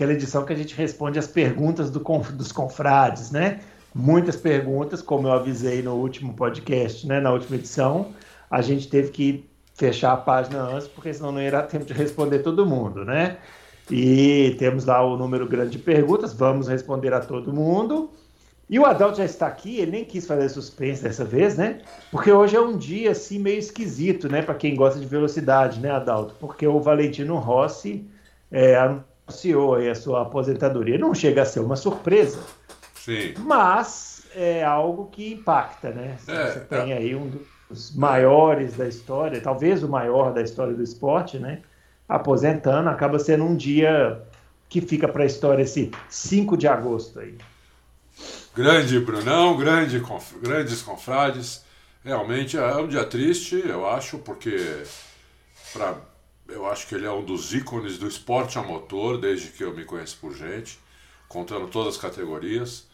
[0.00, 2.00] aquela edição que a gente responde as perguntas do,
[2.32, 3.60] dos confrades, né?
[3.94, 8.12] muitas perguntas, como eu avisei no último podcast, né, na última edição.
[8.50, 12.40] A gente teve que fechar a página antes, porque senão não dar tempo de responder
[12.40, 13.38] todo mundo, né?
[13.90, 18.10] E temos lá o número grande de perguntas, vamos responder a todo mundo.
[18.68, 21.80] E o Adalto já está aqui, ele nem quis fazer suspense dessa vez, né?
[22.10, 24.42] Porque hoje é um dia assim meio esquisito, né?
[24.42, 26.36] Para quem gosta de velocidade, né, Adalto?
[26.38, 28.06] Porque o Valentino Rossi
[28.52, 28.76] é,
[29.30, 30.98] anunciou a sua aposentadoria.
[30.98, 32.40] Não chega a ser uma surpresa,
[32.94, 33.32] Sim.
[33.38, 36.18] Mas é algo que impacta, né?
[36.28, 37.32] É, Você tem aí um
[37.68, 41.62] dos maiores da história, talvez o maior da história do esporte, né?
[42.06, 44.20] Aposentando, acaba sendo um dia
[44.68, 47.36] que fica para a história esse 5 de agosto aí.
[48.54, 51.64] Grande Brunão, grande, conf, grandes confrades.
[52.04, 54.82] Realmente é um dia triste, eu acho, porque
[55.72, 55.94] pra,
[56.50, 59.74] eu acho que ele é um dos ícones do esporte a motor, desde que eu
[59.74, 60.78] me conheço por gente,
[61.28, 62.90] contando todas as categorias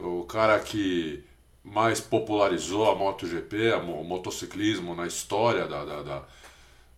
[0.00, 1.22] o cara que
[1.62, 6.24] mais popularizou a MotoGP, o motociclismo na história da, da, da,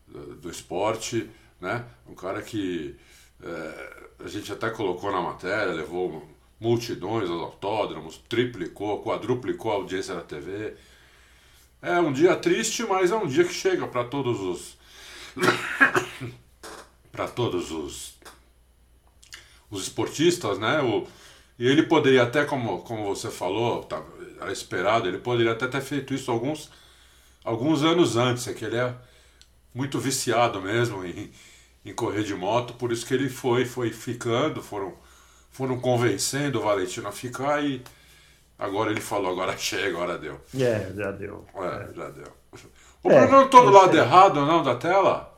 [0.07, 1.29] do esporte,
[1.61, 1.85] né?
[2.09, 2.97] Um cara que
[3.43, 6.29] é, a gente até colocou na matéria, levou
[6.61, 10.75] multidões aos autódromos, triplicou, quadruplicou a audiência da TV.
[11.81, 14.79] É um dia triste, mas é um dia que chega para todos os
[17.13, 18.13] para todos os
[19.73, 20.81] os esportistas, né?
[20.83, 21.07] O,
[21.59, 24.03] e ele poderia até, como, como você falou, tá,
[24.41, 26.71] era esperado, ele poderia até ter feito isso alguns,
[27.43, 28.95] alguns anos antes, é que ele é
[29.75, 31.33] muito viciado mesmo em,
[31.85, 34.95] em correr de moto, por isso que ele foi, foi ficando, foram,
[35.51, 37.83] foram convencendo o Valentino a ficar e
[38.59, 40.39] agora ele falou, agora chega, agora deu.
[40.55, 41.47] É, já deu.
[41.55, 41.95] É, é.
[41.95, 42.33] já deu.
[43.03, 45.33] O é, Bruno não tô do lado errado não da tela?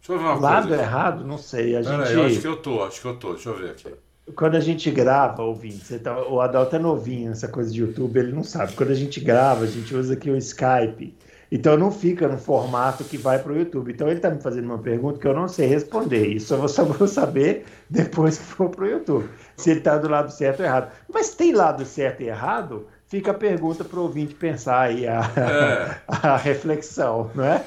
[0.00, 0.82] Deixa eu ver uma lado coisa.
[0.82, 1.24] Lado errado?
[1.24, 1.76] Não sei.
[1.76, 2.20] A Pera gente...
[2.20, 3.32] aí, acho que eu tô, acho que eu tô.
[3.34, 3.94] Deixa eu ver aqui
[4.34, 8.32] quando a gente grava, ouvinte, tá, o Adalto é novinho nessa coisa de YouTube, ele
[8.32, 8.72] não sabe.
[8.74, 11.14] Quando a gente grava, a gente usa aqui o Skype.
[11.50, 13.92] Então não fica no formato que vai para o YouTube.
[13.92, 16.28] Então ele está me fazendo uma pergunta que eu não sei responder.
[16.28, 19.28] Isso eu vou saber depois que for para o YouTube.
[19.56, 20.90] Se ele está do lado certo ou errado.
[21.12, 22.86] Mas tem lado certo e errado?
[23.12, 25.96] Fica a pergunta para o ouvinte pensar aí, a, é.
[26.08, 27.62] a reflexão, não é?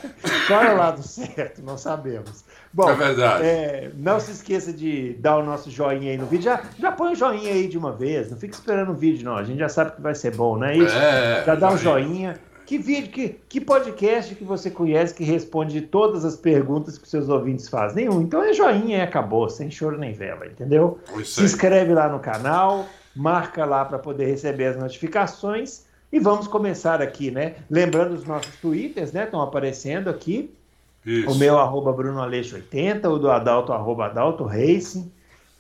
[0.47, 1.61] Qual é o lado certo?
[1.61, 2.43] Não sabemos.
[2.73, 3.45] Bom, é verdade.
[3.45, 6.45] É, não se esqueça de dar o nosso joinha aí no vídeo.
[6.45, 8.31] Já, já põe o joinha aí de uma vez.
[8.31, 9.37] Não fica esperando o vídeo, não.
[9.37, 10.97] A gente já sabe que vai ser bom, não é isso?
[10.97, 12.39] É, já dá um joinha.
[12.65, 17.29] Que vídeo, que, que podcast que você conhece que responde todas as perguntas que seus
[17.29, 18.07] ouvintes fazem?
[18.07, 18.19] Nenhum.
[18.19, 20.97] Então é joinha e acabou, sem choro nem vela, entendeu?
[21.23, 25.85] Se inscreve lá no canal, marca lá para poder receber as notificações.
[26.11, 27.55] E vamos começar aqui, né?
[27.69, 29.23] Lembrando os nossos twitters, né?
[29.23, 30.53] Estão aparecendo aqui.
[31.05, 31.29] Isso.
[31.29, 35.11] O meu arroba Bruno Aleixo 80, o do Adalto arroba Adalto Racing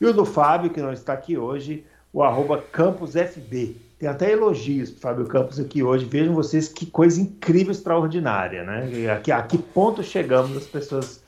[0.01, 3.75] e o do Fábio, que não está aqui hoje, o arroba Campos FB.
[3.99, 6.05] Tem até elogios para Fábio Campos aqui hoje.
[6.05, 9.11] Vejam vocês que coisa incrível, extraordinária, né?
[9.11, 11.23] Aqui, a que ponto chegamos as pessoas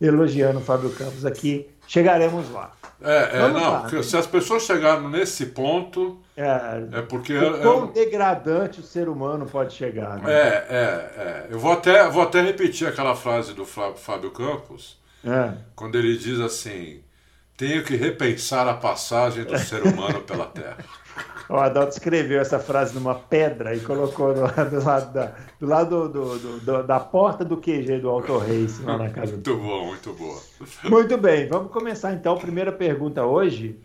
[0.00, 1.66] elogiando o Fábio Campos aqui.
[1.86, 2.72] Chegaremos lá.
[3.02, 7.36] É, é não, lá, se as pessoas chegaram nesse ponto, é, é porque.
[7.36, 10.18] O quão degradante o ser humano pode chegar.
[10.18, 10.32] Né?
[10.32, 11.46] É, é, é.
[11.50, 15.52] Eu vou até, vou até repetir aquela frase do Fábio Campos, é.
[15.74, 17.02] quando ele diz assim:
[17.56, 20.78] tenho que repensar a passagem do ser humano pela Terra.
[21.50, 24.40] O Adalto escreveu essa frase numa pedra e colocou do,
[24.70, 28.96] do lado, da, do lado do, do, da porta do QG do Auto Race lá
[28.96, 29.32] na casa.
[29.32, 30.40] Muito bom, muito boa.
[30.84, 32.38] Muito bem, vamos começar então.
[32.38, 33.76] Primeira pergunta hoje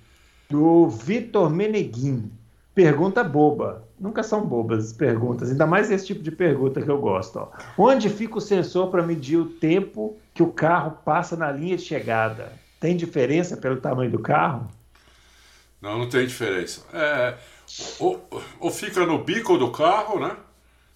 [0.47, 2.31] do Vitor Meneguin.
[2.75, 3.83] Pergunta boba.
[3.99, 7.39] Nunca são bobas as perguntas, ainda mais esse tipo de pergunta que eu gosto.
[7.39, 7.47] Ó.
[7.77, 11.83] Onde fica o sensor para medir o tempo que o carro passa na linha de
[11.83, 12.51] chegada?
[12.79, 14.67] Tem diferença pelo tamanho do carro?
[15.81, 16.81] Não, não tem diferença.
[16.93, 17.35] É,
[17.99, 18.27] ou,
[18.59, 20.35] ou fica no bico do carro, né?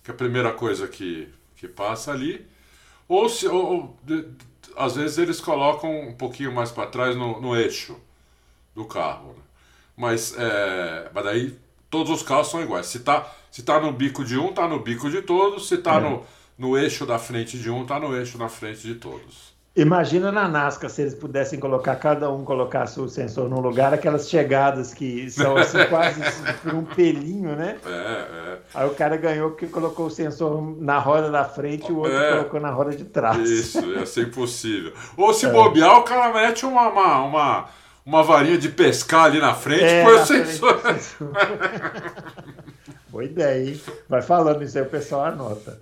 [0.03, 2.45] Que é a primeira coisa que, que passa ali.
[3.07, 4.25] Ou, se, ou, ou de,
[4.75, 7.99] às vezes eles colocam um pouquinho mais para trás no, no, eixo
[8.75, 9.29] do carro.
[9.29, 9.43] Né?
[9.97, 11.59] Mas, é, mas daí
[11.89, 12.85] todos os carros são iguais.
[12.85, 15.67] Se tá, se tá no bico de um, tá no bico de todos.
[15.67, 15.99] Se tá é.
[15.99, 16.25] no,
[16.57, 19.48] no eixo da frente de um, tá no eixo da frente de todos.
[19.75, 24.27] Imagina na NASCAR se eles pudessem colocar, cada um colocasse o sensor num lugar, aquelas
[24.27, 26.19] chegadas que são assim, quase
[26.63, 27.77] por um pelinho, né?
[27.85, 28.57] É, é.
[28.73, 32.17] Aí o cara ganhou porque colocou o sensor na roda da frente e o outro
[32.17, 32.31] é.
[32.31, 33.47] colocou na roda de trás.
[33.47, 34.91] Isso, ia ser impossível.
[35.15, 35.51] Ou se é.
[35.51, 37.65] bobear, o cara mete uma, uma, uma,
[38.05, 40.81] uma, varinha de pescar ali na frente é, põe o sensor.
[43.07, 43.81] Boa ideia, hein?
[44.09, 45.79] Vai falando isso aí, o pessoal anota.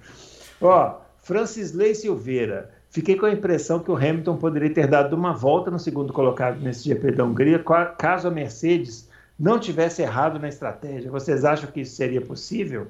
[0.62, 2.77] Ó, Francisley Silveira.
[2.90, 6.60] Fiquei com a impressão que o Hamilton poderia ter dado uma volta no segundo colocado
[6.60, 7.64] nesse GP da Hungria,
[7.98, 11.12] caso a Mercedes não tivesse errado na estratégia.
[11.12, 12.88] Vocês acham que isso seria possível?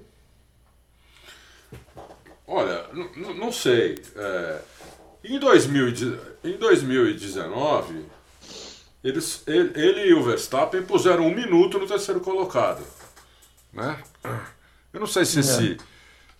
[2.46, 2.86] Olha,
[3.38, 4.02] não sei.
[4.16, 4.60] É,
[5.24, 5.88] em, 2000,
[6.44, 8.06] em 2019,
[9.04, 12.82] eles, ele, ele, e o Verstappen puseram um minuto no terceiro colocado.
[13.74, 14.02] Né?
[14.94, 15.40] Eu não sei se, é.
[15.42, 15.78] esse,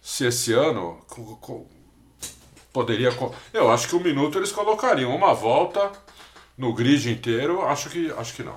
[0.02, 1.04] se esse ano
[2.78, 3.10] poderia.
[3.52, 5.92] Eu acho que um minuto eles colocariam uma volta
[6.56, 7.62] no grid inteiro.
[7.64, 8.54] Acho que, acho que não.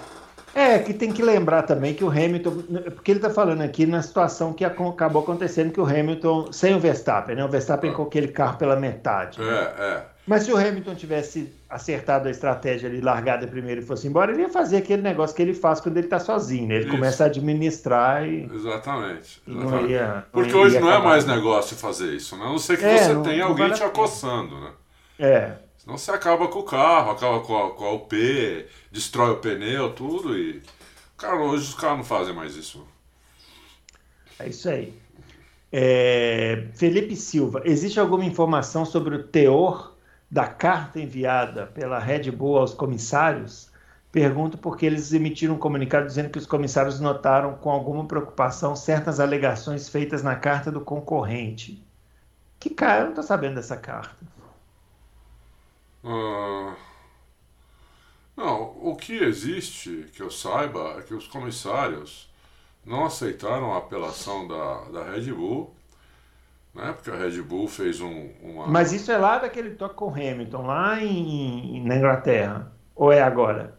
[0.54, 2.50] É, que tem que lembrar também que o Hamilton,
[2.94, 6.80] porque ele está falando aqui na situação que acabou acontecendo que o Hamilton, sem o
[6.80, 7.44] Verstappen, né?
[7.44, 7.94] O Verstappen é.
[7.94, 9.40] com aquele carro pela metade.
[9.40, 9.72] É, né?
[9.78, 10.02] é.
[10.26, 14.42] Mas se o Hamilton tivesse acertado a estratégia ali, largada primeiro e fosse embora, ele
[14.42, 16.76] ia fazer aquele negócio que ele faz quando ele está sozinho, né?
[16.76, 16.94] Ele Isso.
[16.94, 18.44] começa a administrar e.
[18.52, 19.42] Exatamente.
[19.48, 19.90] exatamente.
[19.90, 22.44] Ia, não Porque hoje não é mais negócio fazer isso, né?
[22.44, 24.70] A não ser que é, você não, tenha alguém te acossando, né?
[25.18, 25.52] É.
[25.78, 29.90] Senão você acaba com o carro, acaba com a, com a UP, destrói o pneu,
[29.90, 30.62] tudo e.
[31.16, 32.86] Cara, hoje os caras não fazem mais isso.
[34.38, 34.92] É isso aí.
[35.72, 36.66] É...
[36.74, 39.89] Felipe Silva, existe alguma informação sobre o teor
[40.30, 43.70] da carta enviada pela Red Bull aos comissários?
[44.12, 49.20] Pergunto porque eles emitiram um comunicado dizendo que os comissários notaram com alguma preocupação certas
[49.20, 51.84] alegações feitas na carta do concorrente.
[52.58, 54.16] Que cara, eu não estou sabendo dessa carta.
[56.02, 56.74] Uh,
[58.36, 62.28] não, o que existe, que eu saiba, é que os comissários
[62.84, 65.74] não aceitaram a apelação da, da Red Bull,
[66.74, 66.92] né?
[66.92, 68.66] Porque a Red Bull fez um, uma.
[68.66, 72.72] Mas isso é lá daquele toque com o Hamilton, lá em, na Inglaterra.
[72.94, 73.78] Ou é agora?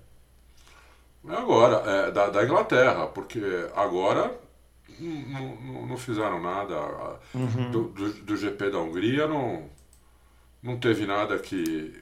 [1.28, 3.42] É agora, é da, da Inglaterra, porque
[3.76, 4.36] agora
[5.00, 7.20] não, não, não fizeram nada.
[7.34, 7.72] Uhum.
[7.72, 9.70] Do, do, do, GP da Hungria não,
[10.62, 11.94] não teve nada que,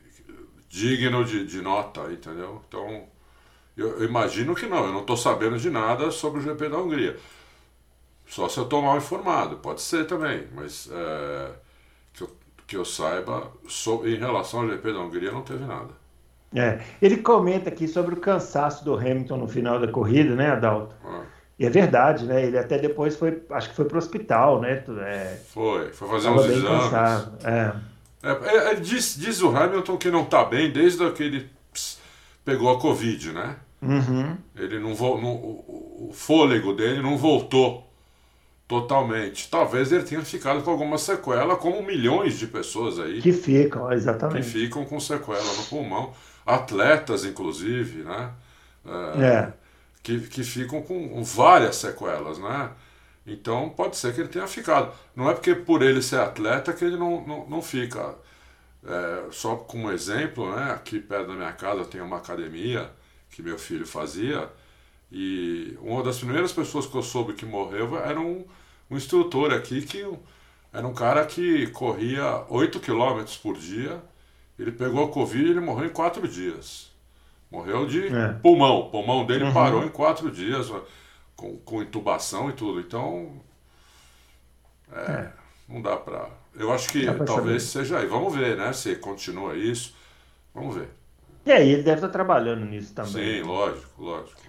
[0.69, 2.61] digno de, de nota, entendeu?
[2.67, 3.07] Então,
[3.75, 6.77] eu, eu, imagino que não, eu não estou sabendo de nada sobre o GP da
[6.77, 7.17] Hungria.
[8.29, 11.49] Só se eu estou mal informado, pode ser também, mas é,
[12.13, 12.29] que, eu,
[12.67, 15.89] que eu saiba, so, em relação ao GP da Hungria não teve nada.
[16.53, 20.95] É, ele comenta aqui sobre o cansaço do Hamilton no final da corrida, né, Adalto?
[21.03, 21.23] Ah.
[21.57, 22.45] E é verdade, né?
[22.45, 24.83] Ele até depois foi, acho que foi para o hospital, né?
[25.01, 26.83] É, foi, foi fazer uns exames.
[26.83, 27.37] Cansado.
[27.43, 27.73] É.
[28.23, 31.49] É, é, é, diz, diz o Hamilton que não está bem desde que ele
[32.45, 33.57] pegou a Covid, né?
[33.81, 34.37] Uhum.
[34.55, 37.88] Ele não, não o, o fôlego dele não voltou
[38.69, 39.49] totalmente.
[39.49, 43.19] Talvez ele tenha ficado com alguma sequela, como milhões de pessoas aí.
[43.19, 44.45] Que ficam, exatamente.
[44.45, 46.13] Que ficam com sequela no pulmão.
[46.45, 48.31] Atletas, inclusive, né?
[48.85, 49.53] É, é.
[50.03, 52.69] Que, que ficam com várias sequelas, né?
[53.25, 54.93] Então pode ser que ele tenha ficado.
[55.15, 58.15] Não é porque por ele ser atleta que ele não, não, não fica.
[58.85, 62.89] É, só como exemplo, né, aqui perto da minha casa tem uma academia
[63.29, 64.47] que meu filho fazia
[65.11, 68.45] e uma das primeiras pessoas que eu soube que morreu era um,
[68.89, 70.05] um instrutor aqui que
[70.71, 74.01] era um cara que corria 8 km por dia.
[74.57, 76.91] Ele pegou a Covid e ele morreu em 4 dias.
[77.49, 78.33] Morreu de é.
[78.33, 78.79] pulmão.
[78.79, 79.53] O pulmão dele uhum.
[79.53, 80.71] parou em 4 dias
[81.35, 82.79] com, com intubação e tudo.
[82.79, 83.41] Então,
[84.91, 85.31] é, é.
[85.67, 86.29] não dá para.
[86.55, 87.85] Eu acho que talvez saber.
[87.85, 88.05] seja aí.
[88.05, 88.73] Vamos ver, né?
[88.73, 89.95] Se continua isso.
[90.53, 90.89] Vamos ver.
[91.45, 93.41] E aí, ele deve estar trabalhando nisso também.
[93.41, 94.41] Sim, lógico, lógico.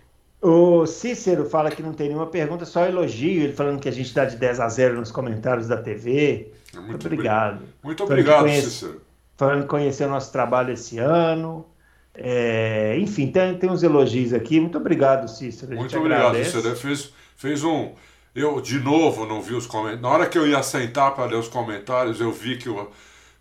[0.43, 4.15] O Cícero fala que não tem nenhuma pergunta, só elogio, ele falando que a gente
[4.15, 6.51] dá de 10 a 0 nos comentários da TV.
[6.73, 7.63] É muito, muito obrigado.
[7.83, 9.01] Muito obrigado, conhece, Cícero.
[9.37, 11.67] Falando que conheceu o nosso trabalho esse ano.
[12.15, 14.59] É, enfim, tem, tem uns elogios aqui.
[14.59, 15.77] Muito obrigado, Cícero.
[15.77, 16.75] Muito obrigado, Cícero.
[16.75, 17.93] Fez, fez um.
[18.35, 20.03] Eu, de novo, não vi os comentários.
[20.03, 22.89] Na hora que eu ia sentar para ler os comentários, eu vi que o,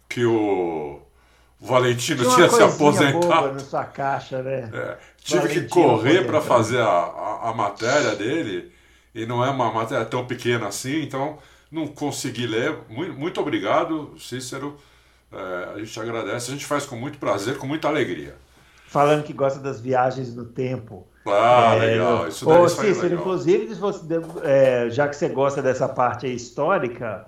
[0.08, 1.00] que o
[1.60, 3.54] Valentino tinha, tinha se aposentado.
[3.54, 4.70] na sua caixa, né?
[4.74, 8.72] É, tive Valentino que correr para fazer a, a, a, matéria dele,
[9.14, 11.38] e não é uma matéria tão pequena assim, então
[11.72, 12.78] não consegui ler.
[12.90, 14.78] Muito, muito obrigado, Cícero.
[15.32, 18.36] É, a gente agradece, a gente faz com muito prazer, com muita alegria
[18.90, 21.08] falando que gosta das viagens no tempo.
[21.26, 22.28] Ah, é, legal.
[22.28, 24.02] Isso daí Cícero, inclusive, você,
[24.44, 27.26] é, já que você gosta dessa parte histórica,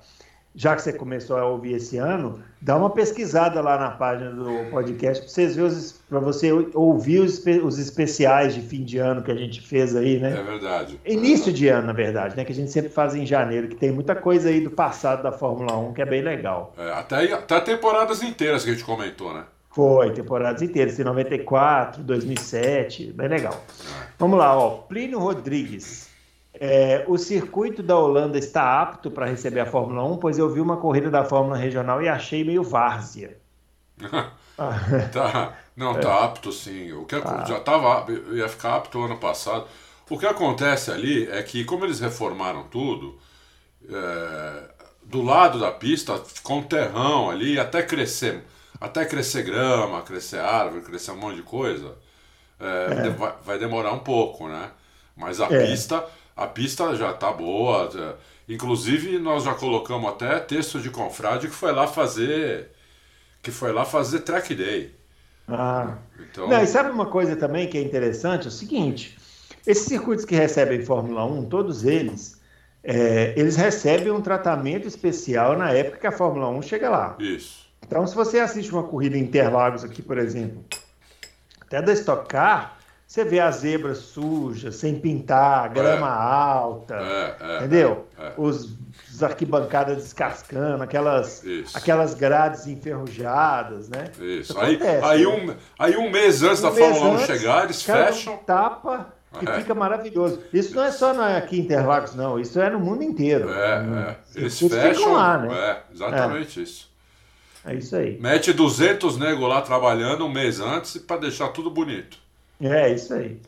[0.53, 4.69] já que você começou a ouvir esse ano, dá uma pesquisada lá na página do
[4.69, 5.71] podcast para vocês verem
[6.09, 10.19] para você ouvir os, os, especiais de fim de ano que a gente fez aí,
[10.19, 10.37] né?
[10.37, 10.99] É verdade.
[11.05, 12.43] Início de ano, na verdade, né?
[12.43, 15.31] Que a gente sempre faz em janeiro, que tem muita coisa aí do passado da
[15.31, 16.73] Fórmula 1 que é bem legal.
[16.77, 19.45] É, até, até temporadas inteiras que a gente comentou, né?
[19.73, 23.63] Foi, temporadas inteiras, em 94, 2007, bem legal.
[23.79, 24.07] É.
[24.19, 24.69] Vamos lá, ó.
[24.71, 26.10] Plínio Rodrigues.
[26.63, 30.61] É, o circuito da Holanda está apto para receber a Fórmula 1, pois eu vi
[30.61, 33.35] uma corrida da Fórmula Regional e achei meio várzea.
[35.11, 36.23] tá, não, tá é.
[36.23, 36.91] apto sim.
[36.91, 37.45] O que ah.
[37.47, 39.65] já estava ia ficar apto ano passado.
[40.07, 43.17] O que acontece ali é que, como eles reformaram tudo,
[43.89, 44.63] é,
[45.01, 48.43] do lado da pista ficou um terrão ali, até crescer,
[48.79, 51.95] até crescer grama, crescer árvore, crescer um monte de coisa,
[52.59, 53.09] é, é.
[53.09, 54.69] vai, vai, demorar um pouco, né?
[55.15, 55.65] Mas a é.
[55.65, 58.17] pista a pista já está boa.
[58.47, 62.69] Inclusive, nós já colocamos até texto de confrade que foi lá fazer.
[63.41, 64.95] Que foi lá fazer track day.
[65.47, 65.97] Ah.
[66.19, 66.47] Então...
[66.47, 68.45] Não, e sabe uma coisa também que é interessante?
[68.45, 69.17] É o seguinte:
[69.65, 72.39] esses circuitos que recebem Fórmula 1, todos eles,
[72.83, 77.15] é, eles recebem um tratamento especial na época que a Fórmula 1 chega lá.
[77.19, 77.69] Isso.
[77.85, 80.63] Então, se você assiste uma corrida em Interlagos aqui, por exemplo,
[81.59, 82.77] até da Stock Car,
[83.11, 86.09] você vê a zebra suja, sem pintar, grama é.
[86.09, 88.07] alta, é, é, entendeu?
[88.17, 88.33] É, é.
[88.37, 88.77] Os,
[89.13, 94.05] os, arquibancadas descascando, aquelas, aquelas grades enferrujadas, né?
[94.13, 94.53] Isso.
[94.53, 95.27] Isso aí, acontece, aí, né?
[95.27, 98.35] um, aí um mês antes um da Fórmula 1 chegar, eles fecham.
[98.35, 99.59] Um tapa e é.
[99.59, 100.41] fica maravilhoso.
[100.53, 102.39] Isso não é só aqui em Interlagos, não.
[102.39, 103.49] Isso é no mundo inteiro.
[103.49, 104.39] É, é.
[104.39, 105.11] Eles fecham.
[105.11, 105.53] lá, né?
[105.53, 106.89] É, exatamente isso.
[107.65, 108.17] É isso aí.
[108.21, 112.20] Mete 200 nego lá trabalhando um mês antes para deixar tudo bonito.
[112.61, 113.41] É, isso aí.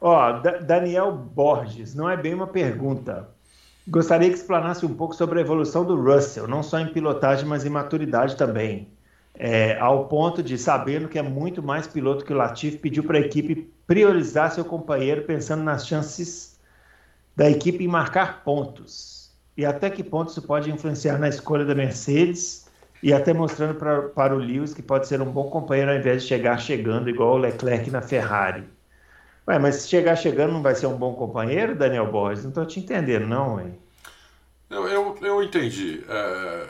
[0.00, 3.28] Ó, Daniel Borges, não é bem uma pergunta.
[3.86, 7.64] Gostaria que explanasse um pouco sobre a evolução do Russell, não só em pilotagem, mas
[7.64, 8.88] em maturidade também.
[9.34, 13.18] É, ao ponto de, sabendo que é muito mais piloto que o Latifi, pediu para
[13.18, 16.58] a equipe priorizar seu companheiro pensando nas chances
[17.34, 19.30] da equipe em marcar pontos.
[19.56, 22.69] E até que ponto isso pode influenciar na escolha da Mercedes
[23.02, 26.22] e até mostrando pra, para o Lewis que pode ser um bom companheiro ao invés
[26.22, 28.64] de chegar chegando igual o Leclerc na Ferrari.
[29.48, 32.44] Ué, mas se chegar chegando não vai ser um bom companheiro, Daniel Borges?
[32.44, 33.70] Não estou te entendendo, não, ué.
[34.68, 36.04] Eu, eu, eu entendi.
[36.08, 36.66] É...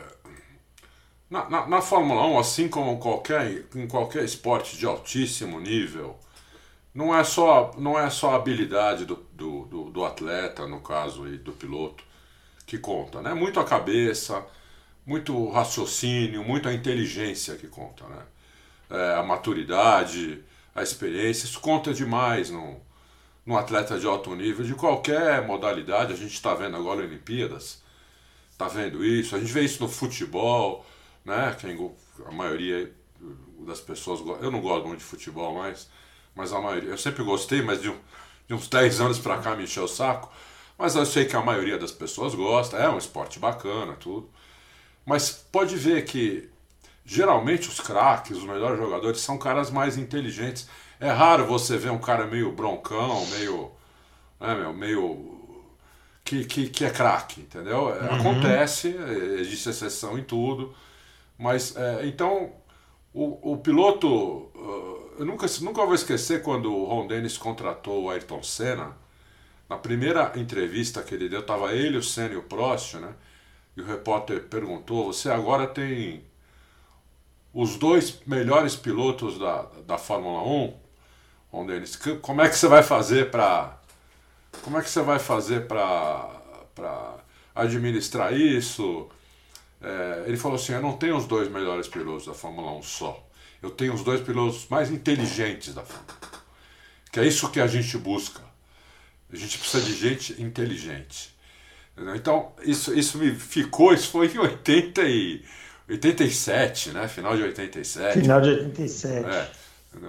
[1.29, 6.17] Na, na, na, Fórmula 1, assim como qualquer, em qualquer esporte de altíssimo nível,
[6.93, 11.23] não é só, não é só a habilidade do, do, do, do atleta, no caso
[11.23, 12.03] aí, do piloto,
[12.65, 13.21] que conta.
[13.21, 13.33] Né?
[13.33, 14.45] Muito a cabeça,
[15.05, 18.23] muito raciocínio, muita inteligência que conta, né?
[18.89, 20.43] É, a maturidade,
[20.75, 22.79] a experiência, isso conta demais no,
[23.45, 26.13] no atleta de alto nível, de qualquer modalidade.
[26.13, 27.81] A gente está vendo agora Olimpíadas,
[28.51, 30.85] está vendo isso, a gente vê isso no futebol,
[31.25, 31.55] né?
[31.59, 31.93] Quem,
[32.25, 32.91] a maioria
[33.59, 35.89] das pessoas, eu não gosto muito de futebol mais,
[36.35, 37.93] mas a maioria, eu sempre gostei, mas de,
[38.47, 40.31] de uns 10 anos para cá me encheu o saco,
[40.77, 44.29] mas eu sei que a maioria das pessoas gosta, é um esporte bacana, tudo.
[45.05, 46.49] Mas pode ver que
[47.05, 50.67] geralmente os craques, os melhores jogadores, são caras mais inteligentes.
[50.99, 53.71] É raro você ver um cara meio broncão, meio.
[54.39, 55.39] Né, meu, meio.
[56.23, 57.93] Que, que, que é craque, entendeu?
[57.93, 58.19] É, uhum.
[58.19, 58.95] Acontece,
[59.39, 60.73] existe exceção em tudo.
[61.37, 62.53] Mas é, então
[63.13, 64.07] o, o piloto.
[64.07, 68.95] Uh, eu nunca, nunca vou esquecer quando o Ron Dennis contratou o Ayrton Senna.
[69.69, 73.13] Na primeira entrevista que ele deu, estava ele, o Senna e o Prost, né?
[73.75, 76.23] E o repórter perguntou: Você agora tem
[77.53, 80.73] os dois melhores pilotos da, da Fórmula 1,
[81.51, 83.81] onde eles, como é que você vai fazer para
[84.61, 87.15] como é que você vai fazer para
[87.55, 89.09] administrar isso?
[89.81, 93.27] É, ele falou assim: Eu não tenho os dois melhores pilotos da Fórmula 1 só.
[93.61, 96.17] Eu tenho os dois pilotos mais inteligentes da Fórmula
[97.07, 97.11] 1.
[97.11, 98.41] Que é isso que a gente busca.
[99.31, 101.30] A gente precisa de gente inteligente.
[102.15, 105.43] Então, isso, isso me ficou, isso foi em 80 e,
[105.91, 107.07] 87, né?
[107.07, 108.21] Final de 87.
[108.21, 109.25] Final de 87.
[109.25, 109.47] É,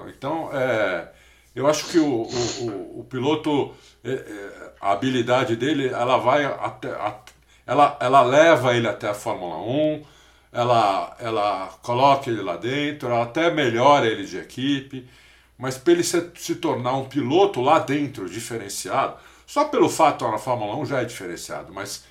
[0.09, 1.09] então, é,
[1.55, 6.91] eu acho que o, o, o piloto, é, é, a habilidade dele, ela vai até.
[6.91, 7.19] A,
[7.67, 10.05] ela, ela leva ele até a Fórmula 1,
[10.53, 15.09] ela, ela coloca ele lá dentro, ela até melhora ele de equipe,
[15.57, 19.17] mas para ele se, se tornar um piloto lá dentro, diferenciado,
[19.53, 22.05] só pelo fato na Fórmula 1 já é diferenciado, mas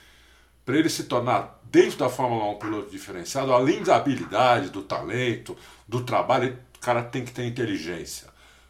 [0.63, 4.83] para ele se tornar dentro da Fórmula 1 um piloto diferenciado, além da habilidade, do
[4.83, 5.57] talento,
[5.87, 8.27] do trabalho, o cara tem que ter inteligência.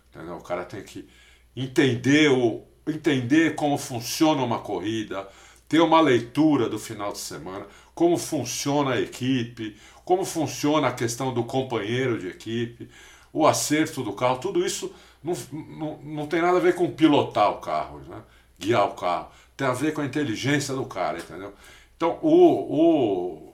[0.10, 0.38] Entendeu?
[0.38, 1.06] O cara tem que
[1.54, 5.28] entender o entender como funciona uma corrida,
[5.68, 9.76] ter uma leitura do final de semana, como funciona a equipe,
[10.06, 12.90] como funciona a questão do companheiro de equipe,
[13.34, 17.52] o acerto do carro, tudo isso não, não, não tem nada a ver com pilotar
[17.52, 18.24] o carro, né?
[18.62, 19.30] Guiar o carro.
[19.58, 21.54] Tem a ver com a inteligência do cara, entendeu?
[21.98, 23.54] Então o,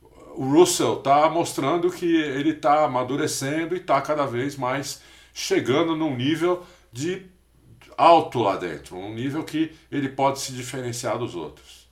[0.00, 0.04] o,
[0.36, 5.02] o Russell está mostrando que ele está amadurecendo e está cada vez mais
[5.34, 7.26] chegando num nível de
[7.96, 11.88] alto lá dentro, um nível que ele pode se diferenciar dos outros.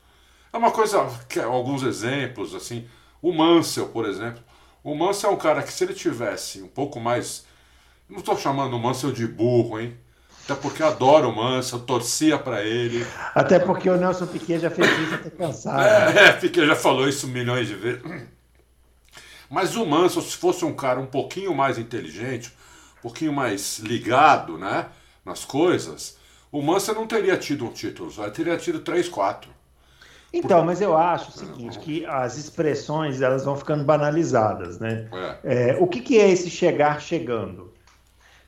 [0.53, 1.07] É uma coisa,
[1.45, 2.89] alguns exemplos, assim,
[3.23, 4.43] o Mansell, por exemplo.
[4.83, 7.45] O Mansell é um cara que se ele tivesse um pouco mais
[8.11, 9.97] não estou chamando o Mansell de burro, hein?
[10.50, 13.07] Até porque eu adoro o Mansell, torcia para ele.
[13.37, 15.80] Até porque o Nelson Piquet já fez isso até cansado.
[15.80, 16.28] É, né?
[16.28, 18.02] é, Piquet já falou isso milhões de vezes.
[19.49, 22.52] Mas o Mansell, se fosse um cara um pouquinho mais inteligente,
[22.99, 24.87] um pouquinho mais ligado, né,
[25.25, 26.19] nas coisas,
[26.50, 29.50] o Mansell não teria tido um título, só teria tido três, quatro.
[30.33, 35.09] Então, mas eu acho o seguinte, que as expressões elas vão ficando banalizadas, né?
[35.45, 35.71] É.
[35.71, 37.73] É, o que, que é esse chegar chegando?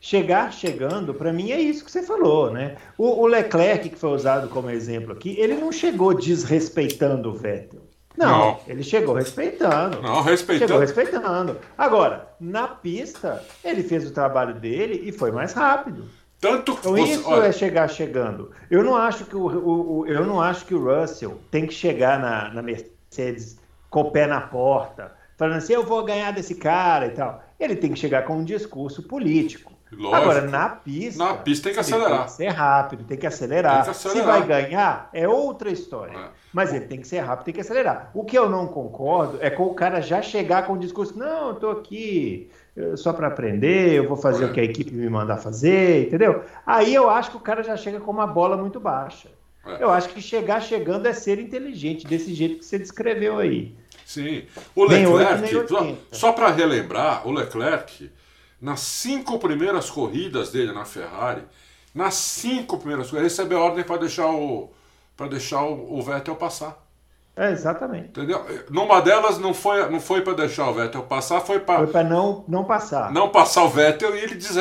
[0.02, 2.74] Chegar chegando, para mim é isso que você falou, né?
[2.98, 7.80] O, o, Leclerc, que foi usado como exemplo aqui, ele não chegou desrespeitando o Vettel.
[8.18, 8.60] Não, não.
[8.66, 10.02] ele chegou respeitando.
[10.02, 10.68] Não, respeitando.
[10.68, 11.56] Chegou respeitando.
[11.78, 16.04] Agora, na pista, ele fez o trabalho dele e foi mais rápido.
[16.40, 17.46] Tanto que então, você, isso olha...
[17.46, 18.50] é chegar chegando.
[18.68, 21.72] Eu não acho que o, o, o, eu não acho que o Russell tem que
[21.72, 23.56] chegar na, na Mercedes
[23.88, 27.44] com o pé na porta, falando assim, eu vou ganhar desse cara e tal.
[27.60, 29.71] Ele tem que chegar com um discurso político.
[29.96, 30.14] Lógico.
[30.14, 31.22] Agora, na pista.
[31.22, 32.18] Na pista tem que acelerar.
[32.18, 33.74] Tem que ser rápido, tem que acelerar.
[33.74, 34.22] Tem que acelerar.
[34.22, 36.16] Se vai ganhar, é outra história.
[36.16, 36.28] É.
[36.52, 38.10] Mas ele tem que ser rápido, tem que acelerar.
[38.14, 41.48] O que eu não concordo é com o cara já chegar com o discurso: não,
[41.48, 42.50] eu tô aqui
[42.96, 44.46] só para aprender, eu vou fazer é.
[44.46, 46.42] o que a equipe me mandar fazer, entendeu?
[46.66, 49.28] Aí eu acho que o cara já chega com uma bola muito baixa.
[49.64, 49.82] É.
[49.82, 53.74] Eu acho que chegar chegando é ser inteligente, desse jeito que você descreveu aí.
[54.06, 54.44] Sim.
[54.74, 58.10] O Leclerc, 8, só, só para relembrar, o Leclerc
[58.62, 61.42] nas cinco primeiras corridas dele na Ferrari,
[61.92, 64.70] nas cinco primeiras corridas, recebeu ordem para deixar o
[65.16, 66.81] para deixar o, o Vettel passar.
[67.34, 68.08] É, exatamente.
[68.08, 68.44] Entendeu?
[68.68, 71.78] Numa delas não foi, não foi para deixar o Vettel passar, foi para.
[71.78, 73.10] Foi para não, não passar.
[73.10, 74.54] Não passar o Vettel e ele diz,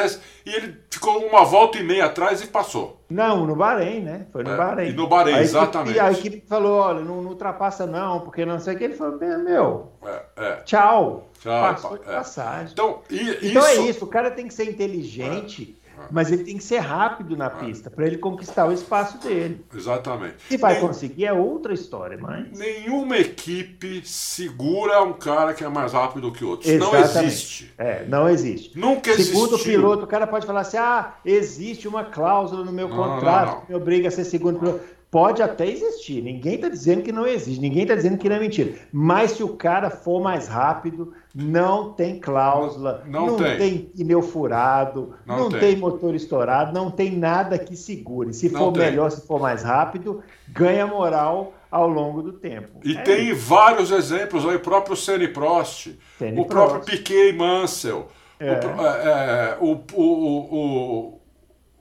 [0.46, 3.02] e ele ficou uma volta e meia atrás e passou.
[3.10, 4.26] Não, no Bahrein, né?
[4.32, 4.90] Foi no é, Bahrein.
[4.90, 5.98] E no Bahrein, a exatamente.
[5.98, 8.86] Equipe, a equipe falou: olha, não, não, ultrapassa não, porque não sei o que.
[8.86, 10.56] Ele falou: meu, é, é.
[10.64, 11.28] tchau.
[11.42, 11.74] Tchau.
[11.74, 12.14] Passou de é.
[12.14, 12.72] passagem.
[12.72, 13.82] Então, e, então é isso...
[13.82, 15.78] é isso, o cara tem que ser inteligente
[16.10, 19.66] mas ele tem que ser rápido na pista para ele conquistar o espaço dele.
[19.74, 20.36] Exatamente.
[20.48, 20.82] Se vai Nem...
[20.82, 22.58] conseguir é outra história, mas.
[22.58, 26.72] Nenhuma equipe segura um cara que é mais rápido que outro.
[26.78, 27.74] Não existe.
[27.78, 28.78] É, não existe.
[28.78, 29.36] Nunca existiu.
[29.36, 32.96] Segundo o piloto, o cara pode falar assim: ah, existe uma cláusula no meu não,
[32.96, 33.62] contrato não, não.
[33.62, 34.82] que me obriga a ser segundo piloto.
[35.12, 38.40] Pode até existir, ninguém está dizendo que não existe, ninguém está dizendo que não é
[38.40, 38.76] mentira.
[38.94, 43.58] Mas se o cara for mais rápido, não tem cláusula, não, não, não tem.
[43.58, 43.78] tem.
[43.78, 45.60] pneu furado, não, não tem.
[45.60, 45.76] tem.
[45.78, 48.34] motor estourado, não tem nada que segure.
[48.34, 48.84] Se for tem.
[48.84, 52.80] melhor, se for mais rápido, ganha moral ao longo do tempo.
[52.84, 53.48] E é tem isso.
[53.48, 56.48] vários exemplos aí, o próprio Senna Prost, o Prost.
[56.48, 58.08] próprio Piquet e Mansell,
[58.39, 58.52] é.
[58.52, 61.20] O, é, é o, o,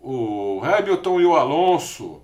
[0.02, 2.22] o, o Hamilton e o Alonso.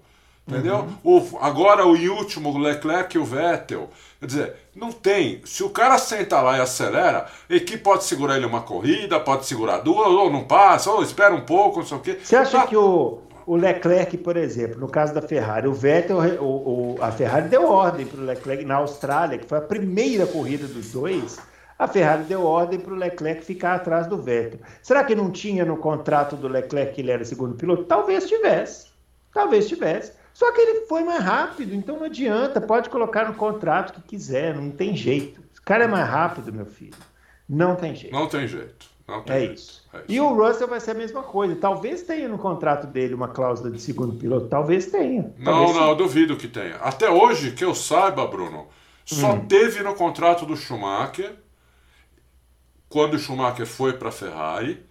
[0.48, 0.86] Entendeu?
[1.02, 1.18] Uhum.
[1.18, 3.90] O, agora o último, o Leclerc e o Vettel.
[4.18, 5.42] Quer dizer, não tem.
[5.44, 9.46] Se o cara senta lá e acelera, a equipe pode segurar ele uma corrida, pode
[9.46, 12.18] segurar duas, ou não passa, ou espera um pouco, não sei o quê.
[12.22, 12.66] Você acha tá.
[12.66, 17.12] que o, o Leclerc, por exemplo, no caso da Ferrari, o Vettel, o, o a
[17.12, 21.38] Ferrari deu ordem para o Leclerc na Austrália, que foi a primeira corrida dos dois.
[21.79, 24.61] A Ferrari deu ordem para o Leclerc ficar atrás do Vettel.
[24.83, 27.85] Será que não tinha no contrato do Leclerc que ele era segundo piloto?
[27.85, 28.87] Talvez tivesse.
[29.33, 30.12] Talvez tivesse.
[30.37, 34.55] Só que ele foi mais rápido, então não adianta, pode colocar no contrato que quiser,
[34.55, 35.40] não tem jeito.
[35.40, 36.92] O cara é mais rápido, meu filho.
[37.49, 38.12] Não tem jeito.
[38.12, 38.87] Não tem jeito.
[39.09, 39.55] Não tem é, jeito.
[39.55, 39.83] Isso.
[39.94, 40.07] é isso.
[40.11, 41.57] E o Russell vai ser a mesma coisa.
[41.57, 44.46] Talvez tenha no contrato dele uma cláusula de segundo piloto.
[44.49, 45.33] Talvez tenha.
[45.42, 46.77] Talvez não, não, eu duvido que tenha.
[46.83, 48.66] Até hoje, que eu saiba, Bruno,
[49.07, 49.46] só hum.
[49.46, 51.33] teve no contrato do Schumacher,
[52.90, 54.85] quando o Schumacher foi para a Ferrari,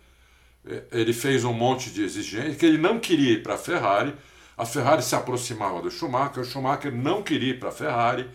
[0.92, 4.12] ele fez um monte de exigências, que ele não queria ir para a Ferrari
[4.58, 8.30] a Ferrari se aproximava do Schumacher, o Schumacher não queria ir para a Ferrari.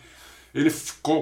[0.55, 0.71] Ele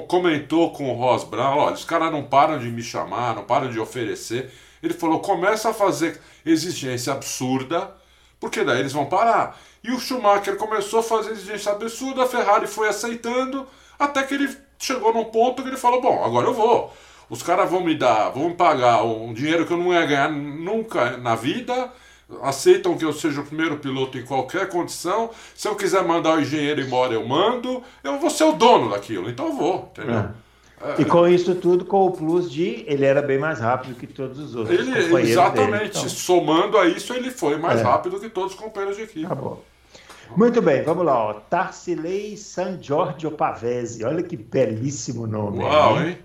[0.09, 3.71] comentou com o Ross Brown: olha, os caras não param de me chamar, não param
[3.71, 4.51] de oferecer.
[4.83, 7.95] Ele falou: começa a fazer exigência absurda,
[8.41, 9.59] porque daí eles vão parar.
[9.85, 13.67] E o Schumacher começou a fazer exigência absurda, a Ferrari foi aceitando,
[13.99, 16.93] até que ele chegou num ponto que ele falou: bom, agora eu vou.
[17.31, 20.31] Os caras vão me dar, vão me pagar um dinheiro que eu não ia ganhar
[20.31, 21.93] nunca na vida
[22.43, 25.31] aceitam que eu seja o primeiro piloto em qualquer condição.
[25.55, 27.83] Se eu quiser mandar o engenheiro embora, eu mando.
[28.03, 30.17] Eu vou ser o dono daquilo, então eu vou, entendeu?
[30.17, 30.31] É.
[30.99, 34.39] E com isso tudo, com o plus de ele era bem mais rápido que todos
[34.39, 34.79] os outros.
[34.79, 35.71] Ele, exatamente.
[35.71, 36.09] Dele, então.
[36.09, 37.83] Somando a isso, ele foi mais é.
[37.83, 39.27] rápido que todos os companheiros de equipe.
[39.27, 39.61] Tá bom.
[40.37, 41.31] Muito bem, vamos lá.
[41.31, 41.33] Ó.
[41.35, 44.05] Tarsilei San Giorgio Pavese.
[44.05, 45.65] Olha que belíssimo nome.
[45.65, 46.19] Uau, hein?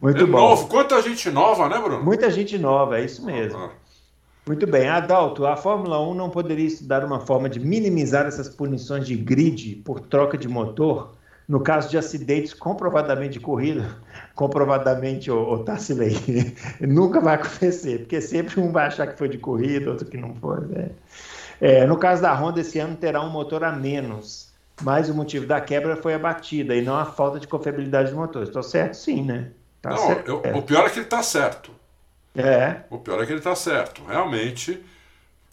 [0.00, 0.38] Muito é bom.
[0.38, 0.66] Novo.
[0.66, 2.02] Quanta gente nova, né, Bruno?
[2.02, 3.58] Muita gente nova, é isso mesmo.
[3.58, 3.70] Ah.
[4.46, 4.88] Muito bem.
[4.88, 9.76] Adalto, a Fórmula 1 não poderia estudar uma forma de minimizar essas punições de grid
[9.84, 11.14] por troca de motor
[11.50, 13.96] no caso de acidentes comprovadamente de corrida,
[14.36, 16.14] comprovadamente, o, Tassilei,
[16.80, 20.32] nunca vai acontecer, porque sempre um vai achar que foi de corrida, outro que não
[20.36, 20.60] foi.
[20.60, 20.90] Né?
[21.60, 25.44] É, no caso da Honda, esse ano terá um motor a menos, mas o motivo
[25.44, 28.44] da quebra foi a batida e não a falta de confiabilidade do motor.
[28.44, 28.94] Estou certo?
[28.94, 29.50] Sim, né?
[29.82, 30.40] Tá não, certo.
[30.44, 31.72] Eu, o pior é que ele está certo.
[32.34, 32.82] É.
[32.90, 34.04] O pior é que ele está certo.
[34.04, 34.84] Realmente,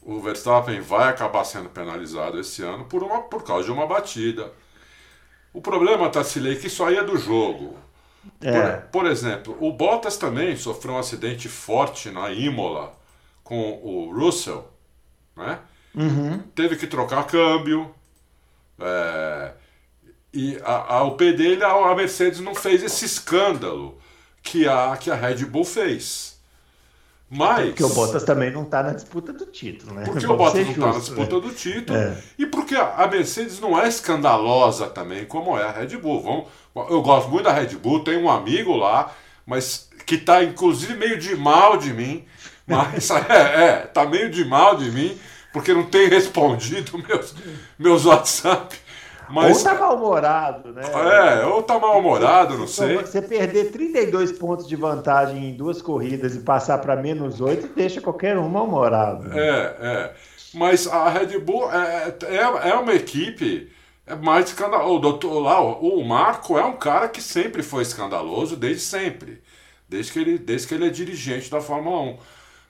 [0.01, 4.51] o Verstappen vai acabar sendo penalizado esse ano por, uma, por causa de uma batida
[5.57, 7.75] o problema, Tassilei, é que isso aí é do jogo.
[8.39, 8.73] É.
[8.73, 12.93] Por, por, exemplo, o Bottas também sofreu um acidente forte na Imola
[13.43, 14.71] com o Russell,
[15.35, 15.57] né?
[15.95, 16.37] Uhum.
[16.53, 17.91] Teve que trocar câmbio.
[18.79, 19.53] É,
[20.31, 23.97] e a, a, o P dele, a, a Mercedes não fez esse escândalo
[24.43, 26.36] que a, que a Red Bull fez.
[27.29, 27.67] Mas.
[27.69, 30.03] Porque o Bottas também não está na disputa do título, né?
[30.05, 31.41] Porque o Bottas não está na disputa né?
[31.41, 31.97] do título.
[31.97, 32.17] É.
[32.37, 36.21] E porque a Mercedes não é escandalosa também, como é a Red Bull.
[36.21, 39.13] Vamos, eu gosto muito da Red Bull, tenho um amigo lá,
[39.45, 42.25] mas que está inclusive meio de mal de mim.
[42.65, 45.17] Mas é, é, tá meio de mal de mim,
[45.51, 47.35] porque não tem respondido meus,
[47.77, 48.75] meus WhatsApp.
[49.29, 50.81] Mas, ou tá mal-humorado, né?
[50.83, 52.97] É, ou tá mal-humorado, não sei.
[52.97, 58.01] Você perder 32 pontos de vantagem em duas corridas e passar para menos 8 deixa
[58.01, 59.27] qualquer um mal-humorado.
[59.27, 59.39] Né?
[59.39, 60.13] É, é.
[60.53, 63.69] Mas a Red Bull é, é, é uma equipe
[64.07, 64.89] é mais escandalosa.
[64.89, 69.43] O, doutor, lá, o Marco é um cara que sempre foi escandaloso, desde sempre.
[69.87, 72.17] Desde que ele, desde que ele é dirigente da Fórmula 1.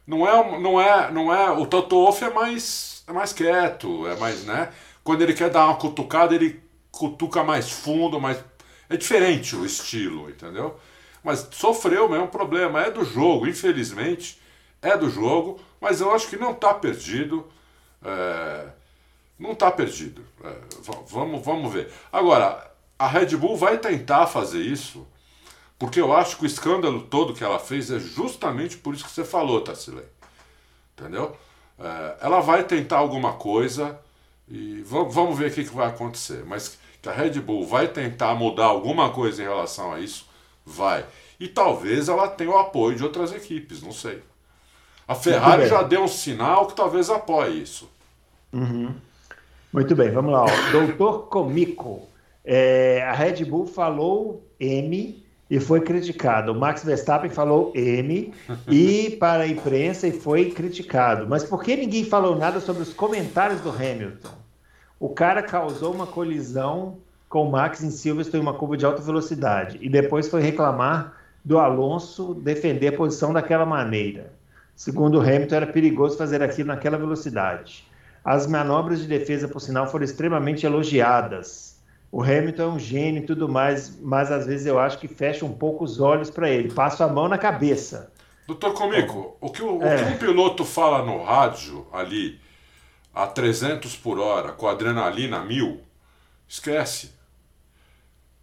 [0.08, 4.16] Não é, não é, não é, o Toto Wolff é mais, é mais quieto, é
[4.16, 4.70] mais, né?
[5.08, 8.44] Quando ele quer dar uma cutucada, ele cutuca mais fundo, mais.
[8.90, 10.78] É diferente o estilo, entendeu?
[11.24, 12.82] Mas sofreu mesmo problema.
[12.82, 14.38] É do jogo, infelizmente.
[14.82, 17.48] É do jogo, mas eu acho que não está perdido.
[18.04, 18.68] É...
[19.40, 20.26] Não está perdido.
[20.44, 20.54] É...
[21.08, 21.90] Vamos, vamos ver.
[22.12, 25.08] Agora, a Red Bull vai tentar fazer isso,
[25.80, 29.12] porque eu acho que o escândalo todo que ela fez é justamente por isso que
[29.12, 30.04] você falou, Tassilei.
[30.98, 31.34] Entendeu?
[31.80, 32.18] É...
[32.20, 34.06] Ela vai tentar alguma coisa
[34.50, 36.44] e vamos ver o que, vai acontecer.
[36.46, 40.28] Mas que a Red Bull vai tentar mudar alguma coisa em relação a isso,
[40.66, 41.06] vai.
[41.40, 44.22] E talvez ela tenha o apoio de outras equipes, não sei.
[45.08, 47.90] A Ferrari já deu um sinal que talvez apoie isso.
[48.52, 48.94] Uhum.
[49.72, 50.44] Muito bem, vamos lá.
[50.44, 50.72] Ó.
[50.72, 52.08] Doutor Comico.
[52.44, 56.52] É, a Red Bull falou M e foi criticado.
[56.52, 58.34] O Max Verstappen falou M
[58.68, 61.26] e para a imprensa e foi criticado.
[61.28, 64.36] Mas por que ninguém falou nada sobre os comentários do Hamilton?
[65.00, 66.98] O cara causou uma colisão
[67.30, 71.14] com o Max em Silverstone em uma curva de alta velocidade e depois foi reclamar
[71.44, 74.34] do Alonso defender a posição daquela maneira.
[74.76, 77.88] Segundo Hamilton, era perigoso fazer aquilo naquela velocidade.
[78.24, 81.67] As manobras de defesa, por sinal, foram extremamente elogiadas
[82.12, 85.46] o Hamilton é um gênio e tudo mais, mas às vezes eu acho que fecha
[85.46, 88.12] um pouco os olhos para ele, passa a mão na cabeça.
[88.48, 89.96] Doutor Comico, o que o, é.
[89.96, 92.40] o que um piloto fala no rádio ali
[93.14, 95.82] a 300 por hora, com adrenalina mil,
[96.48, 97.12] esquece.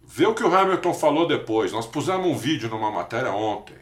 [0.03, 1.71] Vê o que o Hamilton falou depois.
[1.71, 3.77] Nós pusemos um vídeo numa matéria ontem,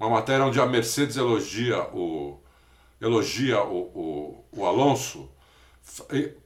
[0.00, 2.40] uma matéria onde a Mercedes elogia o
[3.00, 5.28] elogia o, o, o Alonso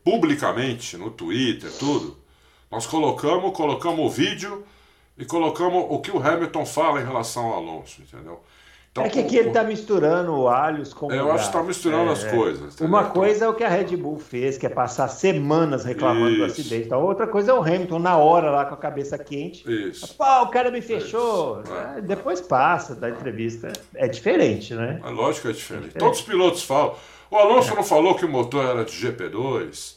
[0.03, 2.26] publicamente no Twitter, tudo.
[2.71, 4.65] Nós colocamos, colocamos o vídeo
[5.17, 8.41] e colocamos o que o Hamilton fala em relação ao Alonso, entendeu?
[8.97, 11.13] Então, é que aqui o, ele está misturando alhos com.
[11.13, 12.75] É, eu acho que está misturando é, as coisas.
[12.75, 12.87] Entendeu?
[12.87, 16.39] Uma coisa é o que a Red Bull fez, que é passar semanas reclamando Isso.
[16.39, 16.95] do acidente.
[16.95, 19.71] A outra coisa é o Hamilton, na hora, lá com a cabeça quente.
[19.71, 20.17] Isso.
[20.17, 21.63] Pô, o cara me fechou.
[21.97, 22.01] É.
[22.01, 23.71] Depois passa da entrevista.
[23.95, 24.99] É diferente, né?
[25.05, 25.85] É lógico que é diferente.
[25.85, 25.99] É diferente.
[25.99, 26.95] Todos os pilotos falam.
[27.31, 29.96] O Alonso não falou que o motor era de GP2.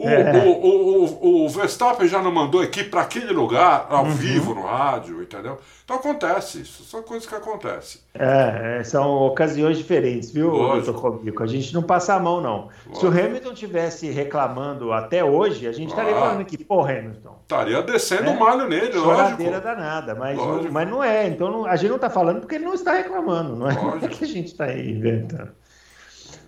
[0.00, 0.46] O, é.
[0.46, 4.10] o, o, o, Verstappen já não mandou equipe para aquele lugar, ao uhum.
[4.12, 5.58] vivo, no rádio, entendeu?
[5.84, 8.00] Então acontece isso, são coisas que acontecem.
[8.14, 11.42] É, é são ocasiões diferentes, viu, doutor Comico?
[11.42, 12.70] A gente não passa a mão, não.
[12.86, 12.96] Lógico.
[12.98, 16.20] Se o Hamilton tivesse reclamando até hoje, a gente estaria ah.
[16.20, 17.36] falando aqui, pô, Hamilton.
[17.42, 18.38] Estaria descendo o é?
[18.38, 19.68] malho nele, Choradeira lógico.
[19.68, 20.38] danada, mas,
[20.70, 21.28] mas não é.
[21.28, 23.96] Então não, a gente não está falando porque ele não está reclamando, não é, não
[23.96, 25.50] é que a gente está inventando.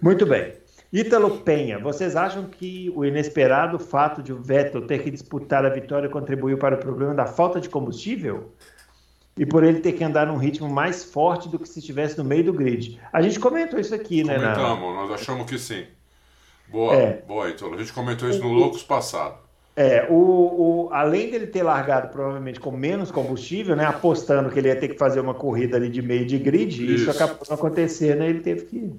[0.00, 0.61] Muito bem.
[0.92, 5.70] Ítalo Penha, vocês acham que o inesperado fato de o Vettel ter que disputar a
[5.70, 8.52] vitória contribuiu para o problema da falta de combustível?
[9.38, 12.24] E por ele ter que andar num ritmo mais forte do que se estivesse no
[12.24, 13.00] meio do grid.
[13.10, 14.34] A gente comentou isso aqui, né?
[14.34, 15.00] Comentamos, na...
[15.00, 15.86] nós achamos que sim.
[16.68, 17.22] Boa, é.
[17.26, 17.74] boa, Ítalo.
[17.74, 19.38] A gente comentou isso no Loucos passado.
[19.74, 24.68] É, o, o, além dele ter largado provavelmente com menos combustível, né, apostando que ele
[24.68, 27.54] ia ter que fazer uma corrida ali de meio de grid, isso, isso acabou não
[27.54, 28.92] acontecendo, né, ele teve que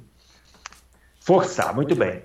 [1.24, 1.74] forçar.
[1.74, 2.22] Muito bem.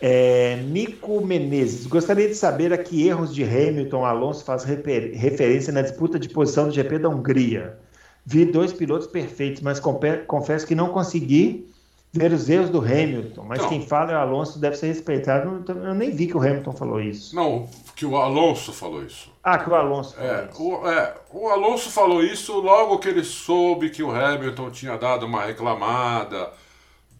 [0.00, 5.72] É, Nico Menezes, gostaria de saber a que erros de Hamilton Alonso faz refer, referência
[5.72, 7.78] na disputa de posição do GP da Hungria.
[8.26, 11.70] Vi dois pilotos perfeitos, mas confesso que não consegui
[12.12, 13.68] ver os erros do Hamilton, mas não.
[13.68, 15.64] quem fala é o Alonso, deve ser respeitado.
[15.68, 17.34] Eu nem vi que o Hamilton falou isso.
[17.34, 19.32] Não, que o Alonso falou isso.
[19.42, 20.62] Ah, que o Alonso falou é, isso.
[20.62, 25.26] O, é, o Alonso falou isso logo que ele soube que o Hamilton tinha dado
[25.26, 26.50] uma reclamada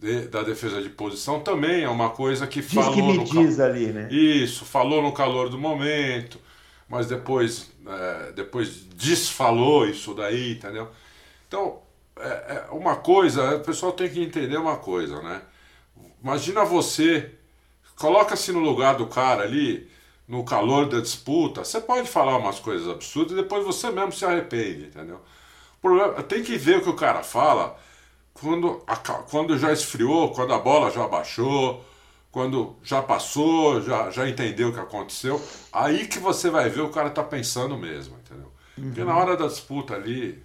[0.05, 1.41] de, da defesa de posição.
[1.41, 2.93] Também é uma coisa que diz falou.
[2.93, 4.09] que me diz ali, né?
[4.13, 6.39] Isso, falou no calor do momento,
[6.87, 10.89] mas depois, é, depois desfalou isso daí, entendeu?
[11.49, 11.79] Então,
[12.19, 15.41] é, é uma coisa, o pessoal tem que entender uma coisa, né?
[16.23, 17.31] Imagina você,
[17.97, 19.91] coloca-se no lugar do cara ali,
[20.29, 24.25] no calor da disputa, você pode falar umas coisas absurdas e depois você mesmo se
[24.25, 25.21] arrepende, entendeu?
[26.29, 27.79] Tem que ver o que o cara fala
[28.35, 31.85] quando, a, quando já esfriou, quando a bola já baixou,
[32.31, 35.41] quando já passou, já, já entendeu o que aconteceu,
[35.73, 38.53] aí que você vai ver o cara tá pensando mesmo, entendeu?
[38.75, 39.07] Porque uhum.
[39.07, 40.43] na hora da disputa ali,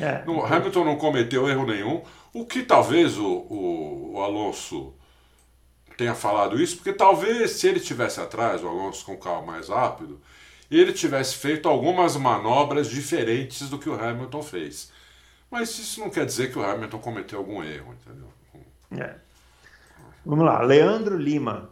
[0.00, 0.22] é.
[0.24, 2.02] No, Hamilton não cometeu erro nenhum.
[2.32, 4.94] O que talvez o, o, o, Alonso
[5.96, 9.68] tenha falado isso, porque talvez se ele tivesse atrás, o Alonso com o carro mais
[9.68, 10.20] rápido,
[10.70, 14.92] ele tivesse feito algumas manobras diferentes do que o Hamilton fez.
[15.58, 18.28] Mas isso não quer dizer que o Hamilton cometeu algum erro, entendeu?
[19.02, 19.14] É.
[20.22, 21.70] Vamos lá, Leandro Lima.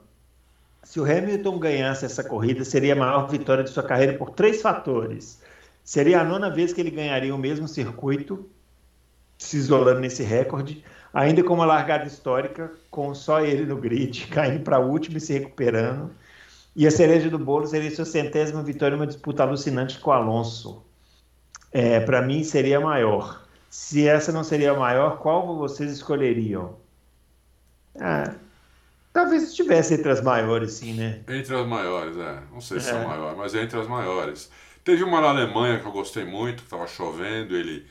[0.82, 4.62] Se o Hamilton ganhasse essa corrida, seria a maior vitória de sua carreira por três
[4.62, 5.42] fatores.
[5.84, 8.48] Seria a nona vez que ele ganharia o mesmo circuito,
[9.36, 14.64] se isolando nesse recorde, ainda com uma largada histórica, com só ele no grid, caindo
[14.64, 16.10] para a última e se recuperando.
[16.74, 20.82] E a cereja do bolo seria sua centésima vitória, uma disputa alucinante com o Alonso.
[21.70, 23.43] É, para mim seria a maior.
[23.74, 26.76] Se essa não seria a maior, qual vocês escolheriam?
[27.98, 28.32] Ah,
[29.12, 31.22] talvez estivesse entre as maiores, sim, né?
[31.28, 32.38] Entre as maiores, é.
[32.52, 32.92] Não sei se é.
[32.92, 34.48] são maiores, mas entre as maiores.
[34.84, 37.84] Teve uma na Alemanha que eu gostei muito, que estava chovendo, ele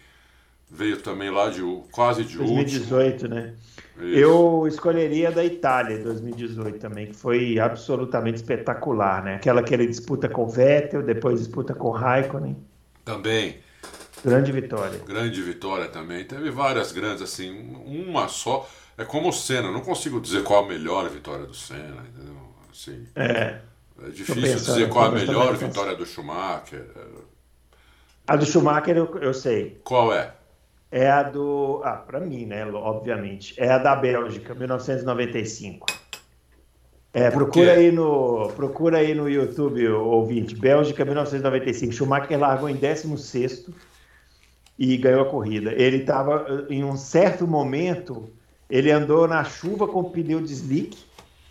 [0.71, 3.35] veio também lá de quase de 2018, último.
[3.35, 3.53] né?
[3.97, 4.05] Isso.
[4.05, 9.35] Eu escolheria da Itália 2018 também, que foi absolutamente espetacular, né?
[9.35, 12.55] Aquela que ele disputa com o Vettel, depois disputa com o Raikkonen.
[13.03, 13.62] Também.
[14.23, 14.99] Grande vitória.
[15.05, 16.23] Grande vitória também.
[16.23, 18.69] Teve várias grandes, assim, uma só.
[18.97, 22.35] É como o Senna, não consigo dizer qual a melhor vitória do Senna, entendeu?
[22.71, 23.59] Assim, é.
[24.01, 26.85] É difícil dizer qual a melhor vitória do Schumacher.
[28.27, 29.79] A do Schumacher eu, eu sei.
[29.83, 30.33] Qual é?
[30.91, 31.81] É a do.
[31.83, 32.65] Ah, para mim, né?
[32.65, 33.55] Obviamente.
[33.57, 35.87] É a da Bélgica, 1995.
[37.13, 40.55] É, procura aí, no, procura aí no YouTube, ouvinte.
[40.55, 41.93] Bélgica, 1995.
[41.93, 43.67] Schumacher largou em 16
[44.77, 45.71] e ganhou a corrida.
[45.71, 48.29] Ele estava, em um certo momento,
[48.69, 50.97] ele andou na chuva com pneu de slick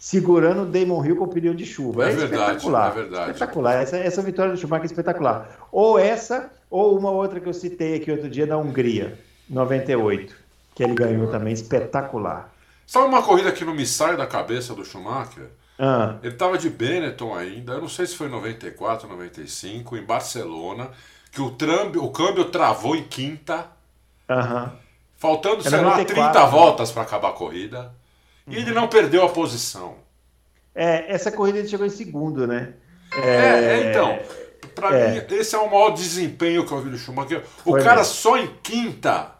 [0.03, 2.09] segurando o Damon Hill com o pneu de chuva.
[2.09, 2.91] É, é verdade, espetacular.
[2.91, 3.31] É verdade.
[3.31, 3.75] Espetacular.
[3.77, 5.69] Essa, essa vitória do Schumacher é espetacular.
[5.71, 9.17] Ou essa, ou uma outra que eu citei aqui outro dia da Hungria,
[9.49, 10.35] 98,
[10.75, 12.53] que ele ganhou também, espetacular.
[12.85, 15.47] Sabe uma corrida que não me sai da cabeça do Schumacher?
[15.79, 16.17] Ah.
[16.21, 20.91] Ele estava de Benetton ainda, eu não sei se foi 94, 95, em Barcelona,
[21.33, 23.67] que o, trambi, o câmbio travou em quinta,
[24.29, 24.69] uhum.
[25.17, 26.47] faltando, sei 94, lá, 30 né?
[26.51, 27.91] voltas para acabar a corrida.
[28.47, 29.95] E ele não perdeu a posição.
[30.75, 32.75] É, essa corrida ele chegou em segundo, né?
[33.17, 34.19] É, é então.
[34.75, 35.11] Para é.
[35.11, 37.43] mim, esse é o maior desempenho que eu vi do Schumacher.
[37.65, 38.15] O Foi cara mesmo.
[38.15, 39.33] só em quinta.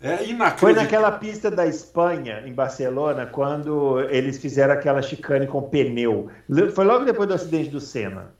[0.00, 0.58] É inacreditável.
[0.58, 6.28] Foi naquela pista da Espanha, em Barcelona, quando eles fizeram aquela chicane com pneu.
[6.74, 8.32] Foi logo depois do acidente do Senna.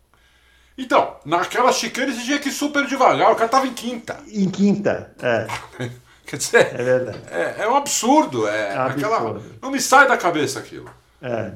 [0.76, 4.18] Então, naquela chicane ele tinha que super devagar, o cara tava em quinta.
[4.28, 5.46] Em quinta, é.
[6.26, 7.18] Quer dizer, é, verdade.
[7.30, 8.48] é, é um absurdo.
[8.48, 9.42] É, é um aquela, absurdo.
[9.60, 10.88] Não me sai da cabeça aquilo.
[11.20, 11.52] É.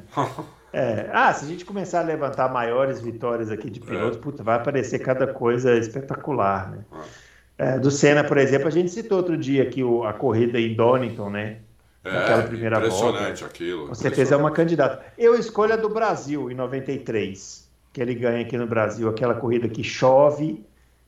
[0.73, 1.11] é.
[1.13, 4.21] Ah, se a gente começar a levantar maiores vitórias aqui de pilotos, é.
[4.21, 6.85] puta, vai aparecer cada coisa espetacular, né?
[7.59, 10.75] É, do Senna, por exemplo, a gente citou outro dia aqui o, a corrida em
[10.75, 11.59] Donington, né?
[12.05, 13.47] Naquela primeira impressionante volta.
[13.47, 13.89] aquilo.
[13.89, 15.05] Com certeza é uma candidata.
[15.17, 17.66] Eu escolho a do Brasil, em 93,
[17.97, 20.63] que ele ganha aqui no Brasil, aquela corrida que chove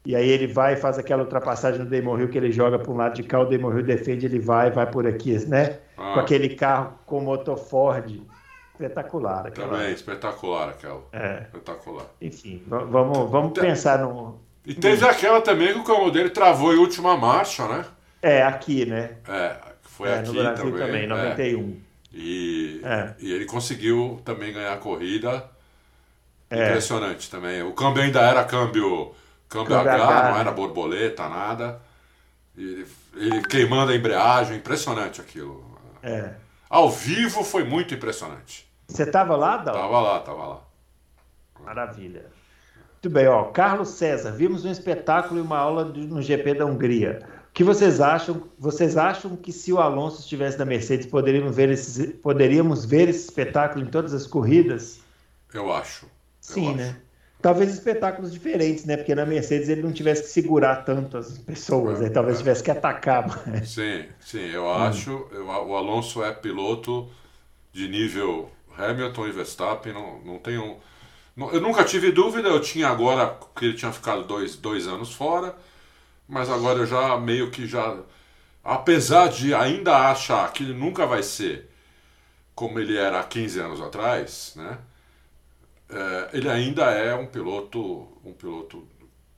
[0.07, 2.91] e aí ele vai e faz aquela ultrapassagem no Damon Hill que ele joga para
[2.91, 5.81] um lado de cá, o Damon Hill defende, ele vai, vai por aqui, né?
[5.99, 6.15] Ah.
[6.15, 8.23] Com aquele carro com motor Ford.
[8.73, 9.49] Espetacular.
[9.49, 9.69] Aquela...
[9.69, 11.03] Também, espetacular aquela.
[11.13, 11.43] É.
[11.43, 12.07] Espetacular.
[12.23, 13.65] Enfim, vamos, vamos Tem...
[13.65, 14.41] pensar no.
[14.65, 15.09] E teve no...
[15.09, 17.85] aquela também que o carro dele travou em última marcha, né?
[18.23, 19.11] É, aqui, né?
[19.29, 21.07] É, foi é, aqui no Brasil também.
[21.07, 21.69] também 91.
[21.71, 21.89] É.
[22.15, 23.15] E, é.
[23.19, 25.58] e ele conseguiu também ganhar a corrida.
[26.51, 26.69] É.
[26.69, 27.63] Impressionante também.
[27.63, 29.15] O câmbio ainda era câmbio,
[29.49, 31.81] câmbio, câmbio H, H, não era borboleta, nada.
[32.57, 35.65] E, ele queimando a embreagem, impressionante aquilo.
[36.03, 36.31] É.
[36.69, 38.69] Ao vivo foi muito impressionante.
[38.87, 39.75] Você estava lá, Dal?
[39.75, 40.61] Tava lá, tava lá.
[41.65, 42.27] Maravilha.
[42.93, 43.45] Muito bem, ó.
[43.45, 47.27] Carlos César, vimos um espetáculo e uma aula no GP da Hungria
[47.59, 48.45] que vocês acham?
[48.57, 53.25] Vocês acham que se o Alonso estivesse na Mercedes, poderíamos ver, esses, poderíamos ver esse
[53.25, 55.01] espetáculo em todas as corridas?
[55.53, 56.07] Eu acho.
[56.55, 56.77] Sim, acho.
[56.77, 56.97] né?
[57.41, 58.97] Talvez espetáculos diferentes, né?
[58.97, 62.11] Porque na Mercedes ele não tivesse que segurar tanto as pessoas, é, né?
[62.11, 62.39] talvez é.
[62.39, 63.71] tivesse que atacar mais.
[63.71, 64.73] Sim, sim, eu hum.
[64.73, 65.29] acho.
[65.31, 67.09] Eu, o Alonso é piloto
[67.73, 70.79] de nível Hamilton e Verstappen, não, não tenho.
[71.37, 75.13] Não, eu nunca tive dúvida, eu tinha agora que ele tinha ficado dois, dois anos
[75.13, 75.55] fora
[76.29, 77.99] mas agora eu já meio que já.
[78.63, 81.71] Apesar de ainda achar que ele nunca vai ser
[82.55, 84.79] como ele era há 15 anos atrás, né?
[85.91, 88.87] É, ele ainda é um piloto, um piloto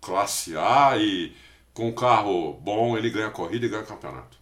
[0.01, 1.33] classe A e
[1.73, 4.39] com um carro bom ele ganha corrida e ganha campeonato.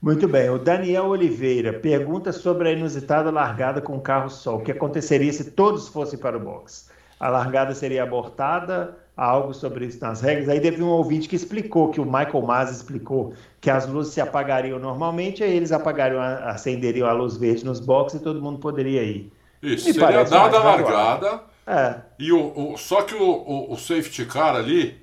[0.00, 0.50] Muito bem.
[0.50, 4.56] O Daniel Oliveira pergunta sobre a inusitada largada com o carro só.
[4.56, 6.90] O que aconteceria se todos fossem para o box?
[7.18, 8.98] A largada seria abortada?
[9.16, 10.48] algo sobre isso nas regras.
[10.48, 14.20] Aí teve um ouvinte que explicou, que o Michael Mas explicou, que as luzes se
[14.20, 19.02] apagariam normalmente, aí eles apagariam, acenderiam a luz verde nos boxes e todo mundo poderia
[19.02, 19.32] ir.
[19.64, 21.40] Isso, Me seria dada a largada.
[21.66, 21.96] É.
[22.18, 25.02] E o, o, só que o, o, o, safety car ali,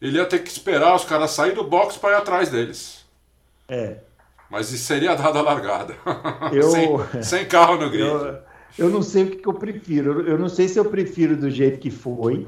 [0.00, 3.04] ele ia ter que esperar os caras saírem do box para ir atrás deles.
[3.68, 3.96] É.
[4.48, 5.94] Mas seria dada a largada.
[6.52, 6.70] Eu...
[6.70, 8.06] sem, sem carro no grid.
[8.06, 8.38] Eu,
[8.78, 10.22] eu não sei o que, que eu prefiro.
[10.22, 12.46] Eu não sei se eu prefiro do jeito que foi,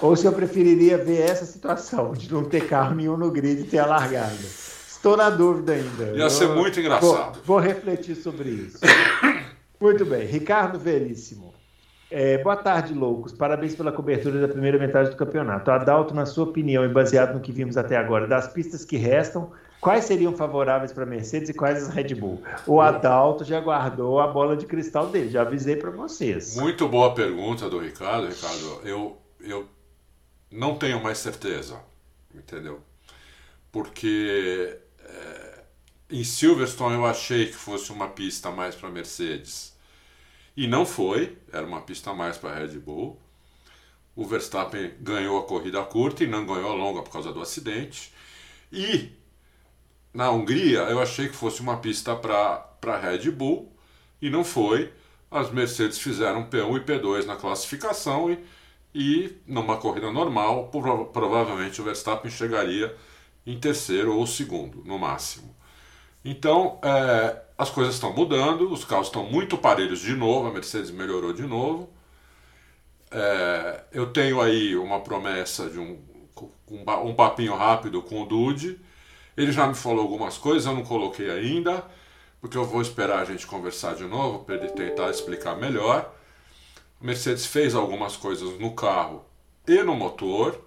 [0.00, 3.64] ou se eu preferiria ver essa situação de não ter carro nenhum no grid e
[3.64, 4.32] ter a largada.
[5.04, 6.16] Estou na dúvida ainda.
[6.16, 7.40] Ia eu, ser muito engraçado.
[7.44, 8.78] Vou, vou, refletir sobre isso.
[9.80, 10.26] muito bem.
[10.26, 11.54] Ricardo Veríssimo.
[12.10, 13.32] É, boa tarde, loucos.
[13.32, 15.70] Parabéns pela cobertura da primeira metade do campeonato.
[15.70, 19.50] Adalto, na sua opinião e baseado no que vimos até agora, das pistas que restam,
[19.80, 22.40] quais seriam favoráveis para Mercedes e quais as Red Bull?
[22.66, 26.56] O Adalto já guardou a bola de cristal dele, já avisei para vocês.
[26.56, 28.80] Muito boa pergunta do Ricardo, Ricardo.
[28.84, 29.66] Eu, eu
[30.52, 31.80] não tenho mais certeza,
[32.32, 32.80] entendeu?
[33.72, 34.78] Porque
[36.10, 39.74] em Silverstone eu achei que fosse uma pista mais para Mercedes
[40.56, 43.20] e não foi, era uma pista mais para Red Bull.
[44.16, 48.12] O Verstappen ganhou a corrida curta e não ganhou a longa por causa do acidente.
[48.72, 49.12] E
[50.12, 53.72] na Hungria eu achei que fosse uma pista para Red Bull
[54.22, 54.92] e não foi.
[55.30, 58.38] As Mercedes fizeram P1 e P2 na classificação e
[58.94, 60.70] e numa corrida normal,
[61.12, 62.96] provavelmente o Verstappen chegaria
[63.44, 65.53] em terceiro ou segundo, no máximo.
[66.24, 70.90] Então, é, as coisas estão mudando, os carros estão muito parelhos de novo, a Mercedes
[70.90, 71.90] melhorou de novo.
[73.10, 75.98] É, eu tenho aí uma promessa de um,
[76.68, 78.80] um papinho rápido com o Dude.
[79.36, 81.84] Ele já me falou algumas coisas, eu não coloquei ainda,
[82.40, 86.12] porque eu vou esperar a gente conversar de novo para ele tentar explicar melhor.
[87.00, 89.24] Mercedes fez algumas coisas no carro
[89.66, 90.60] e no motor.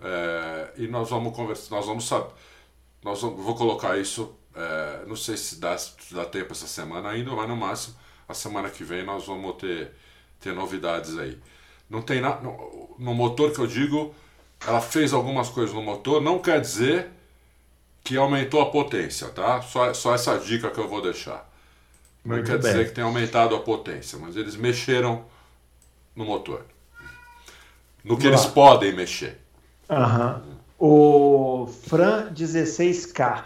[0.00, 2.30] É, e nós vamos conversar, nós vamos saber,
[3.02, 7.10] nós vamos, vou colocar isso, é, não sei se dá, se dá tempo essa semana
[7.10, 7.96] ainda, mas no máximo
[8.28, 9.92] a semana que vem nós vamos ter,
[10.40, 11.38] ter novidades aí.
[11.88, 14.14] Não tem nada no, no motor que eu digo,
[14.66, 17.08] ela fez algumas coisas no motor, não quer dizer
[18.04, 19.62] que aumentou a potência, tá?
[19.62, 21.48] Só, só essa dica que eu vou deixar.
[22.24, 22.72] Não quer bem.
[22.72, 25.24] dizer que tenha aumentado a potência, mas eles mexeram
[26.14, 26.64] no motor.
[28.04, 29.38] No que eles podem mexer.
[29.88, 30.57] Uhum.
[30.78, 33.44] O Fran 16K.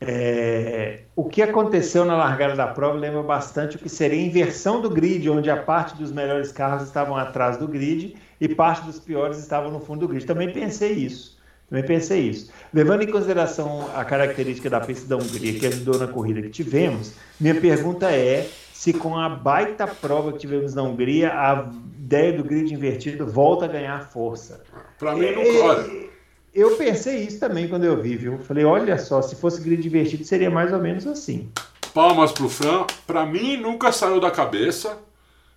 [0.00, 4.80] É, o que aconteceu na largada da prova lembra bastante o que seria a inversão
[4.80, 8.98] do grid, onde a parte dos melhores carros estavam atrás do grid e parte dos
[8.98, 10.26] piores estavam no fundo do grid.
[10.26, 11.38] Também pensei isso.
[11.70, 12.52] Também pensei isso.
[12.72, 17.14] Levando em consideração a característica da pista da Hungria que ajudou na corrida que tivemos,
[17.40, 22.44] minha pergunta é se com a baita prova que tivemos na Hungria, a ideia do
[22.44, 24.62] grid invertido volta a ganhar força.
[24.98, 26.13] Para mim, não olha.
[26.54, 28.38] Eu pensei isso também quando eu vi, viu?
[28.38, 31.50] Falei, olha só, se fosse grid invertido seria mais ou menos assim.
[31.92, 32.86] Palmas pro Fran.
[33.06, 34.96] Para mim nunca saiu da cabeça.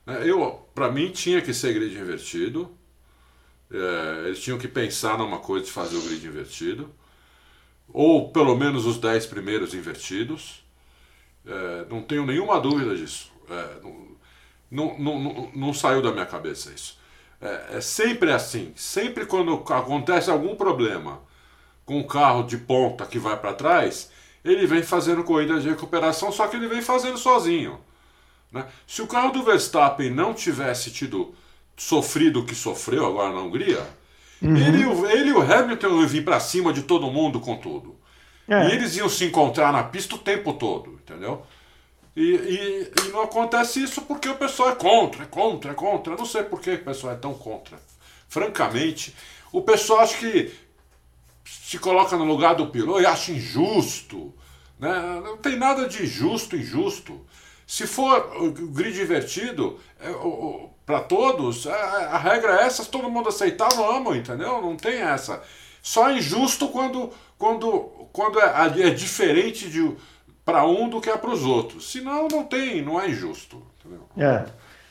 [0.06, 0.22] Né?
[0.24, 2.76] Eu, para mim tinha que ser grid invertido.
[3.72, 6.90] É, eles tinham que pensar numa coisa de fazer o grid invertido,
[7.90, 10.64] ou pelo menos os 10 primeiros invertidos.
[11.46, 13.32] É, não tenho nenhuma dúvida disso.
[13.50, 13.82] É,
[14.72, 16.97] não, não, não, não, saiu da minha cabeça isso.
[17.42, 18.74] É, é, sempre assim.
[18.76, 21.22] Sempre quando acontece algum problema
[21.86, 24.12] com o carro de ponta que vai para trás,
[24.44, 27.80] ele vem fazendo corrida de recuperação, só que ele vem fazendo sozinho.
[28.52, 28.66] Né?
[28.86, 31.34] Se o carro do Verstappen não tivesse tido
[31.76, 33.86] sofrido o que sofreu agora na Hungria,
[34.42, 34.58] uhum.
[34.58, 37.96] ele, ele e o Hamilton iam vir para cima de todo mundo com tudo.
[38.48, 38.70] É.
[38.70, 41.46] E eles iam se encontrar na pista o tempo todo, entendeu?
[42.18, 46.14] E, e, e, não acontece isso porque o pessoal é contra, é contra, é contra.
[46.14, 47.78] Eu não sei por que o pessoal é tão contra.
[48.28, 49.16] Francamente,
[49.52, 50.52] o pessoal acha que
[51.46, 54.34] se coloca no lugar do piloto e acha injusto.
[54.80, 55.22] Né?
[55.24, 57.24] Não tem nada de justo, injusto.
[57.68, 60.10] Se for o grid invertido, é,
[60.88, 64.60] para todos, a, é, a, regra é essa, se todo mundo aceitar, vamos, entendeu?
[64.60, 65.44] Não tem essa.
[65.84, 69.96] Só é injusto quando, quando, quando é, é diferente de
[70.48, 71.92] para um do que é para os outros.
[71.92, 73.62] Senão não tem, não é injusto.
[73.78, 74.08] Entendeu?
[74.18, 74.46] É,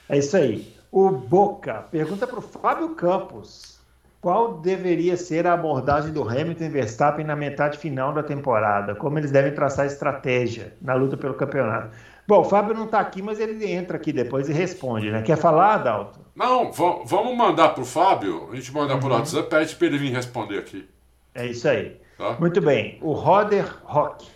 [0.07, 0.71] é isso aí.
[0.93, 3.81] O Boca pergunta para o Fábio Campos
[4.21, 9.19] qual deveria ser a abordagem do Hamilton e Verstappen na metade final da temporada, como
[9.19, 11.97] eles devem traçar estratégia na luta pelo campeonato.
[12.29, 15.23] Bom, o Fábio não está aqui, mas ele entra aqui depois e responde, né?
[15.23, 16.21] Quer falar, Adalto?
[16.35, 19.01] Não, vamos mandar para o Fábio, a gente manda uhum.
[19.01, 20.87] por WhatsApp, pede para ele vir responder aqui.
[21.35, 21.99] É isso aí.
[22.19, 22.37] Tá?
[22.39, 22.99] Muito bem.
[23.01, 24.36] O Roder Rock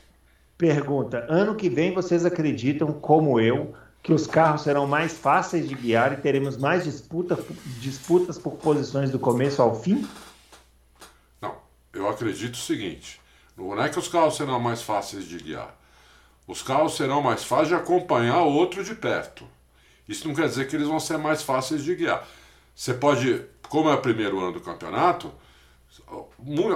[0.61, 5.75] pergunta: ano que vem vocês acreditam, como eu, que os carros serão mais fáceis de
[5.75, 7.39] guiar e teremos mais disputa,
[7.81, 10.07] disputas por posições do começo ao fim?
[11.41, 11.55] Não,
[11.95, 13.19] eu acredito o seguinte:
[13.57, 15.75] não é que os carros serão mais fáceis de guiar.
[16.47, 19.47] Os carros serão mais fáceis de acompanhar o outro de perto.
[20.07, 22.27] Isso não quer dizer que eles vão ser mais fáceis de guiar.
[22.75, 25.33] Você pode, como é o primeiro ano do campeonato,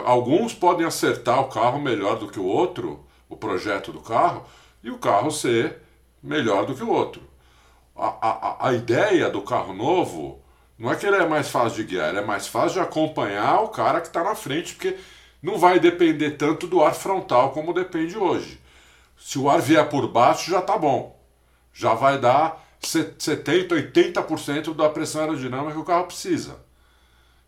[0.04, 3.04] alguns podem acertar o carro melhor do que o outro,
[3.34, 4.46] o projeto do carro,
[4.82, 5.78] e o carro ser
[6.22, 7.22] melhor do que o outro.
[7.96, 10.40] A, a, a ideia do carro novo
[10.78, 13.60] não é que ele é mais fácil de guiar, ele é mais fácil de acompanhar
[13.60, 14.96] o cara que está na frente, porque
[15.42, 18.60] não vai depender tanto do ar frontal como depende hoje.
[19.18, 21.20] Se o ar vier por baixo, já está bom.
[21.72, 26.56] Já vai dar 70%, 80% da pressão aerodinâmica que o carro precisa.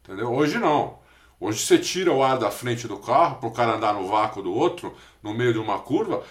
[0.02, 0.32] Entendeu?
[0.32, 0.98] Hoje não.
[1.38, 4.42] Hoje você tira o ar da frente do carro para o cara andar no vácuo
[4.42, 6.22] do outro, no meio de uma curva,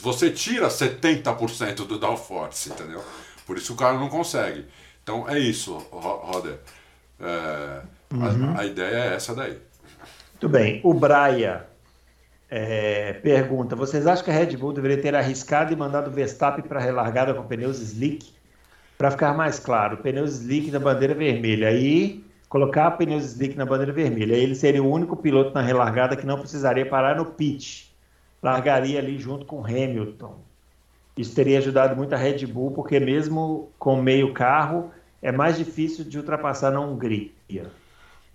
[0.00, 3.02] você tira 70% do downforce, entendeu?
[3.46, 4.64] Por isso o cara não consegue.
[5.02, 6.58] Então é isso, Roder.
[7.20, 7.82] É,
[8.12, 8.54] uhum.
[8.56, 9.58] a, a, ideia é essa daí.
[10.32, 10.80] Muito bem.
[10.82, 11.66] O Braia
[12.50, 16.64] é, pergunta: vocês acham que a Red Bull deveria ter arriscado e mandado o Verstappen
[16.64, 18.34] para a relargada com pneus slick?
[18.98, 21.68] Para ficar mais claro, pneus slick na bandeira vermelha.
[21.68, 24.34] Aí colocar pneus slick na bandeira vermelha.
[24.34, 27.94] Ele seria o único piloto na relargada que não precisaria parar no pit.
[28.42, 30.38] Largaria ali junto com Hamilton.
[31.16, 34.90] Isso teria ajudado muito a Red Bull, porque mesmo com meio carro,
[35.22, 37.30] é mais difícil de ultrapassar na Hungria.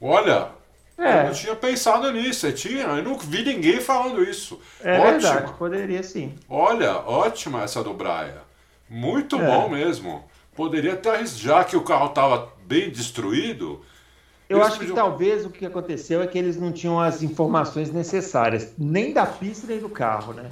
[0.02, 0.50] Olha,
[0.98, 1.22] é.
[1.22, 2.48] Eu não tinha pensado nisso.
[2.48, 4.60] Eu, tinha, eu não vi ninguém falando isso.
[4.84, 5.12] É Ótima.
[5.12, 6.36] verdade, poderia sim.
[6.48, 8.42] Olha, ótima essa do Braia.
[8.90, 9.46] Muito é.
[9.46, 10.24] bom mesmo.
[10.56, 13.82] Poderia até, já que o carro estava bem destruído.
[14.52, 18.74] Eu acho que talvez o que aconteceu é que eles não tinham as informações necessárias,
[18.78, 20.50] nem da pista nem do carro, né?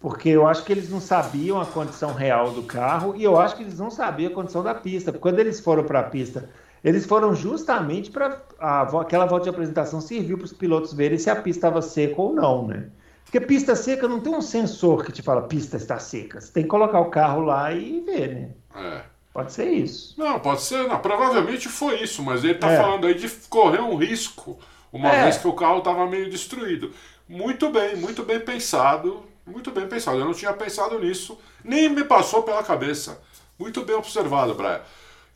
[0.00, 3.56] Porque eu acho que eles não sabiam a condição real do carro e eu acho
[3.56, 5.12] que eles não sabiam a condição da pista.
[5.12, 6.48] Quando eles foram para a pista
[6.82, 11.36] eles foram justamente para aquela volta de apresentação serviu para os pilotos verem se a
[11.36, 12.88] pista estava seca ou não, né?
[13.24, 16.40] Porque pista seca não tem um sensor que te fala pista está seca.
[16.40, 18.50] Você tem que colocar o carro lá e ver, né?
[18.74, 19.02] É.
[19.38, 20.14] Pode ser isso.
[20.18, 20.88] Não, pode ser.
[20.88, 22.76] Não, provavelmente foi isso, mas ele está é.
[22.76, 24.58] falando aí de correr um risco,
[24.92, 25.22] uma é.
[25.22, 26.90] vez que o carro estava meio destruído.
[27.28, 29.22] Muito bem, muito bem pensado.
[29.46, 30.18] Muito bem pensado.
[30.18, 33.20] Eu não tinha pensado nisso, nem me passou pela cabeça.
[33.56, 34.80] Muito bem observado, Brian.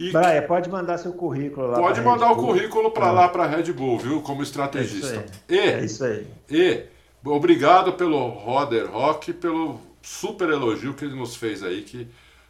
[0.00, 1.78] E Braia, pode mandar seu currículo lá.
[1.78, 4.20] Pode mandar o currículo para lá para a Red Bull, viu?
[4.20, 5.14] Como estrategista.
[5.14, 5.56] É isso aí.
[5.56, 6.26] E, é isso aí.
[6.50, 6.84] E
[7.24, 12.08] obrigado pelo Roder Rock, pelo super elogio que ele nos fez aí, que,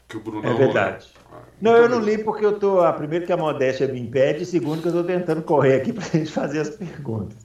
[0.09, 0.49] que o Bruno.
[0.49, 1.12] É verdade.
[1.61, 2.81] Não, eu não li porque eu tô.
[2.81, 5.93] Ah, primeiro que a modéstia me impede, e segundo que eu estou tentando correr aqui
[5.95, 7.39] para a gente fazer as perguntas.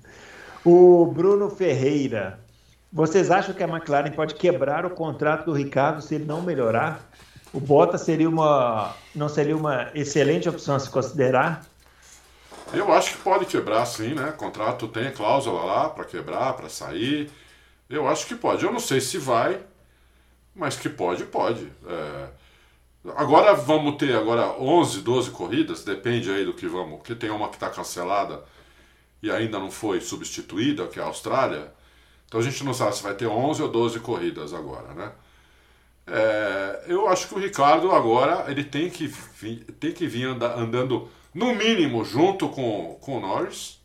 [0.66, 2.40] O Bruno Ferreira.
[2.92, 7.08] Vocês acham que a McLaren pode quebrar o contrato do Ricardo se ele não melhorar?
[7.54, 11.66] o Bottas seria uma não seria uma excelente opção a se considerar?
[12.74, 14.30] Eu acho que pode quebrar sim, né?
[14.30, 17.32] O contrato tem cláusula lá para quebrar, para sair.
[17.90, 18.64] Eu acho que pode.
[18.66, 19.60] Eu não sei se vai,
[20.54, 21.72] mas que pode, pode.
[21.88, 22.28] É...
[23.16, 27.48] Agora vamos ter agora 11, 12 corridas, depende aí do que vamos, porque tem uma
[27.50, 28.44] que está cancelada
[29.22, 31.72] e ainda não foi substituída, que é a Austrália.
[32.28, 35.12] Então a gente não sabe se vai ter 11 ou 12 corridas agora, né?
[36.10, 41.10] É, eu acho que o Ricardo agora ele tem que vir, tem que vir andando
[41.34, 43.80] no mínimo junto com, com o Norris.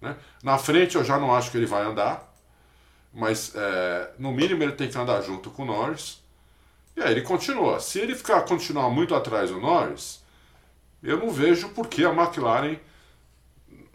[0.00, 0.16] Né?
[0.42, 2.34] Na frente eu já não acho que ele vai andar,
[3.12, 6.21] mas é, no mínimo ele tem que andar junto com o Norris.
[6.96, 7.80] E aí ele continua.
[7.80, 10.22] Se ele ficar continuar muito atrás do Norris,
[11.02, 12.76] eu não vejo por que a McLaren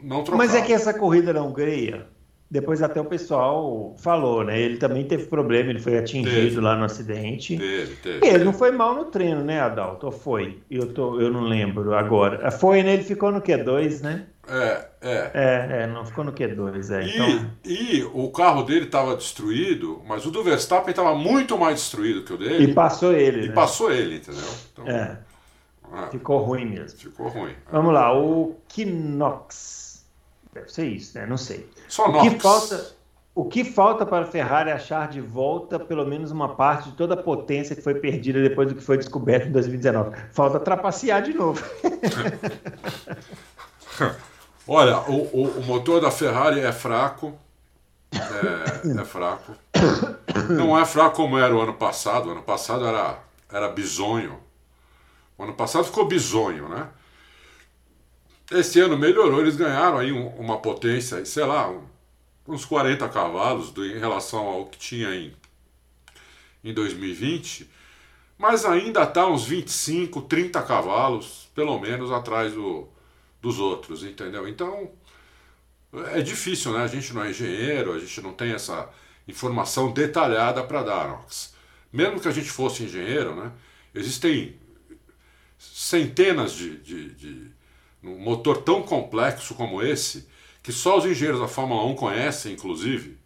[0.02, 0.38] não trocar.
[0.38, 2.08] Mas é que essa corrida na Hungria,
[2.50, 4.60] depois até o pessoal falou, né?
[4.60, 6.60] Ele também teve problema, ele foi atingido teve.
[6.60, 7.58] lá no acidente.
[7.58, 8.18] Teve, teve.
[8.18, 8.44] Ele teve.
[8.44, 10.06] não foi mal no treino, né, Adalto?
[10.08, 10.60] Ou foi?
[10.70, 12.50] Eu, tô, eu não lembro agora.
[12.52, 12.94] Foi, né?
[12.94, 14.28] Ele ficou no Q2, né?
[14.50, 15.32] É, é.
[15.34, 17.04] É, é não ficou no Q2, é.
[17.04, 17.52] E, então...
[17.66, 22.34] e o carro dele estava destruído, mas o do Verstappen estava muito mais destruído que
[22.34, 22.72] o dele.
[22.72, 23.46] E passou ele.
[23.46, 23.54] E né?
[23.54, 24.50] passou ele, entendeu?
[24.72, 25.18] Então, é.
[25.92, 26.98] Ah, ficou ruim mesmo.
[26.98, 27.54] Ficou ruim.
[27.72, 30.06] Vamos lá, o Kinox.
[30.54, 31.26] Deve ser isso, né?
[31.26, 31.70] Não sei.
[31.88, 32.92] Só o que falta
[33.36, 37.14] O que falta para a Ferrari achar de volta pelo menos uma parte de toda
[37.14, 40.18] a potência que foi perdida depois do que foi descoberto em 2019?
[40.32, 41.64] Falta trapacear de novo.
[44.68, 47.38] Olha, o, o, o, motor da Ferrari é fraco.
[48.12, 49.56] É, é, fraco.
[50.50, 52.28] Não é fraco como era o ano passado.
[52.28, 53.18] O ano passado era,
[53.50, 54.40] era bizonho.
[55.38, 56.90] O ano passado ficou bizonho, né?
[58.52, 61.74] Esse ano melhorou, eles ganharam aí um, uma potência, sei lá,
[62.48, 65.34] uns 40 cavalos do, em relação ao que tinha em,
[66.64, 67.70] em 2020,
[68.38, 72.88] mas ainda está uns 25, 30 cavalos, pelo menos, atrás do,
[73.48, 74.48] dos outros, entendeu?
[74.48, 74.92] Então
[76.14, 76.84] é difícil, né?
[76.84, 78.90] A gente não é engenheiro, a gente não tem essa
[79.28, 81.26] informação detalhada para dar.
[81.92, 83.52] Mesmo que a gente fosse engenheiro, né?
[83.96, 84.60] Existem
[85.58, 87.52] centenas de, de, de
[88.04, 90.28] um motor tão complexo como esse,
[90.62, 93.18] que só os engenheiros da Fórmula 1 conhecem, inclusive.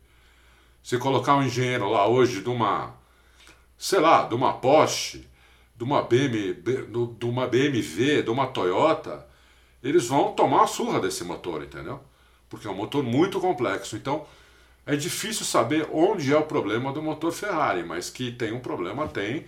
[0.83, 2.95] Se colocar um engenheiro lá hoje de uma,
[3.77, 5.27] sei lá, de uma Porsche,
[5.75, 9.27] de uma, de uma BMW, de uma Toyota,
[9.83, 11.99] eles vão tomar a surra desse motor, entendeu?
[12.49, 13.95] Porque é um motor muito complexo.
[13.95, 14.25] Então,
[14.85, 19.07] é difícil saber onde é o problema do motor Ferrari, mas que tem um problema,
[19.07, 19.45] tem.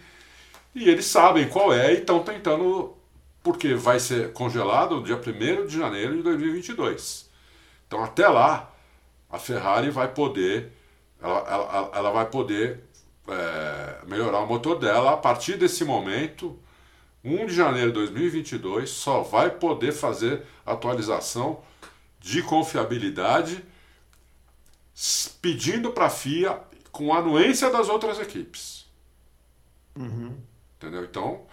[0.76, 2.96] E eles sabem qual é e estão tentando,
[3.44, 7.30] porque vai ser congelado no dia 1 de janeiro de 2022.
[7.88, 8.72] Então, até lá,
[9.30, 10.72] a Ferrari vai poder,
[11.22, 12.84] ela, ela, ela vai poder
[13.28, 16.58] é, melhorar o motor dela a partir desse momento
[17.24, 21.62] 1 de janeiro de 2022 só vai poder fazer atualização
[22.20, 23.64] de confiabilidade
[25.42, 26.60] pedindo para a FIA
[26.92, 28.86] com anuência das outras equipes.
[29.96, 30.36] Uhum.
[30.78, 31.04] Entendeu?
[31.04, 31.46] Então,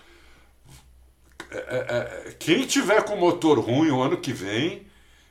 [1.51, 4.87] é, é, é, quem tiver com motor ruim o ano que vem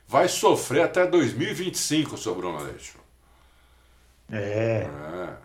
[0.06, 2.98] vai sofrer até 2025, seu Bruno Aleixo.
[4.30, 4.88] É,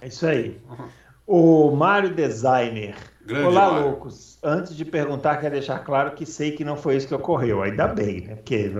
[0.01, 0.59] é, é isso aí.
[1.27, 2.95] O Mário Designer
[3.25, 3.85] Grande Olá, Mário.
[3.87, 4.37] loucos.
[4.43, 7.63] Antes de perguntar, quero deixar claro que sei que não foi isso que ocorreu.
[7.63, 8.35] Ainda bem, né?
[8.35, 8.71] Porque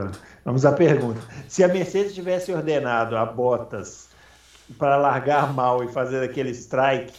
[0.44, 1.20] vamos à pergunta.
[1.48, 4.10] Se a Mercedes tivesse ordenado a Bottas
[4.78, 7.12] para largar mal e fazer aquele strike,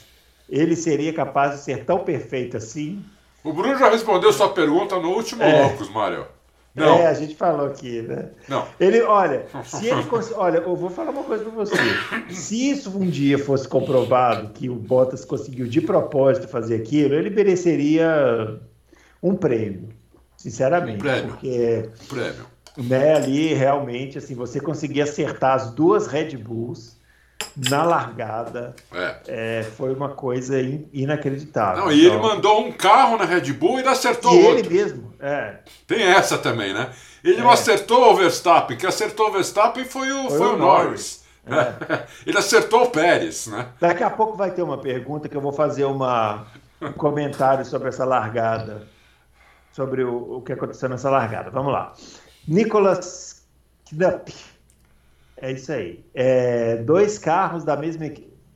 [0.48, 3.04] ele seria capaz de ser tão perfeito assim?
[3.42, 5.62] O Bruno já respondeu sua pergunta no último é.
[5.62, 6.26] Loucos, Mário.
[6.76, 6.98] Não.
[6.98, 8.28] É, a gente falou aqui, né?
[8.46, 8.66] Não.
[8.78, 10.02] Ele, olha, se ele
[10.36, 11.74] olha, eu vou falar uma coisa para você.
[12.28, 17.30] Se isso um dia fosse comprovado que o Bottas conseguiu de propósito fazer aquilo, ele
[17.30, 18.60] mereceria
[19.22, 19.88] um prêmio,
[20.36, 21.28] sinceramente, um prêmio.
[21.28, 22.46] porque um prêmio.
[22.76, 26.95] Né, ali realmente assim, você conseguir acertar as duas Red Bulls
[27.56, 29.16] na largada é.
[29.26, 31.84] É, foi uma coisa in, inacreditável.
[31.84, 32.14] Não, e então...
[32.14, 34.58] ele mandou um carro na Red Bull e ele acertou e outro.
[34.58, 35.58] ele mesmo, é.
[35.86, 36.90] Tem essa também, né?
[37.24, 37.40] Ele é.
[37.40, 41.24] não acertou o Verstappen, que acertou o Verstappen foi o, foi, foi o Norris.
[41.46, 41.66] Norris.
[41.86, 42.06] É.
[42.26, 43.68] ele acertou o Pérez, né?
[43.80, 46.46] Daqui a pouco vai ter uma pergunta que eu vou fazer uma,
[46.80, 48.86] um comentário sobre essa largada,
[49.72, 51.50] sobre o, o que aconteceu nessa largada.
[51.50, 51.94] Vamos lá.
[52.46, 53.44] Nicolas
[53.90, 54.34] Knapp
[55.36, 56.04] é isso aí.
[56.14, 58.06] É, dois carros da mesma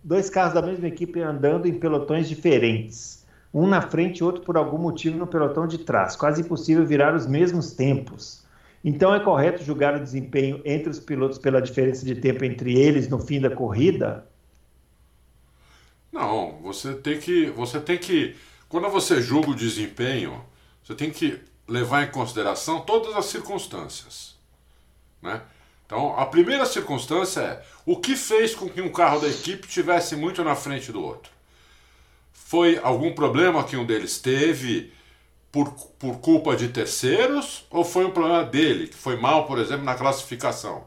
[0.02, 3.26] dois carros da mesma equipe andando em pelotões diferentes.
[3.52, 6.16] Um na frente e outro por algum motivo no pelotão de trás.
[6.16, 8.44] Quase impossível virar os mesmos tempos.
[8.82, 13.08] Então é correto julgar o desempenho entre os pilotos pela diferença de tempo entre eles
[13.08, 14.26] no fim da corrida?
[16.10, 18.34] Não, você tem que, você tem que,
[18.68, 20.42] quando você julga o desempenho,
[20.82, 24.34] você tem que levar em consideração todas as circunstâncias,
[25.22, 25.42] né?
[25.90, 30.14] Então, a primeira circunstância é o que fez com que um carro da equipe tivesse
[30.14, 31.32] muito na frente do outro.
[32.32, 34.92] Foi algum problema que um deles teve
[35.50, 39.84] por, por culpa de terceiros ou foi um problema dele, que foi mal, por exemplo,
[39.84, 40.84] na classificação?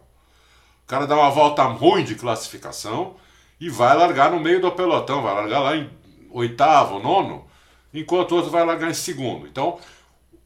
[0.85, 3.17] O cara dá uma volta ruim de classificação
[3.59, 5.89] e vai largar no meio do pelotão, vai largar lá em
[6.31, 7.45] oitavo, nono,
[7.93, 9.47] enquanto o outro vai largar em segundo.
[9.47, 9.79] Então,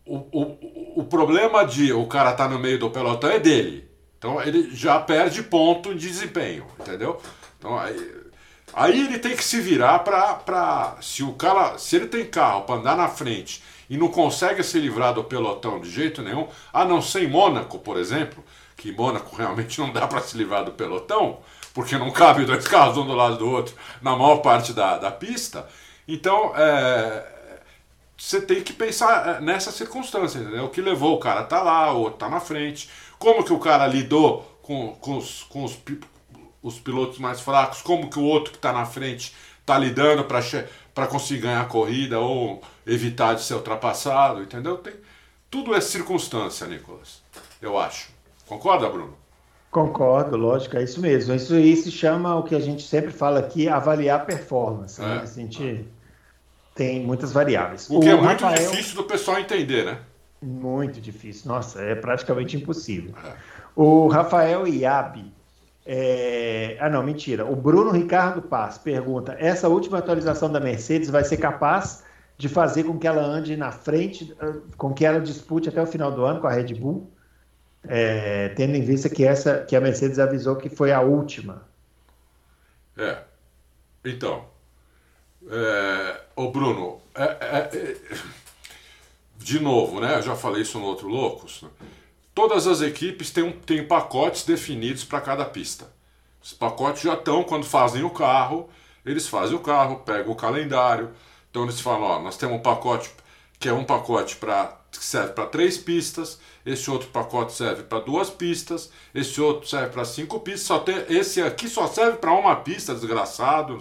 [0.04, 3.87] o, o, o problema de o cara estar tá no meio do pelotão é dele.
[4.18, 7.22] Então ele já perde ponto de desempenho, entendeu?
[7.58, 8.16] Então aí,
[8.74, 12.76] aí ele tem que se virar para se o cara, se ele tem carro para
[12.76, 17.02] andar na frente e não consegue se livrar do pelotão de jeito nenhum, a não
[17.02, 18.44] ser em Mônaco, por exemplo,
[18.76, 21.40] que em Mônaco realmente não dá para se livrar do pelotão,
[21.74, 25.12] porque não cabe dois carros um do lado do outro na maior parte da, da
[25.12, 25.68] pista.
[26.08, 27.38] Então, é,
[28.18, 30.66] você tem que pensar é, nessa circunstância, entendeu?
[30.66, 32.90] O que levou o cara tá lá, o outro tá na frente,
[33.20, 35.78] como que o cara lidou com, com, os, com os,
[36.62, 41.08] os pilotos mais fracos, como que o outro que está na frente está lidando para
[41.08, 44.78] conseguir ganhar a corrida ou evitar de ser ultrapassado, entendeu?
[44.78, 44.94] Tem,
[45.50, 47.22] tudo é circunstância, Nicolas,
[47.62, 48.10] eu acho.
[48.46, 49.14] Concorda, Bruno?
[49.70, 51.34] Concordo, lógico, é isso mesmo.
[51.36, 55.00] Isso aí se chama o que a gente sempre fala aqui, avaliar performance.
[55.00, 55.08] Né?
[55.08, 55.16] É.
[55.16, 55.22] Né?
[55.22, 55.86] A gente
[56.74, 57.90] tem muitas variáveis.
[57.90, 58.72] O que é o é muito Rafael...
[58.72, 60.00] difícil do pessoal entender, né?
[60.42, 61.52] Muito difícil.
[61.52, 63.14] Nossa, é praticamente impossível.
[63.76, 65.34] O Rafael Iabi.
[65.86, 66.78] É...
[66.80, 67.46] Ah, não, mentira.
[67.46, 72.04] O Bruno Ricardo Paz pergunta: essa última atualização da Mercedes vai ser capaz
[72.38, 74.36] de fazer com que ela ande na frente,
[74.78, 77.12] com que ela dispute até o final do ano com a Red Bull?
[77.84, 78.50] É...
[78.50, 81.64] tendo em vista que essa que a Mercedes avisou que foi a última.
[82.98, 83.20] É.
[84.04, 84.46] Então,
[85.50, 87.98] é, ô Bruno, é, é, é,
[89.48, 90.18] de novo, né?
[90.18, 91.62] Eu já falei isso no outro Loucos.
[91.62, 91.70] Né?
[92.36, 95.90] Todas as equipes têm, têm pacotes definidos para cada pista.
[96.44, 98.70] Os pacotes já estão, quando fazem o carro,
[99.06, 101.12] eles fazem o carro, pegam o calendário.
[101.50, 103.10] Então eles falam: ó, nós temos um pacote
[103.58, 108.00] que é um pacote para que serve para três pistas, esse outro pacote serve para
[108.00, 112.34] duas pistas, esse outro serve para cinco pistas, só tem esse aqui só serve para
[112.34, 113.80] uma pista, desgraçado.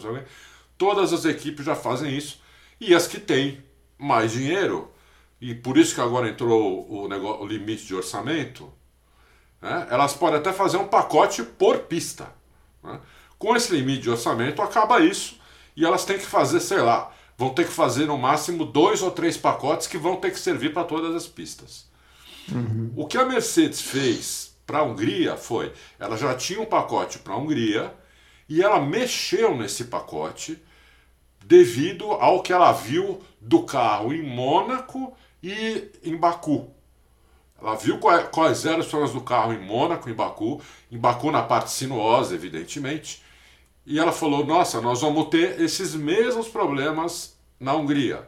[0.79, 2.41] Todas as equipes já fazem isso.
[2.81, 3.65] E as que têm
[3.99, 4.91] mais dinheiro,
[5.41, 8.73] e por isso que agora entrou o, negócio, o limite de orçamento,
[9.61, 12.33] né, elas podem até fazer um pacote por pista.
[12.83, 13.01] Né?
[13.39, 15.39] Com esse limite de orçamento acaba isso
[15.77, 19.11] e elas têm que fazer, sei lá, vão ter que fazer no máximo dois ou
[19.11, 21.87] três pacotes que vão ter que servir para todas as pistas.
[22.51, 22.93] Uhum.
[22.97, 27.35] O que a Mercedes fez para a Hungria foi, ela já tinha um pacote para
[27.35, 27.95] a Hungria
[28.49, 30.59] e ela mexeu nesse pacote
[31.45, 35.17] devido ao que ela viu do carro em Mônaco
[35.47, 36.69] e em Baku.
[37.61, 41.43] Ela viu quais eram os problemas do carro em Mônaco, em Baku, em Baku na
[41.43, 43.23] parte sinuosa, evidentemente,
[43.87, 48.27] e ela falou: Nossa, nós vamos ter esses mesmos problemas na Hungria.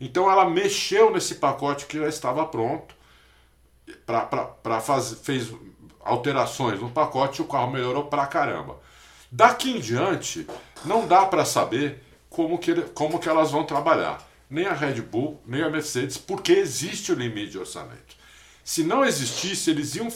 [0.00, 2.94] Então ela mexeu nesse pacote que já estava pronto,
[4.06, 5.52] para fazer, fez
[6.00, 8.78] alterações no pacote e o carro melhorou pra caramba.
[9.30, 10.46] Daqui em diante,
[10.84, 14.29] não dá para saber como que, como que elas vão trabalhar.
[14.50, 18.16] Nem a Red Bull, nem a Mercedes, porque existe o limite de orçamento.
[18.64, 20.08] Se não existisse, eles iam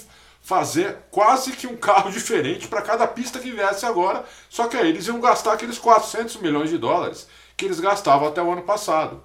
[0.43, 4.89] fazer quase que um carro diferente para cada pista que viesse agora, só que aí
[4.89, 7.26] eles iam gastar aqueles 400 milhões de dólares
[7.57, 9.22] que eles gastavam até o ano passado.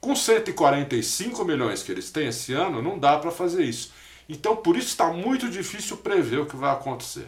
[0.00, 3.92] Com 145 milhões que eles têm esse ano, não dá para fazer isso.
[4.28, 7.26] Então, por isso está muito difícil prever o que vai acontecer.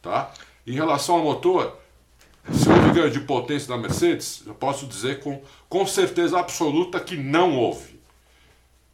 [0.00, 0.32] Tá?
[0.66, 1.78] Em relação ao motor,
[2.52, 7.16] se houve ganho de potência da Mercedes, eu posso dizer com, com certeza absoluta que
[7.16, 7.98] não houve.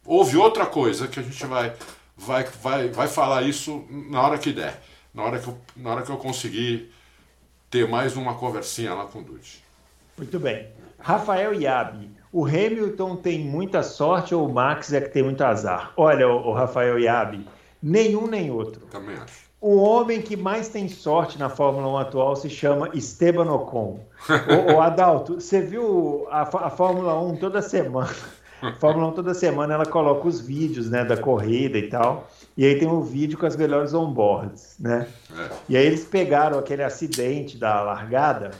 [0.05, 1.73] Houve outra coisa que a gente vai,
[2.17, 4.81] vai, vai, vai falar isso na hora que der,
[5.13, 6.91] na hora que eu, na hora que eu conseguir
[7.69, 9.63] ter mais uma conversinha lá com o Dude.
[10.17, 10.67] Muito bem.
[10.99, 15.93] Rafael Yabi, o Hamilton tem muita sorte ou o Max é que tem muito azar?
[15.95, 17.47] Olha, o, Rafael Yabi,
[17.81, 18.85] nenhum nem outro.
[18.87, 19.44] Também acho.
[19.67, 23.99] O homem que mais tem sorte na Fórmula 1 atual se chama Esteban Ocon.
[24.69, 28.13] o, o Adalto, você viu a, a Fórmula 1 toda semana?
[28.61, 32.29] A Fórmula 1 toda semana ela coloca os vídeos né, da corrida e tal.
[32.55, 35.07] E aí tem um vídeo com as melhores onboards, né?
[35.35, 35.49] É.
[35.69, 38.51] E aí eles pegaram aquele acidente da largada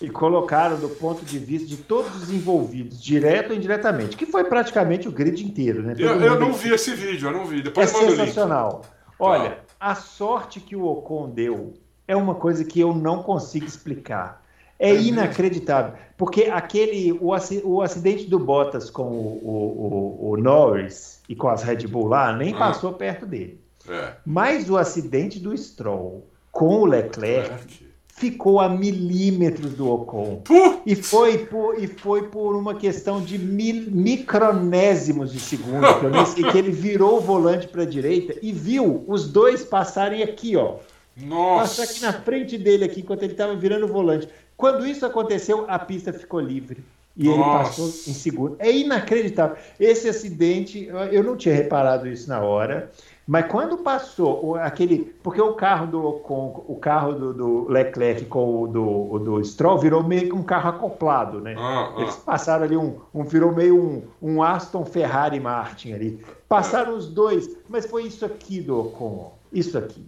[0.00, 4.44] e colocaram do ponto de vista de todos os envolvidos, direto ou indiretamente, que foi
[4.44, 5.94] praticamente o grid inteiro, né?
[5.98, 7.60] eu, eu não vi esse vídeo, eu não vi.
[7.60, 8.80] Depois é sensacional.
[9.18, 11.72] Olha, a sorte que o Ocon deu
[12.06, 14.44] é uma coisa que eu não consigo explicar.
[14.78, 15.94] É, é inacreditável.
[16.16, 17.30] Porque aquele o,
[17.64, 22.32] o acidente do Bottas com o, o, o, Norris e com as Red Bull lá
[22.36, 22.58] nem ah.
[22.58, 23.60] passou perto dele.
[23.88, 24.14] É.
[24.24, 27.89] Mas o acidente do Stroll com o Leclerc
[28.20, 30.42] ficou a milímetros do Ocon.
[30.84, 36.10] E foi por, e foi por uma questão de mil, micronésimos de segundo, que eu
[36.10, 40.22] nem sei, que ele virou o volante para a direita e viu os dois passarem
[40.22, 40.76] aqui, ó.
[41.16, 41.80] Nossa!
[41.80, 44.28] Passar aqui na frente dele, aqui, enquanto ele estava virando o volante.
[44.54, 46.84] Quando isso aconteceu, a pista ficou livre.
[47.16, 47.40] E Nossa.
[47.40, 48.56] ele passou em segundo.
[48.58, 49.56] É inacreditável.
[49.78, 52.90] Esse acidente, eu não tinha reparado isso na hora.
[53.30, 55.14] Mas quando passou aquele.
[55.22, 59.78] Porque o carro do Ocon, o carro do, do Leclerc com o do, do Stroll
[59.78, 61.54] virou meio que um carro acoplado, né?
[61.56, 62.00] Ah, ah.
[62.00, 63.22] Eles passaram ali um, um.
[63.22, 66.20] virou meio um, um Aston Ferrari Martin ali.
[66.48, 70.04] Passaram os dois, mas foi isso aqui do Ocon, isso aqui.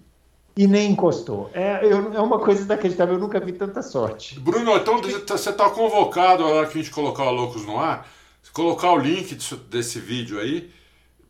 [0.57, 1.49] E nem encostou.
[1.55, 4.41] É, eu, é uma coisa inacreditável, eu nunca vi tanta sorte.
[4.41, 8.05] Bruno, então você está convocado, a hora que a gente colocar o Loucos no ar,
[8.53, 9.39] colocar o link
[9.70, 10.73] desse vídeo aí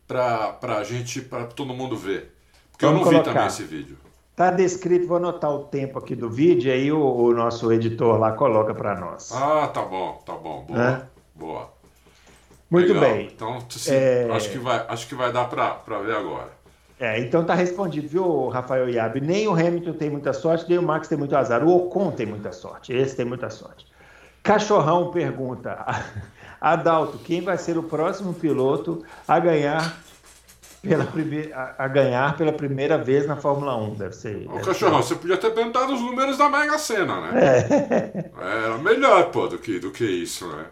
[0.07, 2.35] para a gente, para todo mundo ver.
[2.71, 3.31] Porque Vamos eu não colocar.
[3.31, 3.97] vi também esse vídeo.
[4.33, 8.33] Está descrito, vou anotar o tempo aqui do vídeo, aí o, o nosso editor lá
[8.33, 9.31] coloca para nós.
[9.33, 11.03] Ah, tá bom, tá bom, boa, é?
[11.35, 11.71] boa.
[12.71, 13.11] Muito Legal.
[13.11, 13.27] bem.
[13.27, 14.29] Então, sim, é...
[14.33, 16.51] acho, que vai, acho que vai dar para ver agora.
[16.99, 19.21] É, então tá respondido, viu, Rafael Iabe?
[19.21, 21.63] Nem o Hamilton tem muita sorte, nem o Max tem muito azar.
[21.63, 23.87] O Ocon tem muita sorte, esse tem muita sorte.
[24.43, 25.85] Cachorrão pergunta:
[26.63, 30.01] Adalto, quem vai ser o próximo piloto a ganhar
[30.81, 33.95] pela primeira, a, ganhar pela primeira vez na Fórmula 1?
[33.95, 34.49] Deve ser.
[34.49, 37.31] Ô, cachorrão, você podia ter perguntado os números da Mega Sena, né?
[37.35, 38.31] É.
[38.65, 40.67] Era melhor, pô, do que, do que isso, né?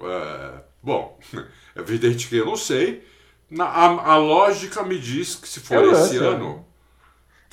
[0.00, 1.44] É, bom, é
[1.80, 3.06] evidente que eu não sei.
[3.50, 6.64] Na, a, a, lógica me diz que se for é esse ano.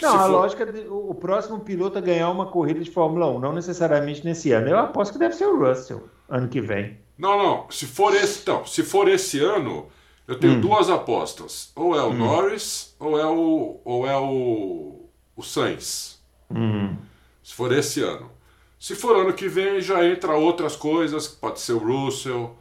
[0.01, 0.31] Não, a for...
[0.31, 4.53] lógica, de, o próximo piloto a ganhar uma corrida de Fórmula 1, não necessariamente nesse
[4.53, 4.69] ano.
[4.69, 7.02] Eu aposto que deve ser o Russell, ano que vem.
[7.23, 7.71] Não, não.
[7.71, 9.87] Se for esse, então, se for esse ano,
[10.27, 10.59] eu tenho hum.
[10.59, 11.71] duas apostas.
[11.73, 12.15] Ou é o hum.
[12.15, 16.21] Norris, ou é o, ou é o, o Sainz.
[16.53, 16.97] Hum.
[17.41, 18.29] Se for esse ano.
[18.77, 21.25] Se for ano que vem, já entra outras coisas.
[21.25, 22.57] Pode ser o Russell,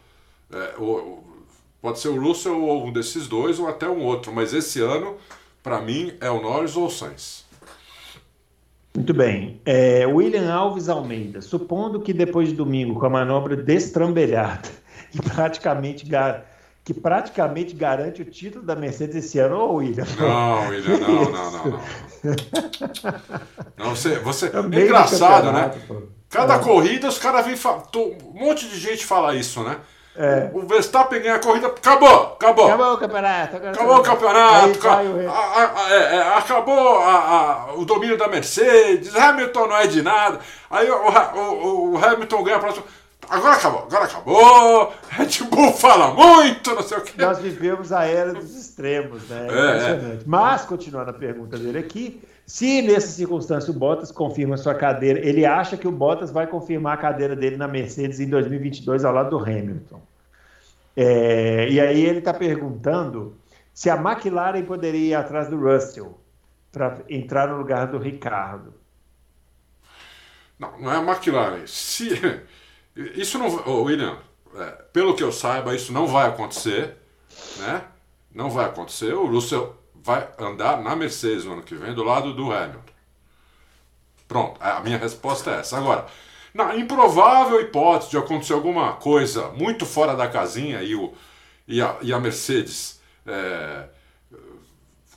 [0.52, 1.26] é, ou,
[1.80, 4.32] pode ser o Russell ou um desses dois, ou até um outro.
[4.32, 5.16] Mas esse ano,
[5.60, 7.41] para mim, é o Norris ou o Sainz.
[8.94, 9.60] Muito bem.
[9.64, 14.68] É, William Alves Almeida, supondo que depois de domingo, com a manobra destrambelhada
[15.14, 16.06] e praticamente
[16.84, 20.04] que praticamente garante o título da Mercedes esse ano, ô William?
[20.18, 21.80] Não, William, não, não, não, não.
[23.78, 24.46] Não, você, você...
[24.46, 25.70] É, engraçado, né?
[26.28, 26.58] Cada é.
[26.58, 27.54] corrida os caras vêm.
[27.96, 29.78] Um monte de gente fala isso, né?
[30.14, 30.50] É.
[30.52, 32.66] O Verstappen ganha a corrida, acabou, acabou.
[32.66, 33.56] Acabou o campeonato.
[33.56, 34.88] Acabou o campeonato.
[34.88, 39.16] a, a, é, é, acabou a, o domínio da Mercedes.
[39.16, 40.38] Hamilton não é de nada.
[40.70, 42.84] Aí o, o, o Hamilton ganha a próxima.
[43.28, 44.92] Agora acabou, agora acabou.
[45.08, 47.18] Red Bull fala muito, não sei o que.
[47.18, 49.38] Nós vivemos a era dos extremos, né?
[49.38, 49.46] É, é.
[49.46, 50.24] Impressionante.
[50.26, 52.20] Mas, continuando a pergunta dele aqui,
[52.52, 56.92] se nessa circunstância o Bottas confirma sua cadeira, ele acha que o Bottas vai confirmar
[56.92, 60.02] a cadeira dele na Mercedes em 2022 ao lado do Hamilton.
[60.94, 63.38] É, e aí ele está perguntando
[63.72, 66.20] se a McLaren poderia ir atrás do Russell
[66.70, 68.74] para entrar no lugar do Ricardo.
[70.58, 71.66] Não, não é a McLaren.
[71.66, 72.10] Se
[73.14, 74.18] isso não, William,
[74.56, 76.98] é, pelo que eu saiba, isso não vai acontecer,
[77.60, 77.82] né?
[78.34, 79.12] Não vai acontecer.
[79.14, 82.92] O Russell vai andar na Mercedes no ano que vem, do lado do Hamilton.
[84.26, 85.76] Pronto, a minha resposta é essa.
[85.76, 86.06] Agora,
[86.54, 91.12] na improvável hipótese de acontecer alguma coisa muito fora da casinha e, o,
[91.68, 93.88] e, a, e a Mercedes é,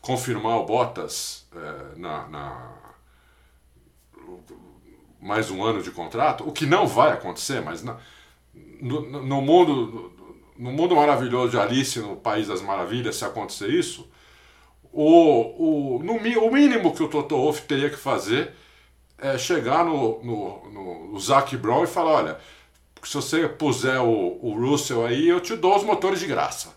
[0.01, 2.75] confirmar o Bottas é, na, na,
[5.19, 7.97] mais um ano de contrato, o que não vai acontecer, mas na,
[8.53, 10.13] no, no, mundo
[10.57, 14.09] no mundo maravilhoso de Alice, no País das Maravilhas, se acontecer isso,
[14.91, 18.53] o, o, no, o mínimo que o Toto Wolff teria que fazer
[19.17, 22.37] é chegar no, no, no, no Zac Brown e falar, olha,
[23.03, 26.73] se você puser o, o Russell aí, eu te dou os motores de graça.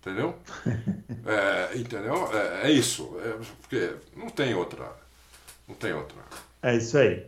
[0.00, 0.34] Entendeu?
[1.26, 2.28] é, entendeu?
[2.32, 3.16] É, é isso.
[3.24, 4.92] É, porque não tem outra.
[5.66, 6.18] Não tem outra.
[6.62, 7.26] É isso aí.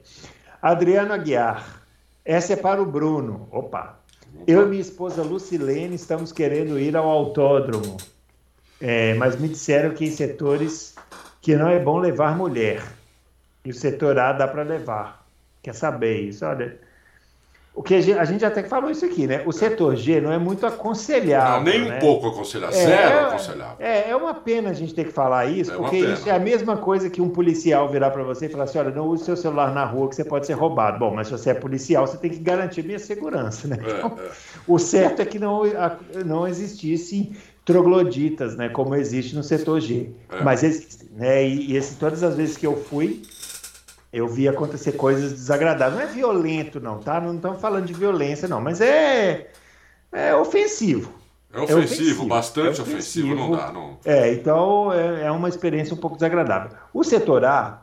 [0.61, 1.83] Adriano Aguiar.
[2.25, 3.49] Essa é para o Bruno.
[3.53, 3.99] Opa.
[4.47, 7.97] Eu e minha esposa Lucilene estamos querendo ir ao autódromo.
[8.81, 10.95] É, mas me disseram que em setores
[11.41, 12.83] que não é bom levar mulher.
[13.65, 15.27] E o setor A dá para levar.
[15.63, 16.45] Quer saber isso?
[16.45, 16.79] Olha,
[17.75, 19.43] o que a gente, a gente até falou isso aqui, né?
[19.45, 21.57] O setor G não é muito aconselhável.
[21.57, 21.97] Não, nem né?
[21.97, 23.77] um pouco aconselhável, é, zero aconselhável.
[23.81, 26.39] É, é uma pena a gente ter que falar isso, é porque isso é a
[26.39, 29.37] mesma coisa que um policial virar para você e falar assim: olha, não use seu
[29.37, 31.01] celular na rua que você pode ser roubado.
[31.01, 33.77] Bom, mas se você é policial, você tem que garantir minha segurança, né?
[33.85, 34.31] É, então, é.
[34.69, 35.63] o certo é que não,
[36.25, 37.33] não existisse
[37.65, 38.69] trogloditas, né?
[38.69, 40.11] Como existe no setor G.
[40.31, 40.45] É.
[40.45, 41.45] Mas existem, né?
[41.45, 43.23] E, e esse, todas as vezes que eu fui,
[44.15, 46.01] eu vi acontecer coisas desagradáveis.
[46.01, 47.21] Não é violento, não, tá?
[47.21, 49.51] Não estamos falando de violência, não, mas é,
[50.13, 51.13] é ofensivo.
[51.53, 53.99] É ofensivo, é ofensivo bastante é ofensivo, ofensivo, não dá, não.
[54.05, 56.77] É, então é, é uma experiência um pouco desagradável.
[56.93, 57.83] O setor A,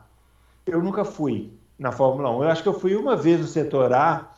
[0.66, 2.44] eu nunca fui na Fórmula 1.
[2.44, 4.30] Eu acho que eu fui uma vez no setor A,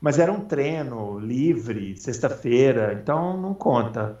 [0.00, 4.18] mas era um treino livre, sexta-feira, então não conta.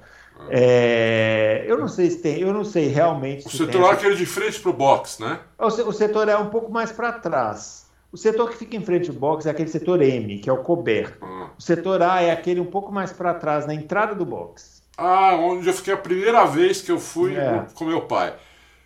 [0.50, 3.46] É, eu não sei se tem, eu não sei realmente.
[3.46, 5.40] O setor A é aquele de frente para o box, né?
[5.58, 7.82] O, o setor é um pouco mais para trás.
[8.12, 10.58] O setor que fica em frente ao box é aquele setor M, que é o
[10.58, 11.24] coberto.
[11.24, 11.50] Ah.
[11.58, 14.82] O setor A é aquele um pouco mais para trás, na entrada do box.
[14.98, 17.64] Ah, onde eu fiquei a primeira vez que eu fui é.
[17.74, 18.34] com meu pai.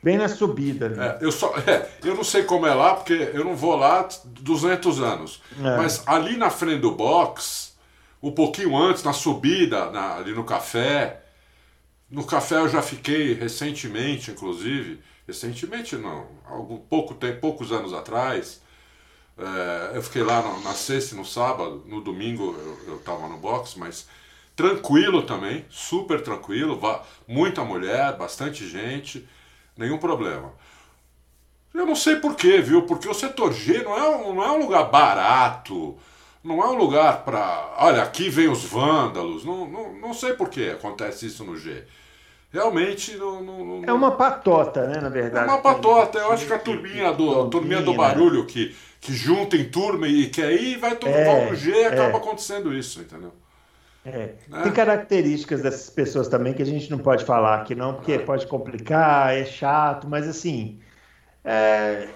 [0.01, 0.89] Bem na subida.
[0.89, 1.19] Né?
[1.21, 4.09] É, eu, só, é, eu não sei como é lá, porque eu não vou lá
[4.25, 5.43] 200 anos.
[5.59, 5.77] É.
[5.77, 7.75] Mas ali na frente do box,
[8.23, 11.23] um pouquinho antes, na subida, na, ali no café.
[12.11, 15.01] No café eu já fiquei recentemente, inclusive.
[15.27, 18.63] Recentemente não, algum pouco tempo, poucos anos atrás.
[19.37, 23.37] É, eu fiquei lá no, na sexta e no sábado, no domingo eu estava no
[23.37, 24.09] box, mas
[24.55, 26.81] tranquilo também, super tranquilo,
[27.29, 29.29] muita mulher, bastante gente,
[29.77, 30.55] nenhum problema.
[31.75, 32.83] Eu não sei porquê, viu?
[32.87, 35.99] Porque o setor G não é um, não é um lugar barato,
[36.47, 37.75] não é um lugar para.
[37.79, 41.83] Olha, aqui vem os vândalos, não, não, não sei por que acontece isso no G.
[42.53, 45.51] Realmente não, não, É uma patota, né, na verdade.
[45.51, 49.13] É uma patota, eu acho que a turminha do, a turminha do barulho que que
[49.13, 52.17] junta em turma e que aí vai todo é, G e acaba é.
[52.17, 53.33] acontecendo isso, entendeu?
[54.05, 54.31] É.
[54.49, 54.63] Né?
[54.63, 58.19] Tem características dessas pessoas também que a gente não pode falar aqui, não, porque é.
[58.19, 60.81] pode complicar, é chato, mas assim,
[61.45, 62.09] é,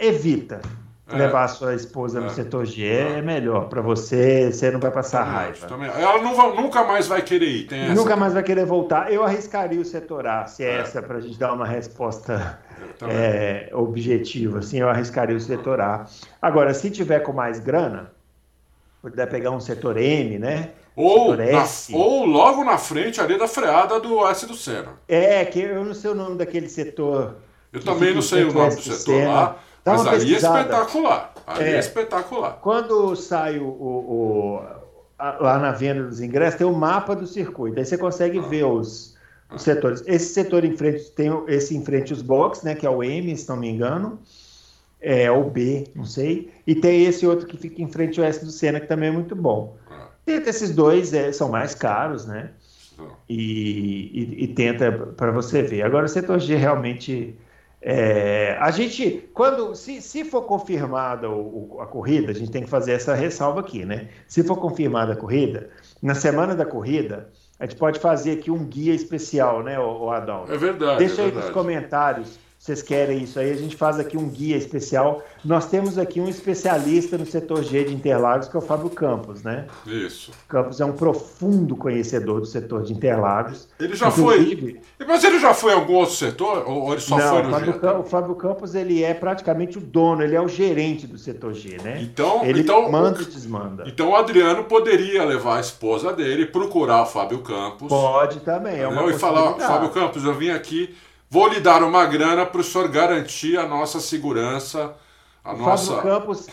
[0.00, 0.60] evita
[1.06, 1.16] é.
[1.16, 2.30] levar a sua esposa no é.
[2.30, 5.66] setor G, é, melhor para você, você não vai passar também, raiva.
[5.66, 5.90] Também.
[5.90, 9.12] Ela não, nunca mais vai querer ir, Nunca mais vai querer voltar.
[9.12, 12.58] Eu arriscaria o setor A, se é essa, para a gente dar uma resposta
[13.02, 16.06] é, objetivo, assim, eu arriscaria o setor A.
[16.40, 18.10] Agora, se tiver com mais grana,
[19.02, 20.70] puder pegar um setor M, né?
[20.96, 24.92] Ou, na, ou logo na frente ali da freada do S do Senna.
[25.08, 27.36] É, que eu não sei o nome daquele setor.
[27.72, 31.34] Eu também não sei o nome do setor lá, mas ali é espetacular.
[31.46, 32.58] Ali é, é, espetacular.
[32.60, 34.60] Quando sai o, o, o
[35.18, 37.78] a, lá na venda dos ingressos, tem o mapa do circuito.
[37.78, 38.42] Aí você consegue ah.
[38.42, 39.16] ver os,
[39.54, 40.02] os setores.
[40.06, 43.36] Esse setor em frente tem esse em frente os box, né, que é o M,
[43.36, 44.18] se não me engano,
[45.00, 48.42] é o B, não sei, e tem esse outro que fica em frente ao S
[48.42, 49.76] do Senna, que também é muito bom.
[50.24, 52.50] Tenta esses dois, é, são mais caros, né?
[53.28, 55.82] E, e, e tenta para você ver.
[55.82, 57.36] Agora o setor G realmente
[57.86, 62.62] é, a gente, quando se, se for confirmada o, o, a corrida, a gente tem
[62.62, 64.08] que fazer essa ressalva aqui, né?
[64.26, 65.68] Se for confirmada a corrida,
[66.00, 67.28] na semana da corrida,
[67.60, 70.46] a gente pode fazer aqui um guia especial, né, o Adão?
[70.48, 70.98] É verdade.
[70.98, 71.46] Deixa é aí verdade.
[71.46, 75.22] nos comentários vocês querem isso aí, a gente faz aqui um guia especial.
[75.44, 79.42] Nós temos aqui um especialista no setor G de Interlagos, que é o Fábio Campos,
[79.42, 79.66] né?
[79.86, 80.32] Isso.
[80.48, 83.68] Campos é um profundo conhecedor do setor de Interlagos.
[83.78, 84.80] Ele já Inclusive...
[84.96, 85.06] foi.
[85.06, 86.66] Mas ele já foi em algum outro setor?
[86.66, 87.88] Ou ele só Não, foi no o Fábio, G?
[87.88, 91.76] O Fábio Campos ele é praticamente o dono, ele é o gerente do setor G,
[91.82, 92.00] né?
[92.00, 93.84] Então, ele então, manda e desmanda.
[93.86, 97.88] Então o Adriano poderia levar a esposa dele, procurar o Fábio Campos.
[97.88, 100.94] Pode também, é uma E falar, Fábio Campos, eu vim aqui
[101.34, 104.94] Vou lhe dar uma grana para o senhor garantir a nossa segurança,
[105.42, 105.96] a o nossa.
[105.96, 106.46] Fábio Campos,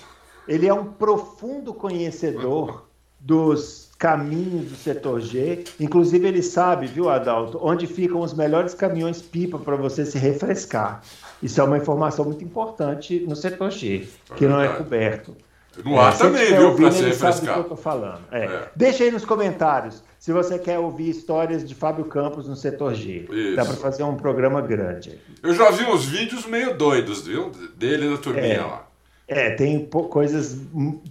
[0.47, 2.87] ele é um profundo conhecedor
[3.19, 5.65] dos caminhos do setor G.
[5.79, 11.03] Inclusive, ele sabe, viu, Adalto, onde ficam os melhores caminhões pipa para você se refrescar.
[11.43, 15.37] Isso é uma informação muito importante no setor G, é que não é coberto.
[15.83, 17.33] No ar é, também, viu, para se refrescar.
[17.33, 18.21] Sabe do que eu tô falando.
[18.31, 18.45] É.
[18.45, 18.69] É.
[18.75, 23.25] Deixa aí nos comentários se você quer ouvir histórias de Fábio Campos no setor G.
[23.31, 23.55] Isso.
[23.55, 25.17] Dá para fazer um programa grande.
[25.41, 27.51] Eu já vi uns vídeos meio doidos, viu?
[27.77, 28.61] Dele da turminha é.
[28.61, 28.87] lá.
[29.27, 30.57] É, tem coisas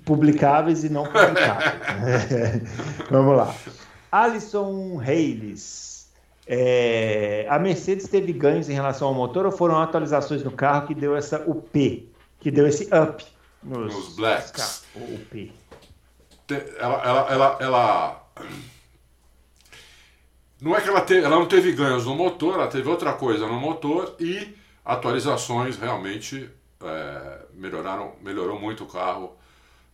[0.04, 2.62] publicáveis e não publicáveis.
[3.10, 3.54] Vamos lá.
[4.12, 6.10] Alisson Reis.
[6.46, 10.94] É, a Mercedes teve ganhos em relação ao motor ou foram atualizações no carro que
[10.94, 13.24] deu essa UP, que deu esse up
[13.62, 14.84] nos, nos blacks?
[14.94, 15.52] O UP.
[16.78, 18.30] Ela, ela, ela, ela
[20.60, 23.58] não é que ela, ela não teve ganhos no motor, ela teve outra coisa no
[23.58, 24.54] motor e
[24.84, 26.50] atualizações realmente
[26.82, 29.36] é, melhoraram, melhorou muito o carro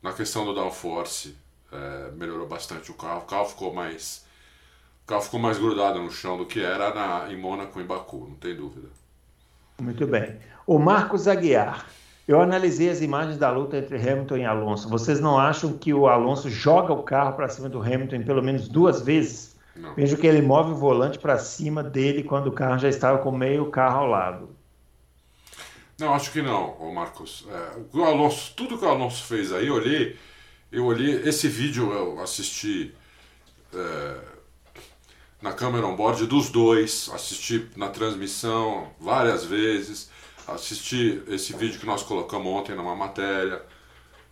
[0.03, 1.37] na questão do downforce,
[1.71, 4.25] é, melhorou bastante o carro, o carro ficou mais
[5.05, 7.87] o carro ficou mais grudado no chão do que era na, em Mônaco e em
[7.87, 8.89] Baku, não tem dúvida.
[9.81, 10.41] Muito bem.
[10.67, 11.87] O Marcos Aguiar.
[12.27, 14.89] Eu analisei as imagens da luta entre Hamilton e Alonso.
[14.89, 18.69] Vocês não acham que o Alonso joga o carro para cima do Hamilton pelo menos
[18.69, 19.55] duas vezes?
[19.77, 19.95] Não.
[19.95, 23.31] Vejo que ele move o volante para cima dele quando o carro já estava com
[23.31, 24.57] meio carro ao lado.
[25.99, 27.47] Não, acho que não, Marcos.
[27.49, 30.19] É, o Alonso, tudo que o Alonso fez aí, eu olhei,
[30.71, 32.95] eu olhei, esse vídeo eu assisti
[33.73, 34.17] é,
[35.41, 40.11] na câmera on-board dos dois, assisti na transmissão várias vezes,
[40.49, 43.63] assisti esse vídeo que nós colocamos ontem numa matéria.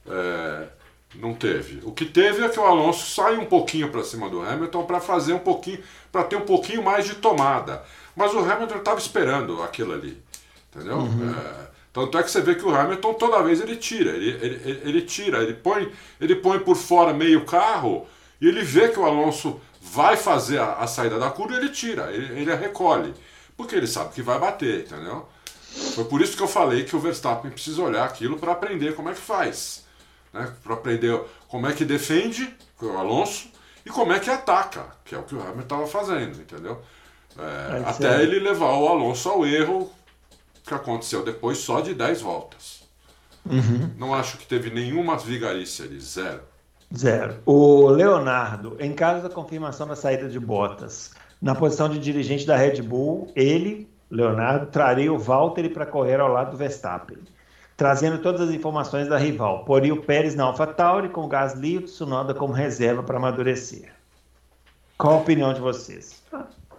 [0.06, 0.68] É,
[1.16, 1.80] não teve.
[1.84, 5.00] O que teve é que o Alonso sai um pouquinho para cima do Hamilton para
[5.00, 7.84] fazer um pouquinho, para ter um pouquinho mais de tomada.
[8.16, 10.22] Mas o Hamilton estava esperando aquilo ali.
[10.70, 10.98] Entendeu?
[10.98, 11.30] Uhum.
[11.30, 14.80] É, tanto é que você vê que o Hamilton toda vez ele tira, ele, ele,
[14.84, 18.06] ele, tira, ele põe, ele põe por fora meio carro
[18.40, 21.68] e ele vê que o Alonso vai fazer a, a saída da curva e ele
[21.68, 23.14] tira, ele, ele a recolhe.
[23.56, 25.28] Porque ele sabe que vai bater, entendeu?
[25.94, 29.08] Foi por isso que eu falei que o Verstappen precisa olhar aquilo para aprender como
[29.08, 29.84] é que faz.
[30.32, 30.52] Né?
[30.62, 33.48] Para aprender como é que defende, o Alonso,
[33.84, 36.80] e como é que ataca, que é o que o Hamilton estava fazendo, entendeu?
[37.38, 39.90] É, até ele levar o Alonso ao erro
[40.64, 42.82] que aconteceu depois só de 10 voltas.
[43.44, 43.90] Uhum.
[43.98, 46.40] Não acho que teve nenhuma vigarice ali, zero.
[46.96, 47.36] Zero.
[47.44, 51.12] O Leonardo, em caso da confirmação da saída de Bottas,
[51.42, 56.28] na posição de dirigente da Red Bull, ele, Leonardo, traria o Valtteri para correr ao
[56.28, 57.18] lado do Verstappen,
[57.76, 59.64] trazendo todas as informações da rival.
[59.64, 63.92] Poria o Pérez na AlphaTauri com o Gasly e o Tsunoda como reserva para amadurecer.
[64.96, 66.22] Qual a opinião de vocês?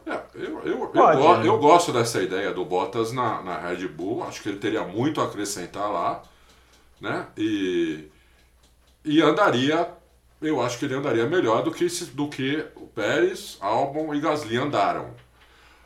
[0.06, 1.48] É, eu, eu, Pode, eu, né?
[1.48, 4.24] eu, gosto dessa ideia do Bottas na, na Red Bull.
[4.24, 6.22] Acho que ele teria muito a acrescentar lá.
[7.02, 7.26] Né?
[7.36, 8.06] E,
[9.04, 9.90] e andaria,
[10.42, 14.58] eu acho que ele andaria melhor do que, do que o Pérez, Albon e Gasly
[14.58, 15.10] andaram.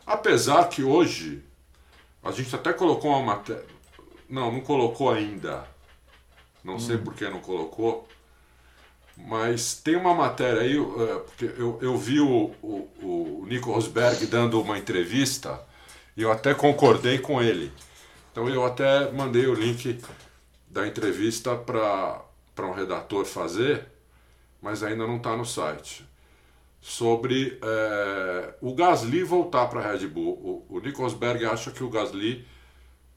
[0.10, 1.43] Apesar que hoje,
[2.24, 3.64] a gente até colocou uma matéria.
[4.28, 5.68] Não, não colocou ainda.
[6.64, 6.80] Não hum.
[6.80, 8.07] sei por que não colocou.
[9.16, 14.26] Mas tem uma matéria aí, é, porque eu, eu vi o, o, o Nico Rosberg
[14.26, 15.62] dando uma entrevista
[16.18, 17.72] e eu até concordei com ele.
[18.32, 20.01] Então eu até mandei o link
[20.68, 23.86] da entrevista para um redator fazer,
[24.60, 26.09] mas ainda não está no site.
[26.82, 30.65] Sobre é, o Gasly voltar para a Red Bull.
[30.69, 32.47] O, o Nico Rosberg acha que o Gasly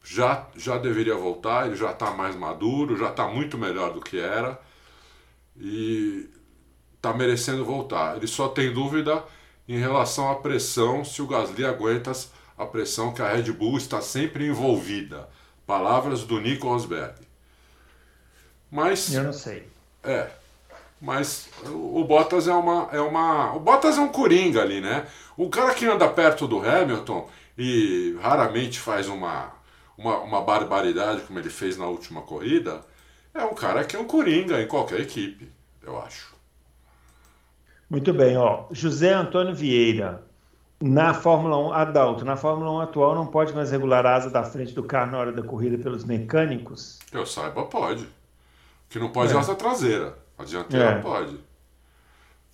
[0.02, 4.18] já, já deveria voltar, ele já está mais maduro, já está muito melhor do que
[4.18, 4.60] era
[5.56, 6.28] e
[6.96, 8.16] está merecendo voltar.
[8.16, 9.24] Ele só tem dúvida
[9.68, 12.12] em relação à pressão, se o Gasly aguenta
[12.58, 15.28] a pressão que a Red Bull está sempre envolvida.
[15.66, 17.14] Palavras do Nico Rosberg.
[18.70, 19.12] Mas.
[19.12, 19.68] Eu não sei.
[20.02, 20.30] É.
[21.03, 23.57] Mas o Bottas é uma, é uma.
[23.57, 25.05] O Bottas é um coringa ali, né?
[25.36, 27.28] O cara que anda perto do Hamilton
[27.59, 29.50] e raramente faz uma,
[29.98, 32.84] uma, uma barbaridade como ele fez na última corrida
[33.34, 35.50] é um cara que é um coringa em qualquer equipe,
[35.82, 36.32] eu acho.
[37.90, 38.66] Muito bem, ó.
[38.70, 40.22] José Antônio Vieira.
[40.80, 44.44] Na Fórmula 1, Adalto, na Fórmula 1 atual não pode mais regular a asa da
[44.44, 47.00] frente do carro na hora da corrida pelos mecânicos?
[47.12, 48.05] Eu saiba, pode.
[48.05, 48.09] O
[48.88, 50.21] que não pode é, é a asa traseira.
[50.39, 51.01] A dianteira é.
[51.01, 51.39] pode.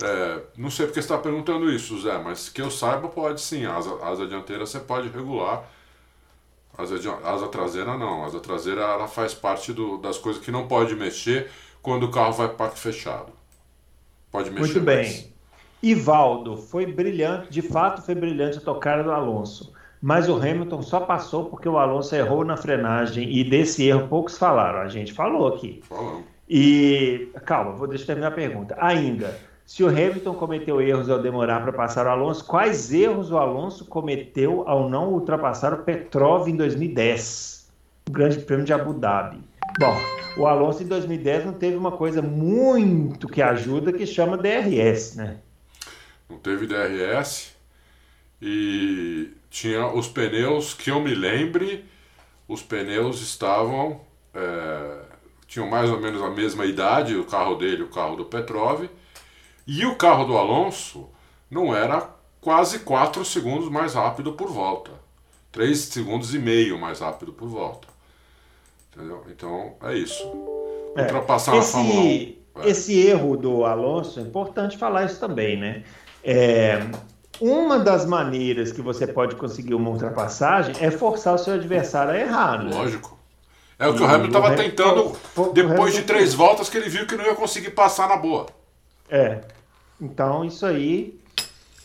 [0.03, 3.67] É, não sei porque você está perguntando isso, Zé, mas que eu saiba, pode sim.
[3.67, 5.69] A asa, asa dianteira você pode regular
[6.79, 8.25] Asa, asa traseira não.
[8.25, 11.51] Asa traseira ela faz parte do, das coisas que não pode mexer
[11.83, 13.33] quando o carro vai para parque fechado.
[14.31, 14.75] Pode mexer.
[14.75, 15.05] Muito bem.
[15.05, 15.29] Mas...
[15.83, 19.73] Ivaldo, foi brilhante, de fato foi brilhante a tocada do Alonso.
[20.01, 24.39] Mas o Hamilton só passou porque o Alonso errou na frenagem e desse erro poucos
[24.39, 24.81] falaram.
[24.81, 25.81] A gente falou aqui.
[25.83, 26.25] Falamos.
[26.49, 28.77] E calma, vou deixar terminar a pergunta.
[28.79, 33.37] Ainda, se o Hamilton cometeu erros ao demorar para passar o Alonso, quais erros o
[33.37, 37.69] Alonso cometeu ao não ultrapassar o Petrov em 2010,
[38.09, 39.39] o Grande Prêmio de Abu Dhabi?
[39.79, 39.95] Bom,
[40.39, 45.37] o Alonso em 2010 não teve uma coisa muito que ajuda que chama DRS, né?
[46.31, 47.55] Não teve DRS
[48.41, 51.85] e tinha os pneus que eu me lembre,
[52.49, 54.01] os pneus estavam
[54.33, 54.99] é,
[55.49, 58.85] tinham mais ou menos a mesma idade, o carro dele, o carro do Petrov
[59.67, 61.09] e o carro do Alonso
[61.51, 62.09] não era
[62.41, 64.93] quase 4 segundos mais rápido por volta.
[65.51, 67.89] 3 segundos e meio mais rápido por volta.
[68.93, 69.25] Entendeu?
[69.31, 70.23] Então é isso.
[70.95, 72.37] É, Ultrapassar esse, na Fórmula 1.
[72.61, 72.69] É.
[72.69, 75.83] Esse erro do Alonso, é importante falar isso também, né?
[76.23, 76.81] É,
[77.41, 82.19] uma das maneiras que você pode conseguir uma ultrapassagem é forçar o seu adversário a
[82.19, 82.65] errar.
[82.65, 82.75] Né?
[82.75, 83.18] Lógico.
[83.79, 85.17] É o que e o Hamilton estava tentando
[85.53, 88.47] depois de três voltas que ele viu que não ia conseguir passar na boa.
[89.09, 89.41] É.
[90.01, 91.19] Então, isso aí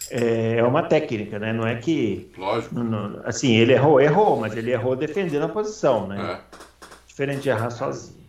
[0.10, 1.54] é, é uma técnica, né?
[1.54, 2.32] Não é que.
[2.38, 2.76] Lógico.
[2.76, 6.34] Não, assim, ele errou, errou, mas ele errou defendendo a posição, né?
[6.34, 6.58] É.
[7.08, 8.24] Diferente de errar sozinho.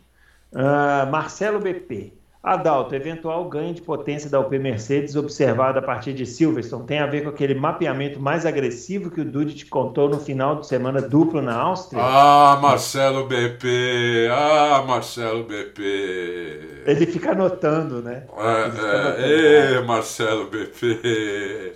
[0.53, 2.13] Uh, Marcelo BP.
[2.45, 7.07] Adalto, eventual ganho de potência da UP Mercedes observado a partir de Silverstone tem a
[7.07, 11.01] ver com aquele mapeamento mais agressivo que o Dude te contou no final de semana
[11.01, 12.03] duplo na Áustria?
[12.03, 14.29] Ah, Marcelo BP!
[14.31, 16.83] Ah, Marcelo BP!
[16.85, 18.27] Ele fica anotando, né?
[18.37, 21.73] É, é, Marcelo BP!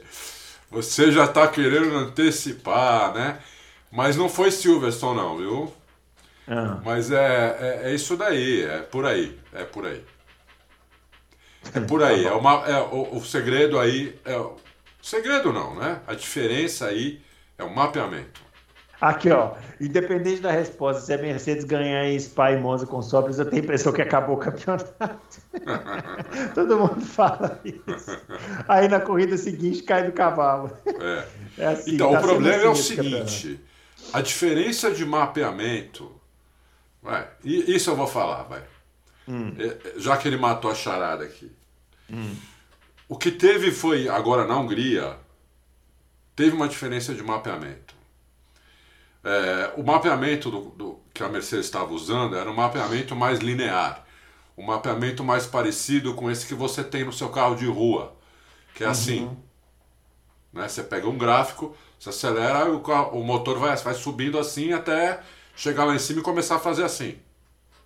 [0.71, 3.39] Você já está querendo antecipar, né?
[3.91, 5.73] Mas não foi Silverstone, não, viu?
[6.47, 6.79] Ah.
[6.85, 10.05] Mas é, é, é isso daí, é por aí, é por aí.
[11.75, 12.25] É por aí.
[12.25, 14.19] Tá é uma, é, o, o segredo aí.
[14.25, 14.57] É, o
[15.03, 16.01] segredo não, né?
[16.07, 17.21] A diferença aí
[17.57, 18.49] é o mapeamento.
[19.01, 19.53] Aqui, ó.
[19.81, 23.63] Independente da resposta, se a Mercedes ganhar em Spa e Monza com sobras, eu tenho
[23.63, 24.93] a impressão que acabou o campeonato.
[26.53, 28.19] Todo mundo fala isso.
[28.67, 30.73] Aí na corrida seguinte cai do cavalo.
[30.85, 31.25] É.
[31.59, 33.61] é assim, então, tá o problema é o seguinte:
[34.13, 36.13] a diferença de mapeamento.
[37.01, 38.63] Vai, isso eu vou falar, vai.
[39.29, 39.55] Hum.
[39.59, 41.53] É, já que ele matou a charada aqui.
[42.11, 42.37] Hum.
[43.09, 45.17] O que teve foi, agora na Hungria,
[46.37, 47.95] teve uma diferença de mapeamento.
[49.25, 54.07] É, o mapeamento do, do, que a Mercedes estava usando era um mapeamento mais linear,
[54.57, 58.15] um mapeamento mais parecido com esse que você tem no seu carro de rua,
[58.75, 58.93] que é uhum.
[58.93, 59.37] assim.
[60.53, 60.69] Né?
[60.69, 65.21] Você pega um gráfico, você acelera, o, carro, o motor vai, vai subindo assim até
[65.57, 67.19] chegar lá em cima e começar a fazer assim.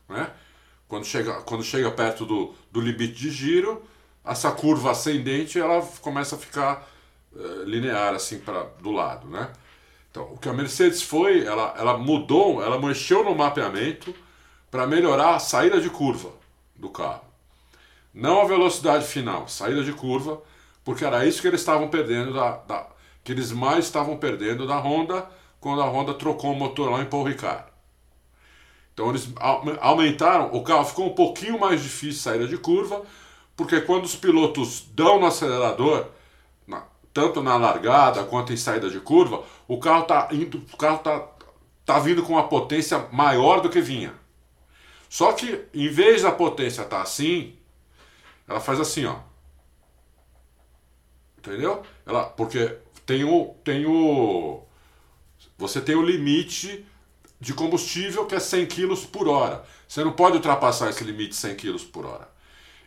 [0.09, 0.31] Né?
[0.87, 3.83] Quando chega, quando chega perto do, do limite de giro,
[4.25, 6.89] essa curva ascendente ela começa a ficar
[7.35, 9.51] uh, linear assim para do lado, né?
[10.11, 14.15] Então, o que a Mercedes foi, ela, ela mudou, ela mexeu no mapeamento
[14.71, 16.31] para melhorar a saída de curva
[16.77, 17.25] do carro.
[18.13, 20.43] Não a velocidade final, saída de curva,
[20.85, 22.87] porque era isso que eles estavam perdendo da, da
[23.25, 25.27] que eles mais estavam perdendo da Honda
[25.61, 27.65] quando a Honda trocou o motor lá em Paul Ricard.
[28.93, 29.33] Então eles
[29.81, 33.03] aumentaram, o carro ficou um pouquinho mais difícil saída de curva,
[33.57, 36.07] porque quando os pilotos dão no acelerador,
[36.67, 40.99] na, tanto na largada quanto em saída de curva, o carro está indo, o carro
[40.99, 41.29] tá,
[41.85, 44.15] tá vindo com uma potência maior do que vinha.
[45.09, 47.57] Só que em vez da potência estar tá assim,
[48.49, 49.17] ela faz assim, ó.
[51.37, 51.83] Entendeu?
[52.07, 54.63] Ela, porque tem o, tem o,
[55.59, 56.87] você tem o limite
[57.41, 59.65] de combustível que é 100 kg por hora.
[59.87, 62.31] Você não pode ultrapassar esse limite de 100 kg por hora.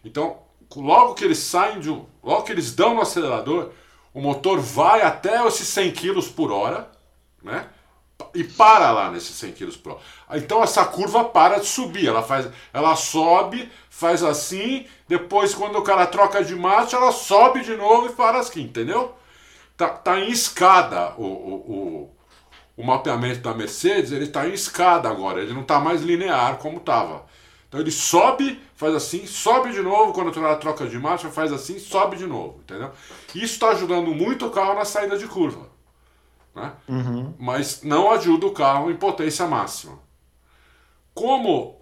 [0.04, 0.45] Então,
[0.76, 3.72] logo que eles saem de um, logo que eles dão no acelerador,
[4.14, 6.90] o motor vai até esses 100 kg por hora,
[7.44, 7.68] né?
[8.34, 10.02] E para lá nesses 100 kg por hora.
[10.34, 15.84] Então essa curva para de subir, ela faz, ela sobe, faz assim, depois quando o
[15.84, 19.16] cara troca de marcha, ela sobe de novo e para assim, entendeu?
[19.76, 22.16] Tá, tá em escada o, o,
[22.78, 26.78] o mapeamento da Mercedes ele está em escada agora, ele não está mais linear como
[26.78, 27.26] estava.
[27.76, 31.78] Então ele sobe, faz assim, sobe de novo, quando a troca de marcha, faz assim,
[31.78, 32.90] sobe de novo, entendeu?
[33.36, 35.68] Isso está ajudando muito o carro na saída de curva.
[36.56, 36.72] Né?
[36.88, 37.34] Uhum.
[37.38, 40.00] Mas não ajuda o carro em potência máxima.
[41.14, 41.82] Como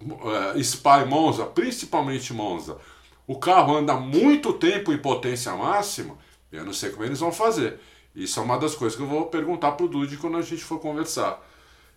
[0.00, 2.78] uh, Spa e Monza, principalmente Monza,
[3.26, 6.16] o carro anda muito tempo em potência máxima,
[6.52, 7.80] eu não sei como eles vão fazer.
[8.14, 10.78] Isso é uma das coisas que eu vou perguntar pro Dude quando a gente for
[10.78, 11.44] conversar.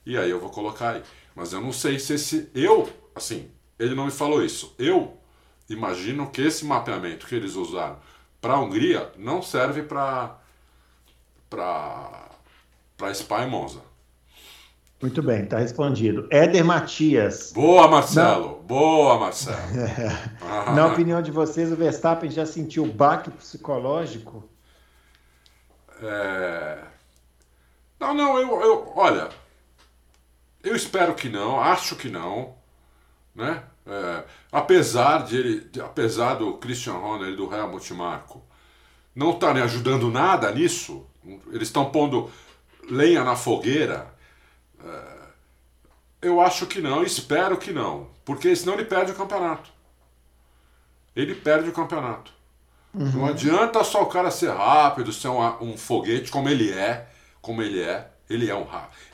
[0.03, 1.03] E aí eu vou colocar aí.
[1.35, 2.49] Mas eu não sei se esse.
[2.55, 3.49] Eu, assim,
[3.79, 4.75] ele não me falou isso.
[4.77, 5.17] Eu
[5.69, 7.97] imagino que esse mapeamento que eles usaram
[8.39, 10.37] para a Hungria não serve para
[11.49, 13.81] para Spa e Monza.
[15.01, 16.27] Muito bem, está respondido.
[16.31, 17.51] Éder Matias.
[17.53, 18.57] Boa, Marcelo.
[18.57, 18.63] Na...
[18.63, 19.57] Boa, Marcelo.
[20.75, 24.49] Na opinião de vocês, o Verstappen já sentiu baque psicológico
[26.01, 26.77] é...
[27.99, 29.29] Não, não, eu, eu, olha,
[30.63, 32.54] eu espero que não, acho que não,
[33.35, 33.63] né?
[33.85, 38.41] É, apesar de ele, apesar do Christian Horner e do Helmut Marko
[39.13, 41.05] não estarem ajudando nada nisso,
[41.51, 42.31] eles estão pondo
[42.89, 44.13] lenha na fogueira.
[44.83, 45.15] É,
[46.23, 49.69] eu acho que não, espero que não, porque senão ele perde o campeonato.
[51.15, 52.33] Ele perde o campeonato.
[52.93, 53.11] Uhum.
[53.11, 57.07] Não adianta só o cara ser rápido, ser um, um, foguete como ele é,
[57.41, 58.09] como ele é.
[58.27, 58.65] Ele é um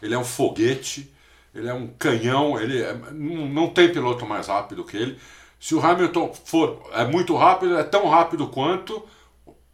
[0.02, 1.11] ele é um foguete,
[1.54, 5.20] ele é um canhão, ele é, não, tem piloto mais rápido que ele.
[5.60, 9.06] Se o Hamilton for é muito rápido, é tão rápido quanto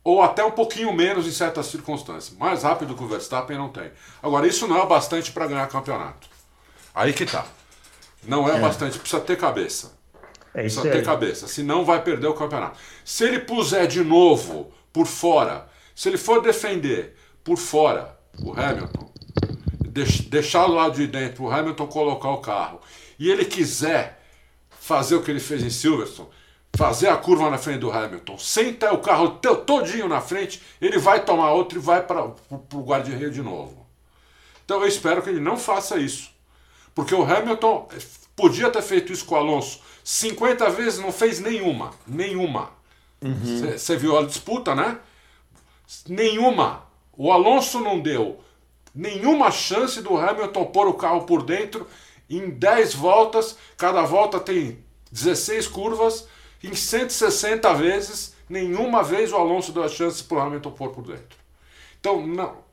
[0.04, 2.38] ou até um pouquinho menos em certas circunstâncias.
[2.38, 3.92] Mais rápido que o Verstappen não tem.
[4.24, 6.28] Agora isso não é bastante para ganhar campeonato.
[6.96, 7.46] Aí que tá.
[8.24, 8.60] Não é, é.
[8.60, 9.98] bastante, precisa ter cabeça.
[10.54, 12.80] É isso Precisa ter cabeça, senão vai perder o campeonato.
[13.06, 19.12] Se ele puser de novo por fora, se ele for defender por fora o Hamilton,
[20.06, 22.82] deixar lado de dentro o Hamilton colocar o carro,
[23.18, 24.22] e ele quiser
[24.80, 26.30] fazer o que ele fez em Silverstone,
[26.76, 31.24] fazer a curva na frente do Hamilton, senta o carro todinho na frente, ele vai
[31.24, 33.86] tomar outro e vai para o guarda-reio de novo.
[34.64, 36.30] Então eu espero que ele não faça isso.
[36.94, 37.88] Porque o Hamilton
[38.36, 41.92] podia ter feito isso com o Alonso 50 vezes, não fez nenhuma.
[42.08, 42.72] Nenhuma.
[43.22, 44.00] Você uhum.
[44.00, 45.00] viu a disputa, né?
[46.08, 46.84] Nenhuma.
[47.12, 48.40] O Alonso não deu
[48.98, 51.88] nenhuma chance do Hamilton pôr o carro por dentro
[52.28, 53.56] em 10 voltas.
[53.78, 54.80] Cada volta tem
[55.12, 56.28] 16 curvas.
[56.64, 61.04] Em 160 vezes, nenhuma vez o Alonso deu a chance para o Hamilton pôr por
[61.04, 61.38] dentro.
[62.00, 62.66] Então, não.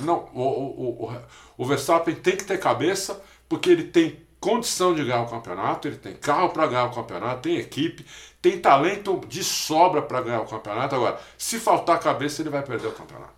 [0.00, 1.22] Não, o, o, o,
[1.56, 5.96] o Verstappen tem que ter cabeça, porque ele tem condição de ganhar o campeonato, ele
[5.96, 8.06] tem carro para ganhar o campeonato, tem equipe,
[8.40, 10.94] tem talento de sobra para ganhar o campeonato.
[10.94, 13.37] Agora, se faltar cabeça, ele vai perder o campeonato.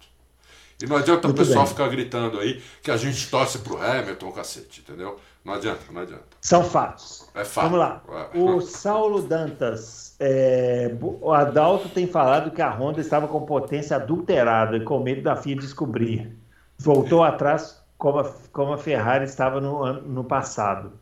[0.82, 1.73] E não adianta Muito o pessoal bem.
[1.73, 5.19] ficar gritando aí que a gente torce pro Hamilton, cacete, entendeu?
[5.44, 6.24] Não adianta, não adianta.
[6.40, 7.28] São fatos.
[7.35, 7.65] É fato.
[7.65, 8.02] Vamos lá.
[8.35, 8.39] É.
[8.39, 14.77] O Saulo Dantas, é, o Adalto tem falado que a Honda estava com potência adulterada
[14.77, 16.36] e com medo da FIA descobrir.
[16.78, 20.93] Voltou atrás como a, como a Ferrari estava no, no passado.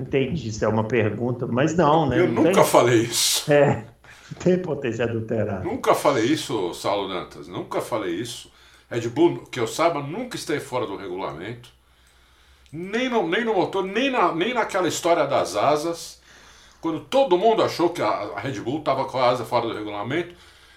[0.00, 2.20] Entendi, isso é uma pergunta, mas não, né?
[2.20, 2.64] Eu não nunca tem...
[2.64, 3.50] falei isso.
[3.52, 3.84] É,
[4.40, 5.64] tem potência adulterada.
[5.64, 8.51] Nunca falei isso, Saulo Dantas, nunca falei isso.
[8.92, 11.70] Red Bull, que eu saiba, nunca esteve fora do regulamento.
[12.70, 16.20] Nem no, nem no motor, nem, na, nem naquela história das asas.
[16.80, 19.74] Quando todo mundo achou que a, a Red Bull estava com a asa fora do
[19.74, 20.34] regulamento,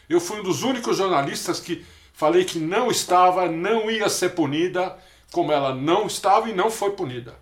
[0.09, 4.97] eu fui um dos únicos jornalistas que falei que não estava, não ia ser punida
[5.31, 7.35] como ela não estava e não foi punida.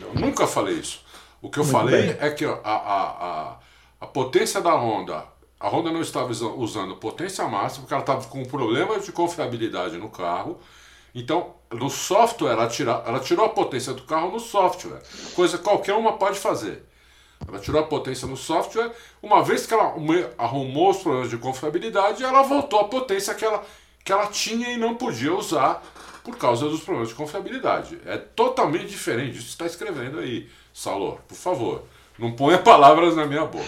[0.00, 1.04] Eu nunca falei isso.
[1.40, 2.16] O que eu Muito falei bem.
[2.18, 3.56] é que a, a, a,
[4.00, 5.24] a, potência da Honda,
[5.60, 10.08] a Honda não estava usando potência máxima, porque ela estava com problemas de confiabilidade no
[10.08, 10.58] carro.
[11.14, 15.02] Então, no software, ela, tira, ela tirou a potência do carro no software,
[15.34, 16.86] coisa que qualquer uma pode fazer.
[17.46, 19.94] Ela tirou a potência no software, uma vez que ela
[20.36, 23.64] arrumou os problemas de confiabilidade, ela voltou à potência que ela,
[24.04, 25.82] que ela tinha e não podia usar
[26.22, 27.98] por causa dos problemas de confiabilidade.
[28.04, 31.20] É totalmente diferente disso que está escrevendo aí, Salor.
[31.26, 31.84] Por favor,
[32.18, 33.64] não ponha palavras na minha boca.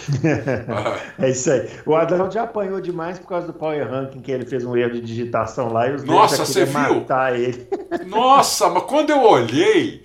[1.17, 1.69] é isso aí.
[1.85, 4.91] O Adão já apanhou demais por causa do Power Ranking, que ele fez um erro
[4.91, 6.73] de digitação lá e os Nossa, você viu?
[6.73, 7.65] matar ele.
[8.05, 10.03] Nossa, mas quando eu olhei,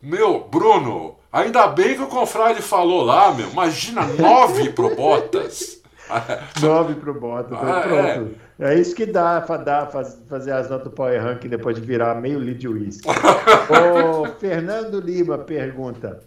[0.00, 3.50] meu, Bruno, ainda bem que o confrade falou lá, meu.
[3.50, 5.82] Imagina nove pro Bottas.
[6.62, 7.58] nove pro Bottas.
[7.60, 8.34] Ah, pronto.
[8.44, 8.48] É.
[8.60, 12.14] É isso que dá para faz, fazer as notas do Power Ranking depois de virar
[12.14, 13.06] meio lead whisky.
[13.06, 16.18] o Fernando Lima pergunta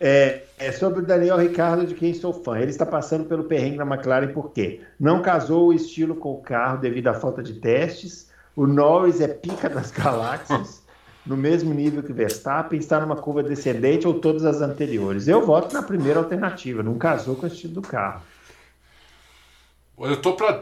[0.00, 2.58] é, é, sobre o Daniel Ricardo, de quem sou fã.
[2.58, 4.82] Ele está passando pelo perrengue na McLaren por quê?
[5.00, 8.30] Não casou o estilo com o carro devido à falta de testes.
[8.54, 10.82] O Norris é pica das galáxias,
[11.24, 15.26] no mesmo nível que Verstappen, está numa curva descendente ou todas as anteriores.
[15.26, 18.22] Eu voto na primeira alternativa, não casou com o estilo do carro.
[19.98, 20.60] Eu estou para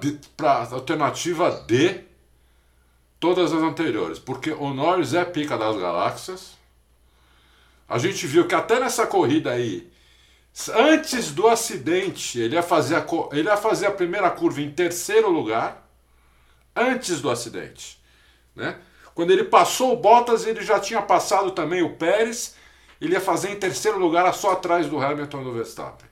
[0.70, 2.02] alternativa D,
[3.18, 6.57] todas as anteriores, porque o Norris é pica das galáxias.
[7.88, 9.90] A gente viu que até nessa corrida aí,
[10.74, 15.30] antes do acidente, ele ia fazer a, ele ia fazer a primeira curva em terceiro
[15.30, 15.88] lugar,
[16.76, 17.98] antes do acidente.
[18.54, 18.78] Né?
[19.14, 22.54] Quando ele passou o Bottas, ele já tinha passado também o Pérez,
[23.00, 26.08] ele ia fazer em terceiro lugar, só atrás do Hamilton e do Verstappen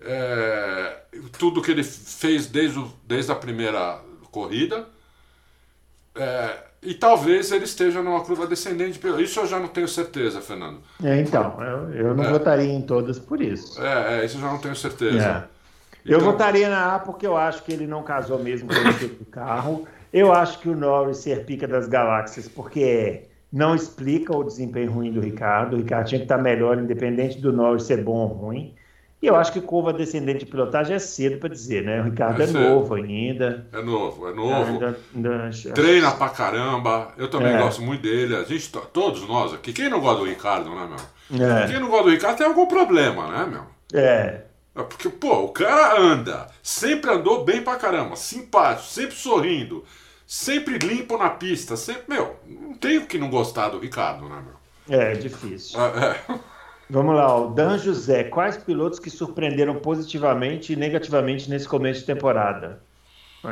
[0.00, 1.02] é,
[1.38, 4.88] tudo que ele fez desde, o, desde a primeira corrida.
[6.14, 9.00] É, e talvez ele esteja numa curva descendente.
[9.22, 10.80] Isso eu já não tenho certeza, Fernando.
[11.02, 12.30] É, então, eu, eu não é.
[12.30, 13.82] votaria em todas por isso.
[13.82, 15.18] É, é isso eu já não tenho certeza.
[15.18, 15.56] É.
[16.04, 16.18] Então...
[16.18, 19.24] Eu votaria na A porque eu acho que ele não casou mesmo com o tipo
[19.24, 19.86] do carro.
[20.12, 25.12] Eu acho que o Norris ser pica das galáxias, porque não explica o desempenho ruim
[25.12, 25.74] do Ricardo.
[25.74, 28.74] O Ricardo tinha que estar melhor, independente do Norris ser bom ou ruim.
[29.20, 32.00] E eu acho que curva descendente de pilotagem é cedo para dizer, né?
[32.00, 33.66] O Ricardo é, é novo ainda.
[33.72, 34.72] É novo, é novo.
[34.72, 35.72] Ainda, ainda...
[35.72, 37.12] Treina pra caramba.
[37.16, 37.58] Eu também é.
[37.58, 38.36] gosto muito dele.
[38.36, 39.72] A gente, todos nós aqui.
[39.72, 41.46] Quem não gosta do Ricardo, né, meu?
[41.46, 41.66] É.
[41.66, 43.62] Quem não gosta do Ricardo tem algum problema, né, meu?
[43.98, 44.42] É.
[44.76, 44.82] é.
[44.82, 49.82] Porque, pô, o cara anda, sempre andou bem pra caramba, simpático, sempre sorrindo,
[50.26, 54.42] sempre limpo na pista, sempre, meu, não tem o que não gostar do Ricardo, né,
[54.44, 54.98] meu?
[54.98, 55.80] É, difícil.
[55.80, 56.20] É.
[56.88, 58.24] Vamos lá, o Dan José.
[58.24, 62.80] Quais pilotos que surpreenderam positivamente e negativamente nesse começo de temporada?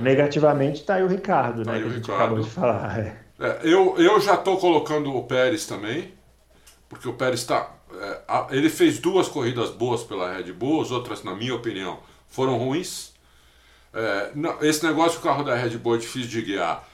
[0.01, 1.79] Negativamente está aí o Ricardo, tá né?
[1.81, 2.23] que a gente Ricardo.
[2.23, 2.99] acabou de falar.
[2.99, 3.25] É.
[3.39, 6.15] É, eu, eu já estou colocando o Pérez também,
[6.89, 7.73] porque o Pérez está.
[7.93, 11.99] É, ele fez duas corridas boas pela Red Bull, as outras, na minha opinião,
[12.29, 13.13] foram ruins.
[13.93, 16.89] É, não, esse negócio do carro da Red Bull é difícil de guiar.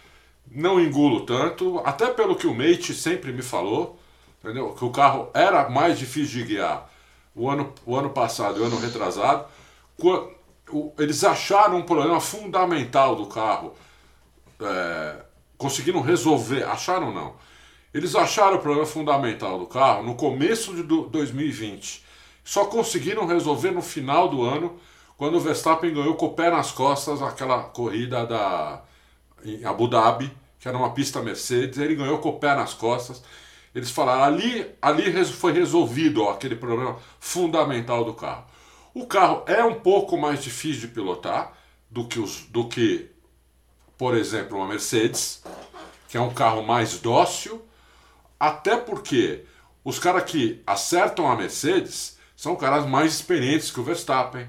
[0.50, 3.99] Não engulo tanto, até pelo que o Mate sempre me falou
[4.42, 4.72] entendeu?
[4.72, 6.90] Que o carro era mais difícil de guiar.
[7.34, 9.44] O ano, o ano passado e o ano retrasado,
[10.98, 13.74] eles acharam um problema fundamental do carro,
[14.60, 15.16] é,
[15.56, 17.34] conseguiram resolver, acharam não,
[17.92, 22.04] eles acharam o problema fundamental do carro no começo de 2020,
[22.44, 24.78] só conseguiram resolver no final do ano,
[25.16, 28.82] quando o Verstappen ganhou com o pé nas costas aquela corrida da,
[29.44, 33.22] em Abu Dhabi, que era uma pista Mercedes, ele ganhou com o pé nas costas.
[33.74, 38.46] Eles falaram, ali, ali foi resolvido ó, aquele problema fundamental do carro.
[38.92, 41.52] O carro é um pouco mais difícil de pilotar
[41.88, 43.10] do que, os, do que
[44.00, 45.42] por exemplo, uma Mercedes,
[46.08, 47.62] que é um carro mais dócil,
[48.38, 49.44] até porque
[49.84, 54.48] os caras que acertam a Mercedes são caras mais experientes que o Verstappen,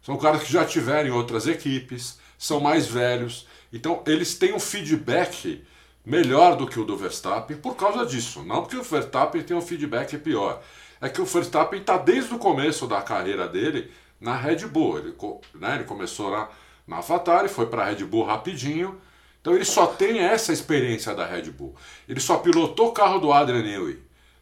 [0.00, 5.62] são caras que já tiveram outras equipes, são mais velhos, então eles têm um feedback
[6.06, 8.44] melhor do que o do Verstappen por causa disso.
[8.44, 10.62] Não porque o Verstappen tem um feedback pior.
[11.00, 14.98] É que o Verstappen está desde o começo da carreira dele na Red Bull.
[14.98, 15.14] Ele,
[15.56, 16.48] né, ele começou na,
[16.86, 19.00] na AlphaTauri, foi para a Red Bull rapidinho.
[19.40, 21.74] Então ele só tem essa experiência da Red Bull.
[22.08, 23.98] Ele só pilotou o carro do Adrian Newey,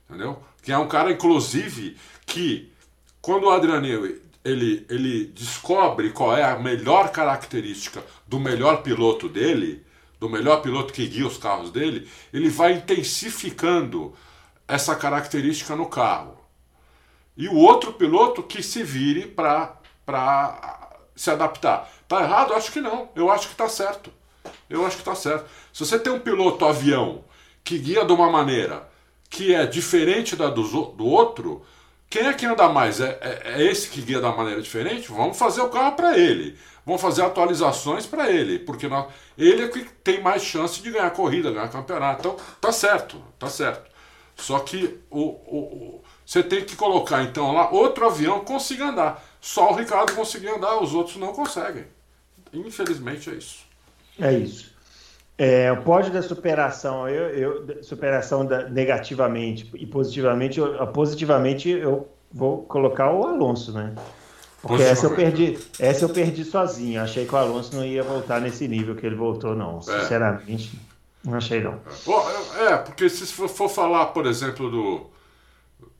[0.08, 0.42] entendeu?
[0.62, 1.96] Que é um cara, inclusive,
[2.26, 2.70] que
[3.20, 9.28] quando o Adrian Newey ele, ele descobre qual é a melhor característica do melhor piloto
[9.28, 9.83] dele,
[10.24, 14.14] do melhor piloto que guia os carros dele, ele vai intensificando
[14.66, 16.38] essa característica no carro.
[17.36, 19.78] E o outro piloto que se vire para
[21.14, 21.92] se adaptar.
[22.08, 22.54] Tá errado?
[22.54, 23.10] Acho que não.
[23.14, 24.10] Eu acho que está certo.
[24.70, 25.46] Eu acho que está certo.
[25.74, 27.22] Se você tem um piloto avião
[27.62, 28.88] que guia de uma maneira
[29.28, 31.66] que é diferente da do, do outro,
[32.14, 33.00] quem é que anda mais?
[33.00, 35.08] É, é, é, esse que guia da maneira diferente?
[35.08, 36.56] Vamos fazer o carro para ele.
[36.86, 41.10] Vamos fazer atualizações para ele, porque nós, ele é que tem mais chance de ganhar
[41.10, 42.20] corrida, ganhar campeonato.
[42.20, 43.90] Então, tá certo, tá certo.
[44.36, 48.90] Só que o, o, o, você tem que colocar então lá outro avião que consiga
[48.90, 49.20] andar.
[49.40, 51.84] Só o Ricardo conseguir andar, os outros não conseguem.
[52.52, 53.64] Infelizmente é isso.
[54.20, 54.72] É isso.
[55.36, 62.08] É, o pódio da superação, eu, eu superação da, negativamente e positivamente, eu, positivamente eu
[62.32, 63.94] vou colocar o Alonso, né?
[64.62, 67.02] Porque essa eu perdi, essa eu perdi sozinho.
[67.02, 69.78] Achei que o Alonso não ia voltar nesse nível que ele voltou, não.
[69.78, 69.82] É.
[69.82, 70.72] Sinceramente,
[71.24, 71.80] não achei não.
[72.58, 75.10] É, é porque se for, falar, por exemplo, do,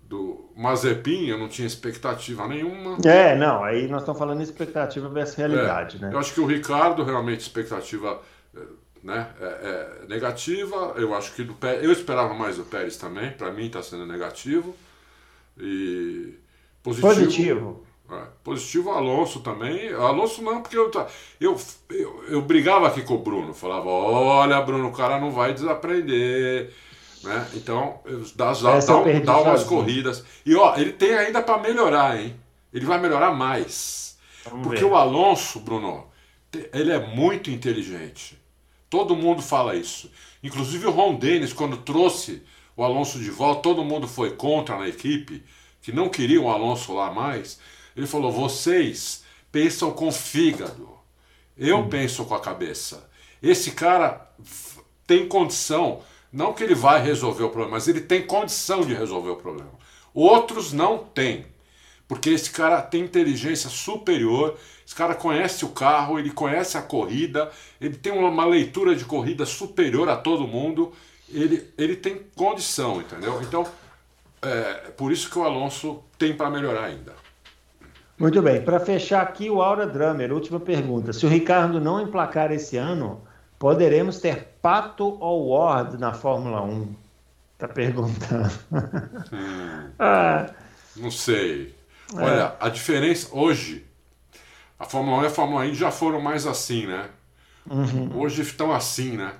[0.03, 2.97] do Mazepin, eu não tinha expectativa nenhuma.
[3.05, 6.11] É, não, aí nós estamos falando expectativa versus realidade, é, né?
[6.13, 8.21] Eu acho que o Ricardo, realmente, expectativa
[9.05, 9.45] né, é,
[10.05, 10.95] é negativa.
[10.97, 14.07] Eu acho que do Pérez, eu esperava mais do Pérez também, para mim está sendo
[14.07, 14.75] negativo.
[15.57, 16.35] E
[16.83, 17.15] positivo.
[17.15, 17.87] Positivo.
[18.11, 19.93] É, positivo Alonso também.
[19.93, 20.91] Alonso não, porque eu,
[21.41, 21.57] eu,
[21.91, 26.73] eu, eu brigava aqui com o Bruno, falava: olha, Bruno, o cara não vai desaprender
[27.25, 27.49] né?
[27.55, 28.01] Então,
[28.37, 30.25] dá, dá, dá, dá umas corridas.
[30.45, 32.37] E ó, ele tem ainda para melhorar, hein?
[32.73, 34.19] Ele vai melhorar mais.
[34.45, 34.91] Vamos Porque ver.
[34.91, 36.07] o Alonso, Bruno,
[36.73, 38.39] ele é muito inteligente.
[38.95, 40.09] Todo mundo fala isso.
[40.41, 42.45] Inclusive o Ron Dennis, quando trouxe
[42.77, 45.43] o Alonso de volta, todo mundo foi contra na equipe,
[45.83, 47.59] que não queriam o Alonso lá mais.
[47.97, 50.89] Ele falou: vocês pensam com fígado.
[51.59, 51.89] Eu hum.
[51.89, 53.11] penso com a cabeça.
[53.43, 54.33] Esse cara
[55.05, 56.01] tem condição
[56.33, 59.73] não que ele vai resolver o problema, mas ele tem condição de resolver o problema.
[60.15, 61.47] Outros não têm.
[62.07, 67.51] Porque esse cara tem inteligência superior, esse cara conhece o carro, ele conhece a corrida,
[67.81, 70.93] ele tem uma leitura de corrida superior a todo mundo,
[71.29, 73.41] ele, ele tem condição, entendeu?
[73.43, 73.67] Então,
[74.43, 77.15] é por isso que o Alonso tem para melhorar ainda.
[78.19, 81.13] Muito bem, para fechar aqui, o Aura Drummer, última pergunta.
[81.13, 83.23] Se o Ricardo não emplacar esse ano,
[83.59, 86.95] Poderemos ter Pato ou Ward na Fórmula 1?
[87.57, 88.53] Tá perguntando.
[89.33, 90.51] Hum, ah.
[90.97, 91.75] Não sei.
[92.15, 92.67] Olha, é.
[92.67, 93.84] a diferença hoje,
[94.79, 97.09] a Fórmula 1 e a Fórmula 1 já foram mais assim, né?
[97.69, 98.19] Uhum.
[98.19, 99.35] Hoje estão assim, né?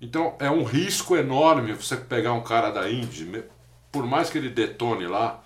[0.00, 3.44] Então é um risco enorme você pegar um cara da Indy,
[3.92, 5.42] por mais que ele detone lá,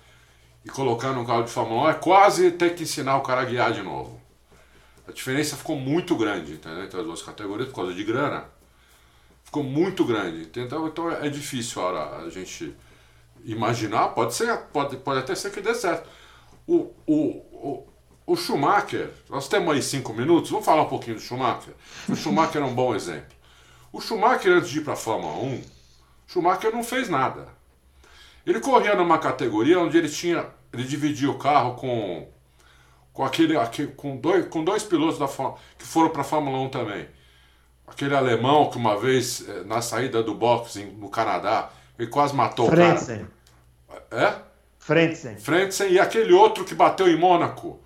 [0.63, 3.45] e colocar no carro de Fórmula 1, é quase ter que ensinar o cara a
[3.45, 4.19] guiar de novo.
[5.07, 6.83] A diferença ficou muito grande entendeu?
[6.83, 8.45] entre as duas categorias por causa de grana.
[9.43, 10.49] Ficou muito grande.
[10.55, 12.75] Então, então é difícil a, hora a gente
[13.43, 14.09] imaginar.
[14.09, 16.09] Pode, ser, pode, pode até ser que dê certo.
[16.65, 17.87] O, o, o,
[18.25, 21.73] o Schumacher, nós temos aí cinco minutos, vamos falar um pouquinho do Schumacher.
[22.09, 23.35] O Schumacher é um bom exemplo.
[23.93, 25.63] O Schumacher, antes de ir para a Fórmula 1,
[26.27, 27.47] Schumacher não fez nada.
[28.45, 30.45] Ele corria numa categoria onde ele tinha.
[30.73, 32.27] Ele dividia o carro com
[33.15, 35.25] com aquele, aquele com, dois, com dois pilotos da,
[35.77, 37.07] que foram para a Fórmula 1 também.
[37.87, 42.67] Aquele alemão que uma vez, eh, na saída do boxe no Canadá, ele quase matou
[42.67, 43.25] Frentzen.
[43.87, 44.05] o cara.
[44.11, 44.35] É?
[44.79, 45.37] Frentzen.
[45.37, 47.79] Frentzen e aquele outro que bateu em Mônaco.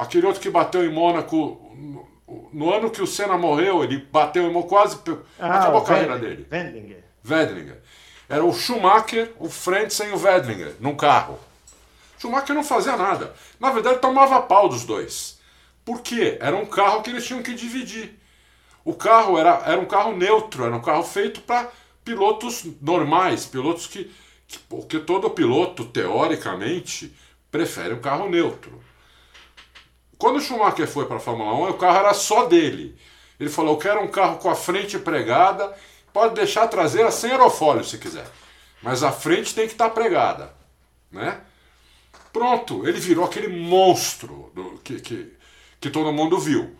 [0.00, 2.08] Aquele outro que bateu em Mônaco no,
[2.50, 4.98] no ano que o Senna morreu, ele bateu em quase
[5.38, 6.46] ah, acabou a carreira dele.
[6.50, 7.04] Wendlinger.
[7.28, 7.78] Wendlinger.
[8.26, 11.38] Era o Schumacher, o Frentzen e o Wendlinger num carro.
[12.18, 13.34] Schumacher não fazia nada.
[13.60, 15.38] Na verdade, tomava pau dos dois.
[15.84, 16.38] Por quê?
[16.40, 18.18] Era um carro que eles tinham que dividir.
[18.82, 21.68] O carro era, era um carro neutro, era um carro feito para
[22.02, 24.10] pilotos normais, pilotos que,
[24.48, 24.58] que.
[24.60, 27.14] Porque todo piloto, teoricamente,
[27.50, 28.80] prefere um carro neutro.
[30.20, 32.94] Quando o Schumacher foi para a Fórmula 1, o carro era só dele.
[33.40, 35.74] Ele falou: Eu quero um carro com a frente pregada,
[36.12, 38.26] pode deixar a traseira sem aerofólio se quiser,
[38.82, 40.52] mas a frente tem que estar tá pregada.
[41.10, 41.40] Né?
[42.34, 45.32] Pronto, ele virou aquele monstro do, que, que,
[45.80, 46.76] que todo mundo viu,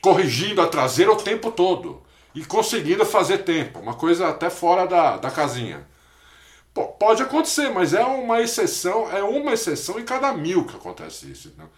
[0.00, 2.00] corrigindo a traseira o tempo todo
[2.32, 5.84] e conseguindo fazer tempo, uma coisa até fora da, da casinha.
[6.72, 11.28] Pô, pode acontecer, mas é uma exceção, é uma exceção em cada mil que acontece
[11.28, 11.52] isso.
[11.58, 11.68] Não,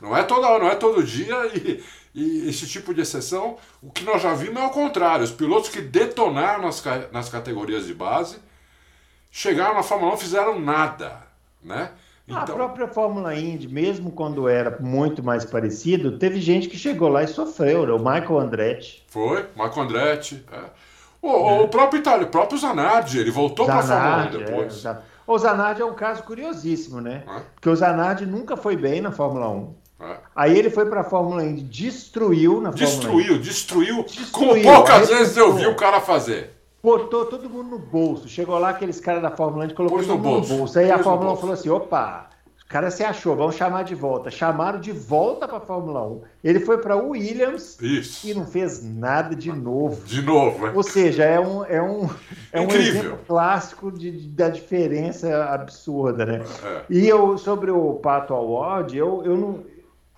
[0.00, 1.82] não é toda não é todo dia e,
[2.14, 5.24] e, esse tipo de exceção, o que nós já vimos é o contrário.
[5.24, 6.82] Os pilotos que detonaram nas,
[7.12, 8.38] nas categorias de base
[9.30, 11.22] chegaram na Fórmula 1 fizeram nada,
[11.62, 11.90] né?
[12.26, 12.42] Então...
[12.42, 17.24] A própria Fórmula Indy, mesmo quando era muito mais parecido, teve gente que chegou lá
[17.24, 17.92] e sofreu, né?
[17.92, 19.04] o Michael Andretti.
[19.08, 20.44] Foi, Michael Andretti.
[20.52, 20.60] É.
[21.20, 21.60] O, é.
[21.62, 24.84] o, próprio Itália, o próprio Zanardi, ele voltou para a Fórmula 1 depois.
[24.84, 24.98] É,
[25.34, 27.24] o Zanardi é um caso curiosíssimo, né?
[27.26, 27.40] É.
[27.54, 29.74] Porque o Zanardi nunca foi bem na Fórmula 1.
[30.00, 30.16] É.
[30.34, 33.38] Aí ele foi para a Fórmula Indy, destruiu na destruiu, Fórmula Indy.
[33.38, 34.30] Destruiu, destruiu.
[34.32, 38.28] Como poucas vezes eu vi o cara fazer botou todo mundo no bolso.
[38.28, 40.78] Chegou lá aqueles caras da Fórmula 1 colocou todo mundo no bolso.
[40.78, 42.29] Aí Pôs a Fórmula 1 falou assim: opa,
[42.70, 44.30] cara se achou, vamos chamar de volta.
[44.30, 46.22] Chamaram de volta para a Fórmula 1.
[46.44, 48.28] Ele foi para o Williams Isso.
[48.28, 50.06] e não fez nada de novo.
[50.06, 50.70] De novo, é.
[50.70, 52.08] Ou seja, é um, é um,
[52.52, 56.44] é um exemplo clássico de, de, da diferença absurda, né?
[56.64, 56.82] É.
[56.88, 59.64] E eu, sobre o Pato Award, eu, eu não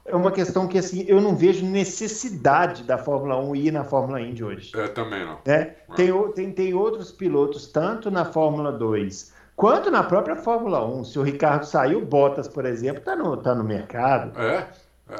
[0.04, 4.20] é uma questão que assim eu não vejo necessidade da Fórmula 1 ir na Fórmula
[4.20, 4.72] Indy hoje.
[4.76, 5.38] É, também não.
[5.46, 11.04] É, tem, tem, tem outros pilotos, tanto na Fórmula 2 quanto na própria Fórmula 1.
[11.04, 14.38] Se o Ricardo saiu, Bottas, por exemplo, está no, tá no mercado.
[14.40, 14.66] É.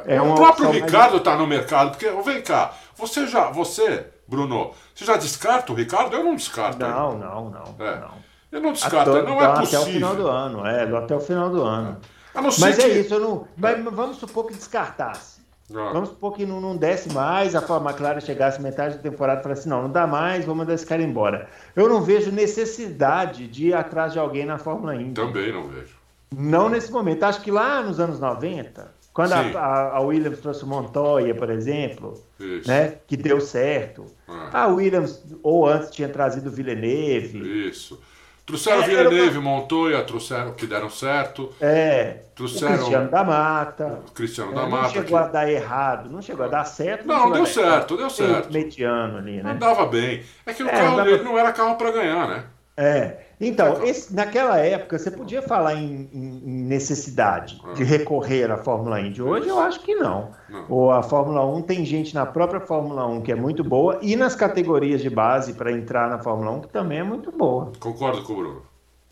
[0.06, 0.16] é.
[0.16, 1.42] é o próprio Ricardo está mais...
[1.42, 6.14] no mercado, porque, vem cá, você já, você, Bruno, você já descarta o Ricardo?
[6.16, 6.78] Eu não descarto.
[6.78, 8.00] Não, não, não, é.
[8.00, 8.32] não.
[8.50, 9.80] Eu não descarto, não é possível.
[9.80, 11.96] Até o final do ano, é, até o final do ano.
[12.34, 12.40] É.
[12.40, 13.48] Mas é isso, eu não.
[13.56, 15.41] Mas vamos supor que descartasse.
[15.70, 15.90] Ah.
[15.93, 19.68] Vamos supor que não, não desse mais, a McLaren chegasse metade da temporada e falasse:
[19.68, 21.48] não, não dá mais, vou mandar esse cara embora.
[21.74, 25.14] Eu não vejo necessidade de ir atrás de alguém na Fórmula Indy.
[25.14, 25.97] Também não vejo.
[26.34, 27.22] Não nesse momento.
[27.24, 32.22] Acho que lá nos anos 90, quando a, a, Williams trouxe o Montoya, por exemplo,
[32.66, 34.06] né, que deu certo.
[34.26, 34.62] Ah.
[34.64, 37.68] A Williams, ou antes, tinha trazido o Villeneuve.
[37.68, 38.01] Isso.
[38.44, 39.51] Trouxeram é, Villeneuve, uma...
[39.51, 41.52] Montoya, trouxeram que deram certo.
[41.60, 42.19] É.
[42.35, 44.01] Trouxeram o Cristiano da Mata.
[44.09, 44.82] O Cristiano é, da Mata.
[44.82, 45.24] Não chegou que...
[45.24, 47.06] a dar errado, não chegou a dar certo.
[47.06, 48.52] Não, não deu certo, deu certo.
[48.52, 49.52] Mediano ali, né?
[49.52, 50.24] Andava bem.
[50.44, 52.44] É que o é, carro dele não era carro para ganhar, né?
[52.77, 53.16] É.
[53.44, 59.20] Então, esse, naquela época, você podia falar em, em necessidade de recorrer à Fórmula Indy.
[59.20, 60.31] Hoje eu acho que não.
[60.48, 60.64] não.
[60.69, 64.14] Ou a Fórmula 1 tem gente na própria Fórmula 1 que é muito boa e
[64.14, 67.73] nas categorias de base para entrar na Fórmula 1 que também é muito boa.
[67.81, 68.62] Concordo com o Bruno.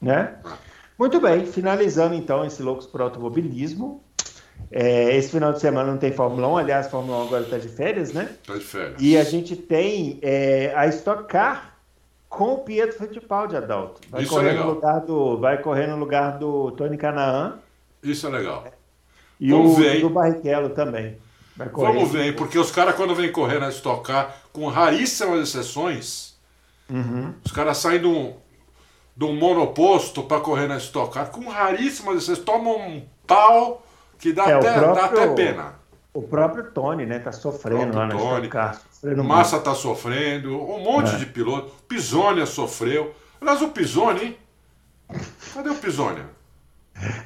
[0.01, 0.37] Né?
[0.45, 0.57] Ah.
[0.97, 4.05] Muito bem, finalizando então esse Loucos por Automobilismo.
[4.71, 7.59] É, esse final de semana não tem Fórmula 1, aliás, a Fórmula 1 agora está
[7.59, 8.29] de férias, né?
[8.41, 8.97] Está de férias.
[9.01, 11.80] E a gente tem é, a Stock Car
[12.31, 14.01] com o Pietro Fittipaldi, Adalto.
[14.09, 14.67] Vai Isso correr é legal.
[14.67, 17.59] No lugar do, vai correr no lugar do Tony Canaan.
[18.03, 18.65] Isso é legal.
[19.39, 21.19] E Vamos o ver, do Barrichello também.
[21.73, 26.39] Vamos ver, porque os caras, quando vêm correr na Stock Car, com raríssimas exceções,
[26.89, 27.35] uhum.
[27.45, 28.35] os caras saem de um,
[29.15, 33.85] de um monoposto para correr na Stock Car, com raríssimas exceções, tomam um pau
[34.19, 34.95] que dá, é, até, próprio...
[34.95, 35.80] dá até pena.
[36.13, 38.51] O próprio Tony, né, tá sofrendo lá na Tony,
[38.91, 39.65] sofrendo Massa muito.
[39.65, 41.19] tá sofrendo, um monte é.
[41.19, 41.73] de piloto.
[41.87, 43.15] Pisonia sofreu.
[43.41, 44.37] Aliás, o Pisonia, hein?
[45.55, 46.27] Cadê o Pisonia?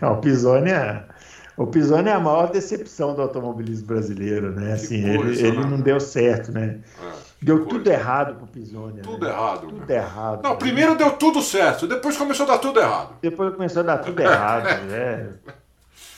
[0.00, 1.08] Não, o Pisonia,
[1.56, 4.74] o Pisonia é a maior decepção do automobilismo brasileiro, né?
[4.74, 5.66] Assim, coisa, ele, ele né?
[5.66, 6.80] não deu certo, né?
[7.02, 9.02] É, deu tudo errado pro Pisonia.
[9.02, 9.32] Tudo né?
[9.32, 9.60] errado.
[9.68, 9.94] Tudo né?
[9.94, 10.42] errado.
[10.42, 10.56] Não, né?
[10.56, 13.16] primeiro deu tudo certo, depois começou a dar tudo errado.
[13.22, 15.30] Depois começou a dar tudo errado, né?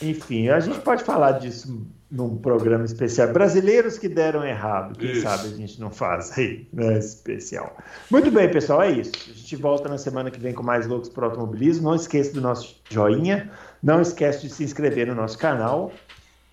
[0.03, 3.33] Enfim, a gente pode falar disso num programa especial.
[3.33, 5.23] Brasileiros que deram errado, quem isso.
[5.23, 6.99] sabe a gente não faz aí, né?
[6.99, 7.77] Especial.
[8.11, 9.13] Muito bem, pessoal, é isso.
[9.29, 11.89] A gente volta na semana que vem com mais Loucos para Automobilismo.
[11.89, 13.51] Não esqueça do nosso joinha,
[13.83, 15.93] não esquece de se inscrever no nosso canal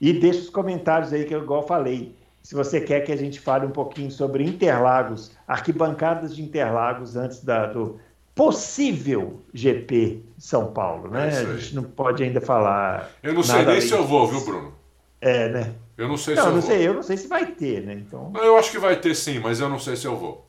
[0.01, 2.15] e deixe os comentários aí que eu igual falei.
[2.41, 7.41] Se você quer que a gente fale um pouquinho sobre Interlagos, arquibancadas de Interlagos antes
[7.41, 7.99] da, do,
[8.35, 11.30] possível GP São Paulo, né?
[11.30, 13.09] É a gente não pode ainda falar.
[13.21, 14.82] Eu não sei nem se eu vou, viu, Bruno?
[15.23, 15.73] É, né?
[15.97, 16.69] Eu não sei não, se eu não vou.
[16.69, 17.93] sei, eu não sei se vai ter, né?
[17.93, 18.33] Então.
[18.35, 20.45] Eu acho que vai ter sim, mas eu não sei se eu vou.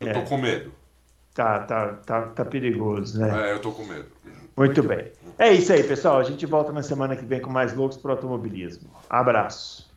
[0.00, 0.12] Eu É.
[0.12, 0.72] tô com medo.
[1.34, 3.50] Tá, tá, tá, tá perigoso, né?
[3.50, 4.06] É, eu tô com medo.
[4.56, 5.12] Muito bem.
[5.38, 6.18] É isso aí, pessoal.
[6.18, 8.90] A gente volta na semana que vem com mais loucos para o automobilismo.
[9.08, 9.87] Abraço.